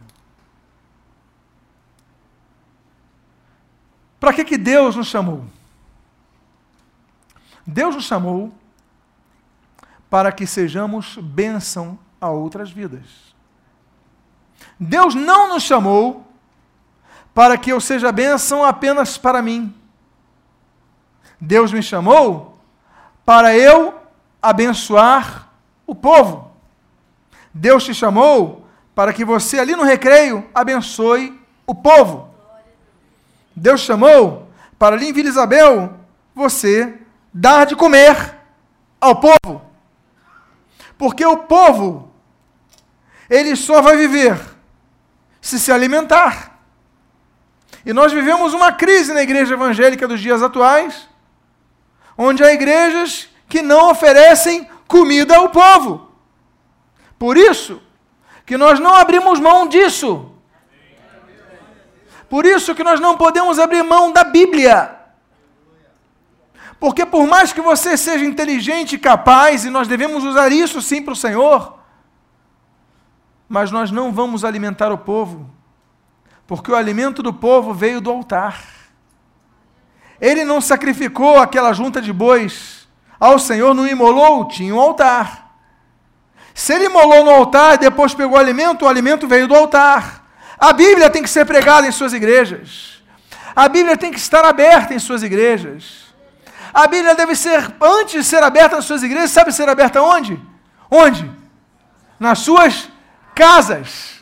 Para 4.19 4.33
que, 4.33 4.45
que 4.45 4.57
Deus 4.57 4.97
nos 4.97 5.09
chamou? 5.09 5.45
Deus 7.67 7.95
nos 7.95 8.05
chamou 8.05 8.53
para 10.09 10.31
que 10.31 10.47
sejamos 10.47 11.17
bênção 11.17 11.99
a 12.21 12.31
outras 12.31 12.71
vidas. 12.71 13.35
Deus 14.79 15.15
não 15.15 15.49
nos 15.49 15.63
chamou 15.63 16.27
para 17.35 17.59
que 17.59 17.71
eu 17.71 17.81
seja 17.81 18.13
bênção 18.13 18.65
apenas 18.65 19.19
para 19.19 19.43
mim. 19.43 19.75
Deus 21.41 21.73
me 21.73 21.83
chamou 21.83 22.59
para 23.25 23.57
eu 23.57 24.01
abençoar 24.41 25.51
o 25.87 25.95
povo. 25.95 26.51
Deus 27.53 27.85
te 27.85 27.93
chamou 27.93 28.67
para 28.95 29.13
que 29.13 29.25
você 29.25 29.59
ali 29.59 29.75
no 29.77 29.83
recreio 29.83 30.49
abençoe 30.55 31.39
o 31.67 31.75
povo. 31.75 32.36
Deus 33.57 33.81
chamou 33.81 34.49
para 34.79 35.03
em 35.03 35.13
Vila 35.13 35.31
Isabel 35.31 35.95
você 36.35 36.95
dar 37.33 37.65
de 37.65 37.75
comer 37.75 38.37
ao 39.01 39.17
povo. 39.17 39.63
Porque 40.99 41.25
o 41.25 41.39
povo, 41.39 42.13
ele 43.31 43.57
só 43.57 43.81
vai 43.81 43.97
viver 43.97 44.39
se 45.41 45.59
se 45.59 45.73
alimentar. 45.73 46.59
E 47.85 47.93
nós 47.93 48.13
vivemos 48.13 48.53
uma 48.53 48.73
crise 48.73 49.15
na 49.15 49.23
igreja 49.23 49.55
evangélica 49.55 50.07
dos 50.07 50.21
dias 50.21 50.43
atuais, 50.43 51.09
onde 52.19 52.45
há 52.45 52.53
igrejas 52.53 53.29
que 53.49 53.63
não 53.63 53.91
oferecem 53.91 54.69
comida 54.87 55.37
ao 55.37 55.49
povo. 55.51 56.11
Por 57.19 57.37
isso 57.37 57.81
que 58.45 58.57
nós 58.57 58.79
não 58.79 58.95
abrimos 58.95 59.41
mão 59.41 59.67
disso. 59.67 60.33
Por 62.29 62.45
isso 62.45 62.75
que 62.75 62.85
nós 62.85 63.01
não 63.01 63.17
podemos 63.17 63.59
abrir 63.59 63.83
mão 63.83 64.13
da 64.13 64.25
Bíblia. 64.25 64.97
Porque 66.79 67.07
por 67.07 67.27
mais 67.27 67.53
que 67.53 67.61
você 67.61 67.97
seja 67.97 68.25
inteligente 68.25 68.95
e 68.95 68.99
capaz, 68.99 69.65
e 69.65 69.71
nós 69.71 69.89
devemos 69.89 70.25
usar 70.25 70.53
isso 70.53 70.83
sim 70.83 71.03
para 71.03 71.13
o 71.13 71.17
Senhor, 71.17 71.79
mas 73.49 73.71
nós 73.71 73.91
não 73.91 74.13
vamos 74.13 74.45
alimentar 74.45 74.93
o 74.93 74.99
povo, 74.99 75.49
porque 76.47 76.71
o 76.71 76.77
alimento 76.77 77.23
do 77.23 77.33
povo 77.33 77.73
veio 77.73 78.01
do 78.01 78.11
altar. 78.11 78.63
Ele 80.21 80.45
não 80.45 80.61
sacrificou 80.61 81.39
aquela 81.39 81.73
junta 81.73 82.01
de 82.01 82.13
bois 82.13 82.89
ao 83.19 83.39
Senhor, 83.39 83.75
não 83.75 83.87
imolou, 83.87 84.47
tinha 84.47 84.75
um 84.75 84.81
altar. 84.81 85.55
Se 86.55 86.75
ele 86.75 86.87
imolou 86.87 87.25
no 87.25 87.31
altar 87.31 87.75
e 87.75 87.79
depois 87.79 88.15
pegou 88.15 88.37
o 88.37 88.41
alimento, 88.41 88.85
o 88.85 88.89
alimento 88.89 89.29
veio 89.29 89.47
do 89.47 89.55
altar. 89.55 90.26
A 90.59 90.73
Bíblia 90.73 91.11
tem 91.11 91.23
que 91.23 91.31
ser 91.31 91.45
pregada 91.45 91.87
em 91.87 91.93
suas 91.93 92.13
igrejas. 92.13 93.03
A 93.55 93.69
Bíblia 93.69 93.97
tem 93.97 94.11
que 94.11 94.19
estar 94.19 94.45
aberta 94.45 94.95
em 94.95 94.99
suas 94.99 95.23
igrejas. 95.23 96.07
A 96.73 96.87
Bíblia 96.87 97.15
deve 97.15 97.35
ser, 97.35 97.75
antes 97.81 98.23
de 98.23 98.25
ser 98.25 98.43
aberta 98.43 98.77
nas 98.77 98.85
suas 98.85 99.03
igrejas, 99.03 99.31
sabe 99.31 99.53
ser 99.53 99.69
aberta 99.69 100.03
onde? 100.03 100.39
Onde? 100.91 101.31
Nas 102.19 102.41
suas 102.41 102.89
casas. 103.35 104.17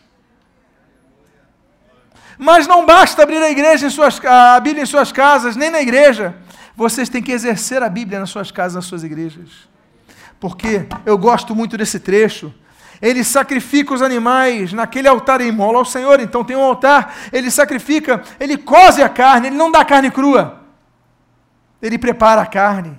Mas 2.39 2.67
não 2.67 2.85
basta 2.85 3.23
abrir 3.23 3.39
a 3.39 3.51
igreja 3.51 3.87
em 3.87 3.91
suas, 3.91 4.21
a 4.25 4.59
Bíblia 4.61 4.83
em 4.83 4.87
suas 4.87 5.13
casas, 5.13 5.57
nem 5.57 5.71
na 5.71 5.81
igreja. 5.81 6.37
Vocês 6.77 7.09
têm 7.09 7.23
que 7.23 7.33
exercer 7.33 7.83
a 7.83 7.89
Bíblia 7.89 8.19
nas 8.19 8.31
suas 8.31 8.51
casas, 8.51 8.75
nas 8.75 8.85
suas 8.87 9.05
igrejas. 9.05 9.49
Porque 10.41 10.87
eu 11.07 11.17
gosto 11.17 11.55
muito 11.55 11.77
desse 11.77 12.01
trecho. 12.01 12.53
Ele 13.05 13.23
sacrifica 13.23 13.93
os 13.93 14.01
animais 14.01 14.73
naquele 14.73 15.07
altar 15.07 15.43
e 15.43 15.47
imola 15.47 15.77
ao 15.77 15.85
Senhor. 15.85 16.21
Então 16.21 16.43
tem 16.43 16.57
um 16.57 16.65
altar, 16.65 17.15
ele 17.31 17.51
sacrifica, 17.51 18.23
ele 18.41 18.57
coze 18.57 19.03
a 19.03 19.11
carne, 19.11 19.49
ele 19.49 19.57
não 19.57 19.71
dá 19.71 19.85
carne 19.85 20.11
crua. 20.11 20.63
Ele 21.83 21.99
prepara 21.99 22.41
a 22.41 22.47
carne. 22.47 22.99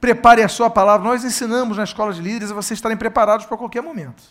Prepare 0.00 0.42
a 0.42 0.48
sua 0.48 0.68
palavra. 0.68 1.08
Nós 1.08 1.22
ensinamos 1.22 1.76
na 1.76 1.84
escola 1.84 2.12
de 2.12 2.20
líderes 2.20 2.50
a 2.50 2.54
vocês 2.54 2.78
estarem 2.78 2.96
preparados 2.96 3.46
para 3.46 3.56
qualquer 3.56 3.80
momento. 3.80 4.24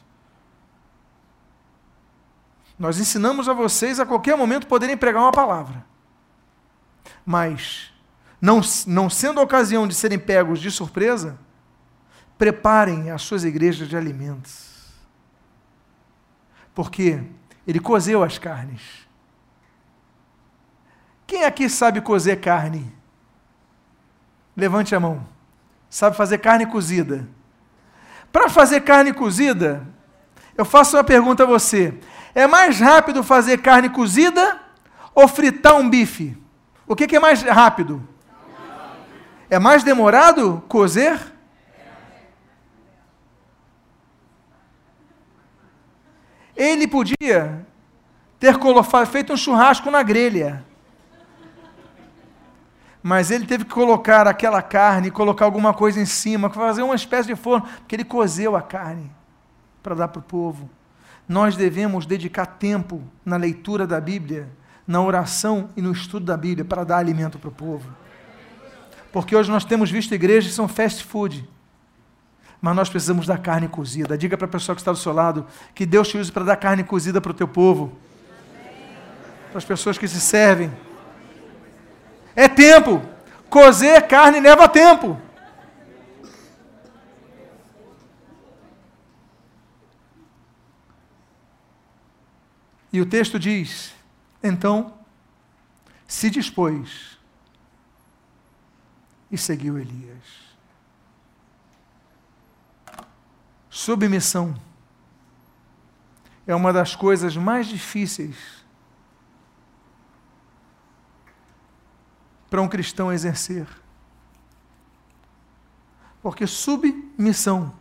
Nós 2.77 2.99
ensinamos 2.99 3.47
a 3.47 3.53
vocês 3.53 3.97
a 3.97 4.05
qualquer 4.05 4.35
momento 4.35 4.67
poderem 4.67 4.97
pregar 4.97 5.21
uma 5.21 5.31
palavra. 5.31 5.85
Mas, 7.25 7.93
não, 8.41 8.59
não 8.85 9.09
sendo 9.09 9.39
a 9.39 9.43
ocasião 9.43 9.87
de 9.87 9.95
serem 9.95 10.19
pegos 10.19 10.59
de 10.59 10.69
surpresa, 10.69 11.39
preparem 12.39 13.11
as 13.11 13.21
suas 13.21 13.43
igrejas 13.43 13.89
de 13.89 13.97
alimentos. 13.97 14.87
Porque 16.73 17.21
ele 17.67 17.81
cozeu 17.81 18.23
as 18.23 18.37
carnes. 18.37 18.81
Quem 21.27 21.43
aqui 21.43 21.69
sabe 21.69 21.99
cozer 21.99 22.37
carne? 22.37 22.91
Levante 24.55 24.95
a 24.95 24.99
mão. 24.99 25.27
Sabe 25.89 26.15
fazer 26.15 26.37
carne 26.37 26.65
cozida? 26.65 27.27
Para 28.31 28.47
fazer 28.47 28.81
carne 28.81 29.11
cozida, 29.11 29.85
eu 30.57 30.63
faço 30.63 30.95
uma 30.95 31.03
pergunta 31.03 31.43
a 31.43 31.47
você: 31.47 31.93
é 32.33 32.47
mais 32.47 32.79
rápido 32.79 33.21
fazer 33.21 33.57
carne 33.61 33.89
cozida 33.89 34.61
ou 35.13 35.27
fritar 35.27 35.75
um 35.75 35.89
bife? 35.89 36.37
O 36.87 36.95
que, 36.95 37.05
que 37.05 37.17
é 37.17 37.19
mais 37.19 37.41
rápido? 37.43 38.07
É 39.49 39.59
mais 39.59 39.83
demorado 39.83 40.63
cozer? 40.69 41.38
Ele 46.59 46.87
podia 46.87 47.65
ter 48.39 48.55
feito 49.07 49.33
um 49.33 49.37
churrasco 49.37 49.89
na 49.89 50.03
grelha. 50.03 50.63
Mas 53.01 53.31
ele 53.31 53.47
teve 53.47 53.63
que 53.63 53.73
colocar 53.73 54.27
aquela 54.27 54.61
carne, 54.61 55.09
colocar 55.09 55.45
alguma 55.45 55.73
coisa 55.73 55.99
em 55.99 56.05
cima, 56.05 56.49
fazer 56.49 56.83
uma 56.83 56.95
espécie 56.95 57.29
de 57.29 57.35
forno, 57.35 57.65
porque 57.65 57.95
ele 57.95 58.03
cozeu 58.03 58.55
a 58.55 58.61
carne 58.61 59.09
para 59.81 59.95
dar 59.95 60.09
para 60.09 60.19
o 60.19 60.23
povo 60.23 60.69
nós 61.29 61.55
devemos 61.55 62.07
dedicar 62.07 62.47
tempo 62.47 63.03
na 63.23 63.37
leitura 63.37 63.85
da 63.85 64.01
Bíblia, 64.01 64.49
na 64.87 64.99
oração 64.99 65.69
e 65.77 65.81
no 65.81 65.91
estudo 65.91 66.25
da 66.25 66.35
Bíblia 66.35 66.65
para 66.65 66.83
dar 66.83 66.97
alimento 66.97 67.37
para 67.37 67.49
o 67.49 67.51
povo. 67.51 67.87
Porque 69.13 69.35
hoje 69.35 69.51
nós 69.51 69.63
temos 69.63 69.91
visto 69.91 70.13
igrejas 70.15 70.49
que 70.49 70.55
são 70.55 70.67
fast 70.67 71.03
food. 71.03 71.47
Mas 72.61 72.75
nós 72.75 72.89
precisamos 72.89 73.25
da 73.25 73.37
carne 73.37 73.67
cozida. 73.67 74.17
Diga 74.17 74.37
para 74.37 74.45
a 74.45 74.49
pessoa 74.49 74.75
que 74.75 74.81
está 74.81 74.91
do 74.91 74.97
seu 74.97 75.13
lado 75.13 75.45
que 75.73 75.85
Deus 75.85 76.07
te 76.09 76.17
use 76.17 76.31
para 76.31 76.43
dar 76.43 76.57
carne 76.57 76.83
cozida 76.83 77.21
para 77.21 77.31
o 77.31 77.35
teu 77.35 77.47
povo. 77.47 77.97
Para 79.49 79.57
as 79.57 79.65
pessoas 79.65 79.97
que 79.97 80.07
se 80.07 80.19
servem. 80.19 80.71
É 82.35 82.47
tempo. 82.47 83.01
Cozer 83.49 84.07
carne 84.07 84.39
leva 84.39 84.67
tempo. 84.67 85.19
E 92.91 92.99
o 92.99 93.05
texto 93.05 93.39
diz: 93.39 93.93
então 94.43 94.93
se 96.07 96.29
dispôs 96.29 97.17
e 99.31 99.37
seguiu 99.37 99.77
Elias. 99.77 100.48
Submissão 103.79 104.59
é 106.45 106.53
uma 106.53 106.73
das 106.73 106.97
coisas 106.97 107.37
mais 107.37 107.65
difíceis 107.65 108.35
para 112.49 112.61
um 112.61 112.67
cristão 112.67 113.09
exercer. 113.09 113.65
Porque 116.21 116.45
submissão, 116.45 117.73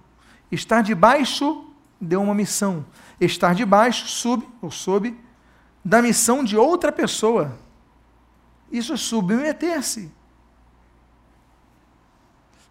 estar 0.53 0.83
debaixo 0.83 1.69
de 2.01 2.15
uma 2.15 2.33
missão, 2.33 2.87
estar 3.21 3.53
debaixo, 3.53 4.07
sub 4.07 4.49
ou 4.63 4.71
sob, 4.71 5.19
da 5.85 6.01
missão 6.01 6.45
de 6.45 6.57
outra 6.57 6.93
pessoa. 6.93 7.59
Isso 8.71 8.93
é 8.93 8.97
submeter-se. 8.97 10.13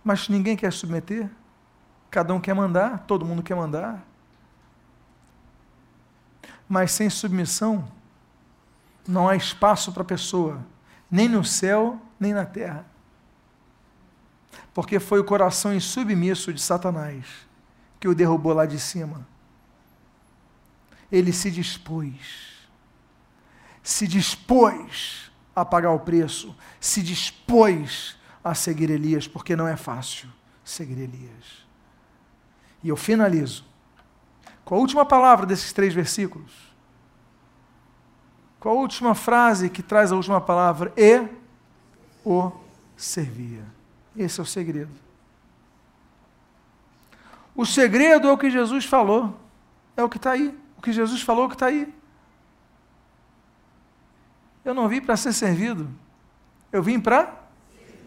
Mas 0.01 0.30
ninguém 0.30 0.55
quer 0.55 0.71
submeter. 0.71 1.30
Cada 2.09 2.33
um 2.33 2.39
quer 2.39 2.53
mandar, 2.53 2.99
todo 2.99 3.25
mundo 3.25 3.43
quer 3.43 3.55
mandar. 3.55 4.05
Mas 6.67 6.91
sem 6.91 7.09
submissão, 7.09 7.87
não 9.07 9.27
há 9.27 9.35
espaço 9.35 9.91
para 9.91 10.01
a 10.01 10.05
pessoa, 10.05 10.59
nem 11.09 11.29
no 11.29 11.43
céu, 11.43 12.01
nem 12.19 12.33
na 12.33 12.45
terra. 12.45 12.85
Porque 14.73 14.99
foi 14.99 15.19
o 15.19 15.23
coração 15.23 15.73
insubmisso 15.73 16.53
de 16.53 16.61
Satanás 16.61 17.25
que 17.99 18.07
o 18.07 18.15
derrubou 18.15 18.53
lá 18.53 18.65
de 18.65 18.79
cima 18.79 19.25
ele 21.11 21.31
se 21.31 21.49
dispôs. 21.49 22.67
Se 23.81 24.07
dispôs 24.07 25.31
a 25.55 25.63
pagar 25.63 25.91
o 25.91 25.99
preço, 25.99 26.55
se 26.79 27.01
dispôs 27.01 28.17
a 28.43 28.53
seguir 28.53 28.89
Elias, 28.89 29.27
porque 29.27 29.55
não 29.55 29.67
é 29.67 29.75
fácil 29.75 30.29
seguir 30.63 30.99
Elias. 30.99 31.66
E 32.84 32.89
eu 32.89 32.95
finalizo 32.95 33.65
com 34.63 34.75
a 34.75 34.78
última 34.78 35.05
palavra 35.05 35.45
desses 35.45 35.71
três 35.71 35.93
versículos. 35.93 36.51
Com 38.59 38.69
a 38.69 38.73
última 38.73 39.15
frase 39.15 39.69
que 39.69 39.82
traz 39.82 40.11
a 40.11 40.15
última 40.15 40.41
palavra? 40.41 40.91
E 40.97 41.25
o 42.25 42.51
servia. 42.95 43.63
Esse 44.15 44.39
é 44.39 44.43
o 44.43 44.45
segredo. 44.45 44.91
O 47.55 47.65
segredo 47.65 48.28
é 48.28 48.32
o 48.32 48.38
que 48.38 48.49
Jesus 48.49 48.86
falou, 48.86 49.39
é 49.95 50.03
o 50.03 50.09
que 50.09 50.17
está 50.17 50.32
aí. 50.32 50.55
O 50.78 50.82
que 50.82 50.91
Jesus 50.91 51.21
falou 51.21 51.47
que 51.47 51.55
está 51.55 51.67
aí. 51.67 51.91
Eu 54.63 54.73
não 54.73 54.88
vim 54.88 55.01
para 55.01 55.15
ser 55.15 55.34
servido. 55.34 55.89
Eu 56.71 56.84
vim 56.84 56.99
para 56.99 57.34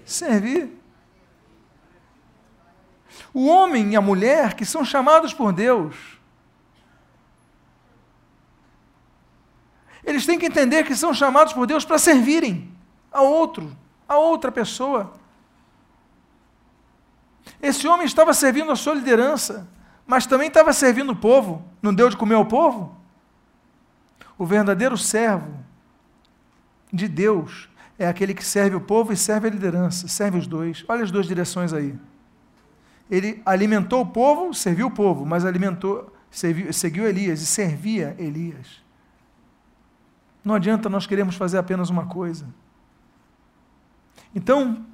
servir. 0.04 0.79
O 3.32 3.46
homem 3.46 3.92
e 3.92 3.96
a 3.96 4.00
mulher 4.00 4.54
que 4.54 4.64
são 4.64 4.84
chamados 4.84 5.32
por 5.32 5.52
Deus, 5.52 5.96
eles 10.04 10.26
têm 10.26 10.38
que 10.38 10.46
entender 10.46 10.84
que 10.84 10.96
são 10.96 11.12
chamados 11.12 11.52
por 11.52 11.66
Deus 11.66 11.84
para 11.84 11.98
servirem 11.98 12.72
a 13.12 13.22
outro, 13.22 13.76
a 14.08 14.16
outra 14.16 14.50
pessoa. 14.50 15.12
Esse 17.60 17.86
homem 17.86 18.06
estava 18.06 18.32
servindo 18.32 18.72
a 18.72 18.76
sua 18.76 18.94
liderança, 18.94 19.68
mas 20.06 20.26
também 20.26 20.48
estava 20.48 20.72
servindo 20.72 21.12
o 21.12 21.16
povo. 21.16 21.64
Não 21.82 21.94
deu 21.94 22.08
de 22.08 22.16
comer 22.16 22.34
ao 22.34 22.46
povo? 22.46 22.96
O 24.38 24.46
verdadeiro 24.46 24.96
servo 24.96 25.52
de 26.92 27.06
Deus 27.06 27.68
é 27.98 28.08
aquele 28.08 28.32
que 28.32 28.44
serve 28.44 28.74
o 28.74 28.80
povo 28.80 29.12
e 29.12 29.16
serve 29.16 29.48
a 29.48 29.50
liderança, 29.50 30.08
serve 30.08 30.38
os 30.38 30.46
dois. 30.46 30.84
Olha 30.88 31.04
as 31.04 31.10
duas 31.10 31.26
direções 31.26 31.72
aí. 31.72 31.94
Ele 33.10 33.42
alimentou 33.44 34.02
o 34.02 34.06
povo, 34.06 34.54
serviu 34.54 34.86
o 34.86 34.90
povo, 34.90 35.26
mas 35.26 35.44
alimentou, 35.44 36.14
serviu, 36.30 36.72
seguiu 36.72 37.08
Elias 37.08 37.42
e 37.42 37.46
servia 37.46 38.14
Elias. 38.18 38.80
Não 40.44 40.54
adianta 40.54 40.88
nós 40.88 41.06
queremos 41.06 41.34
fazer 41.34 41.58
apenas 41.58 41.90
uma 41.90 42.06
coisa. 42.06 42.46
Então, 44.34 44.86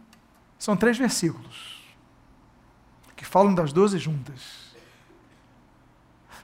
são 0.59 0.77
três 0.77 0.97
versículos 0.97 1.77
que 3.15 3.25
falam 3.25 3.55
das 3.55 3.73
doze 3.73 3.99
juntas. 3.99 4.75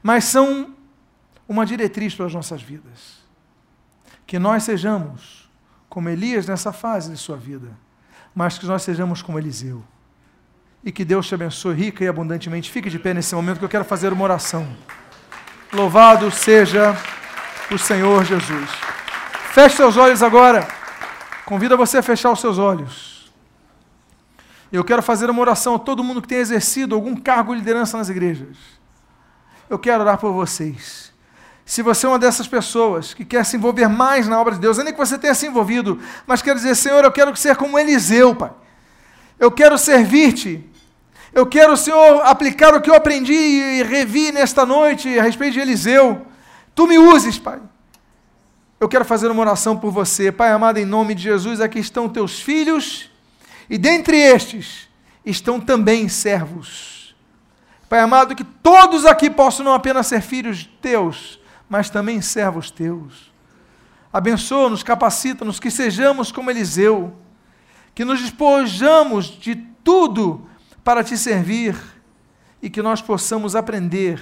Mas 0.03 0.25
são 0.25 0.75
uma 1.49 1.65
diretriz 1.65 2.15
para 2.15 2.27
as 2.27 2.35
nossas 2.35 2.63
vidas. 2.63 3.23
Que 4.27 4.39
nós 4.39 4.63
sejamos 4.65 5.51
como 5.89 6.09
Elias 6.09 6.47
nessa 6.47 6.73
fase 6.73 7.11
de 7.11 7.19
sua 7.19 7.37
vida, 7.37 7.77
mas 8.35 8.59
que 8.59 8.67
nós 8.67 8.83
sejamos 8.83 9.21
como 9.21 9.39
Eliseu. 9.39 9.83
E 10.85 10.91
que 10.91 11.05
Deus 11.05 11.27
te 11.27 11.35
abençoe 11.35 11.75
rica 11.75 12.05
e 12.05 12.09
abundantemente. 12.09 12.71
Fique 12.71 12.91
de 12.91 12.99
pé 12.99 13.15
nesse 13.15 13.35
momento 13.35 13.59
que 13.59 13.65
eu 13.65 13.69
quero 13.69 13.85
fazer 13.85 14.13
uma 14.13 14.25
oração. 14.25 14.67
Louvado 15.73 16.31
seja 16.31 16.97
o 17.71 17.79
Senhor 17.79 18.25
Jesus. 18.25 18.71
Feche 19.53 19.77
seus 19.77 19.97
olhos 19.97 20.23
agora. 20.23 20.67
Convido 21.45 21.77
você 21.77 21.99
a 21.99 22.03
fechar 22.03 22.31
os 22.31 22.41
seus 22.41 22.59
olhos. 22.59 23.33
Eu 24.73 24.83
quero 24.83 25.03
fazer 25.03 25.29
uma 25.29 25.41
oração 25.41 25.75
a 25.75 25.79
todo 25.79 26.03
mundo 26.03 26.23
que 26.23 26.29
tem 26.29 26.39
exercido 26.39 26.95
algum 26.95 27.15
cargo 27.15 27.53
de 27.53 27.61
liderança 27.61 27.99
nas 27.99 28.09
igrejas. 28.09 28.57
Eu 29.69 29.79
quero 29.79 30.03
orar 30.03 30.19
por 30.19 30.33
vocês. 30.33 31.13
Se 31.65 31.83
você 31.83 32.07
é 32.07 32.09
uma 32.09 32.19
dessas 32.19 32.49
pessoas 32.49 33.15
que 33.15 33.25
quer 33.25 33.45
se 33.45 33.57
envolver 33.57 33.89
mais 33.89 34.27
na 34.27 34.41
obra 34.41 34.55
de 34.55 34.61
Deus, 34.61 34.79
ainda 34.79 34.93
que 34.93 34.99
você 34.99 35.17
tenha 35.17 35.35
se 35.35 35.47
envolvido, 35.47 36.01
mas 36.27 36.43
quer 36.43 36.55
dizer, 36.55 36.75
Senhor, 36.75 37.05
eu 37.05 37.13
quero 37.13 37.35
ser 37.37 37.55
como 37.57 37.79
Eliseu, 37.79 38.35
Pai. 38.35 38.51
Eu 39.39 39.51
quero 39.51 39.77
servir-te. 39.79 40.72
Eu 41.35 41.47
quero, 41.47 41.75
Senhor, 41.79 42.21
aplicar 42.27 42.75
o 42.75 42.81
que 42.81 42.91
eu 42.91 42.95
aprendi 42.95 43.33
e 43.33 43.83
revi 43.83 44.31
nesta 44.31 44.67
noite 44.67 45.19
a 45.19 45.23
respeito 45.23 45.55
de 45.55 45.61
Eliseu. 45.61 46.27
Tu 46.75 46.87
me 46.87 46.99
uses, 46.99 47.39
Pai. 47.39 47.59
Eu 48.79 48.87
quero 48.87 49.03
fazer 49.03 49.31
uma 49.31 49.41
oração 49.41 49.79
por 49.79 49.91
você. 49.91 50.31
Pai 50.31 50.51
amado, 50.51 50.77
em 50.77 50.85
nome 50.85 51.15
de 51.15 51.23
Jesus, 51.23 51.59
aqui 51.59 51.79
estão 51.79 52.07
teus 52.07 52.39
filhos, 52.41 53.11
e 53.71 53.79
dentre 53.79 54.19
estes 54.19 54.91
estão 55.25 55.59
também 55.59 56.07
servos. 56.07 57.15
Pai 57.89 58.01
amado, 58.01 58.35
que 58.35 58.45
todos 58.45 59.07
aqui 59.07 59.31
possam 59.31 59.65
não 59.65 59.73
apenas 59.73 60.09
ser 60.09 60.21
filhos 60.21 60.69
teus, 60.83 61.41
mas 61.67 61.89
também 61.89 62.21
servos 62.21 62.71
teus. 62.71 63.33
Abençoa-nos, 64.13 64.83
capacita-nos, 64.83 65.59
que 65.59 65.71
sejamos 65.71 66.31
como 66.31 66.51
Eliseu, 66.51 67.17
que 67.95 68.05
nos 68.05 68.21
despojamos 68.21 69.27
de 69.27 69.55
tudo 69.83 70.47
para 70.85 71.05
te 71.05 71.17
servir 71.17 71.77
e 72.63 72.71
que 72.71 72.83
nós 72.83 73.03
possamos 73.03 73.57
aprender 73.57 74.21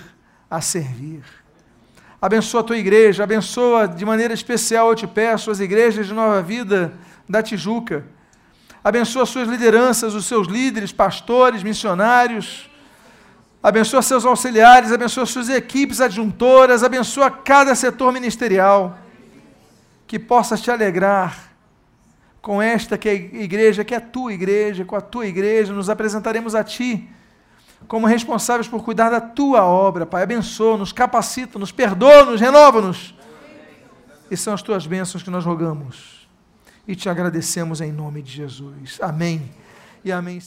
a 0.51 0.61
servir. 0.61 1.23
Abençoa 2.21 2.61
a 2.61 2.65
tua 2.65 2.77
igreja, 2.77 3.23
abençoa 3.23 3.89
de 3.89 4.05
maneira 4.05 4.35
especial, 4.35 4.91
eu 4.91 4.95
te 4.95 5.07
peço, 5.07 5.51
as 5.51 5.61
igrejas 5.61 6.07
de 6.07 6.13
Nova 6.13 6.43
Vida 6.43 6.93
da 7.29 7.43
Tijuca. 7.43 8.05
Abençoa 8.83 9.27
suas 9.27 9.49
lideranças, 9.49 10.15
os 10.15 10.27
seus 10.27 10.47
líderes, 10.47 10.93
pastores, 10.93 11.63
missionários. 11.63 12.71
Abençoa 13.63 14.01
seus 14.01 14.25
auxiliares, 14.25 14.91
abençoa 14.91 15.27
suas 15.27 15.49
equipes 15.51 16.01
adjuntoras, 16.01 16.83
abençoa 16.83 17.31
cada 17.31 17.75
setor 17.75 18.13
ministerial. 18.13 18.99
Que 20.07 20.19
possas 20.19 20.61
te 20.61 20.71
alegrar 20.71 21.50
com 22.41 22.61
esta 22.61 22.97
que 22.97 23.09
é 23.09 23.13
a 23.13 23.15
igreja, 23.15 23.85
que 23.85 23.95
é 23.95 23.99
a 23.99 24.01
tua 24.01 24.33
igreja, 24.33 24.85
com 24.85 24.97
a 24.97 25.01
tua 25.01 25.27
igreja, 25.27 25.73
nos 25.73 25.91
apresentaremos 25.91 26.55
a 26.55 26.65
ti 26.65 27.09
como 27.89 28.07
responsáveis 28.07 28.69
por 28.69 28.85
cuidar 28.85 29.11
da 29.11 29.21
tua 29.21 29.65
obra, 29.65 30.07
Pai. 30.07 30.23
Abençoa-nos, 30.23 30.93
capacita-nos, 30.93 31.73
perdoa-nos, 31.73 32.41
renova-nos. 32.41 33.15
E 34.31 34.37
são 34.37 34.55
as 34.55 34.63
tuas 34.63 34.87
bênçãos 34.87 35.23
que 35.23 35.31
nós 35.31 35.45
rogamos. 35.45 36.29
E 36.87 36.95
te 36.95 37.09
agradecemos 37.09 37.81
em 37.81 37.93
nome 37.93 38.23
de 38.23 38.33
Jesus. 38.33 38.99
Amém. 39.01 39.51
E 40.05 40.13
amém. 40.13 40.41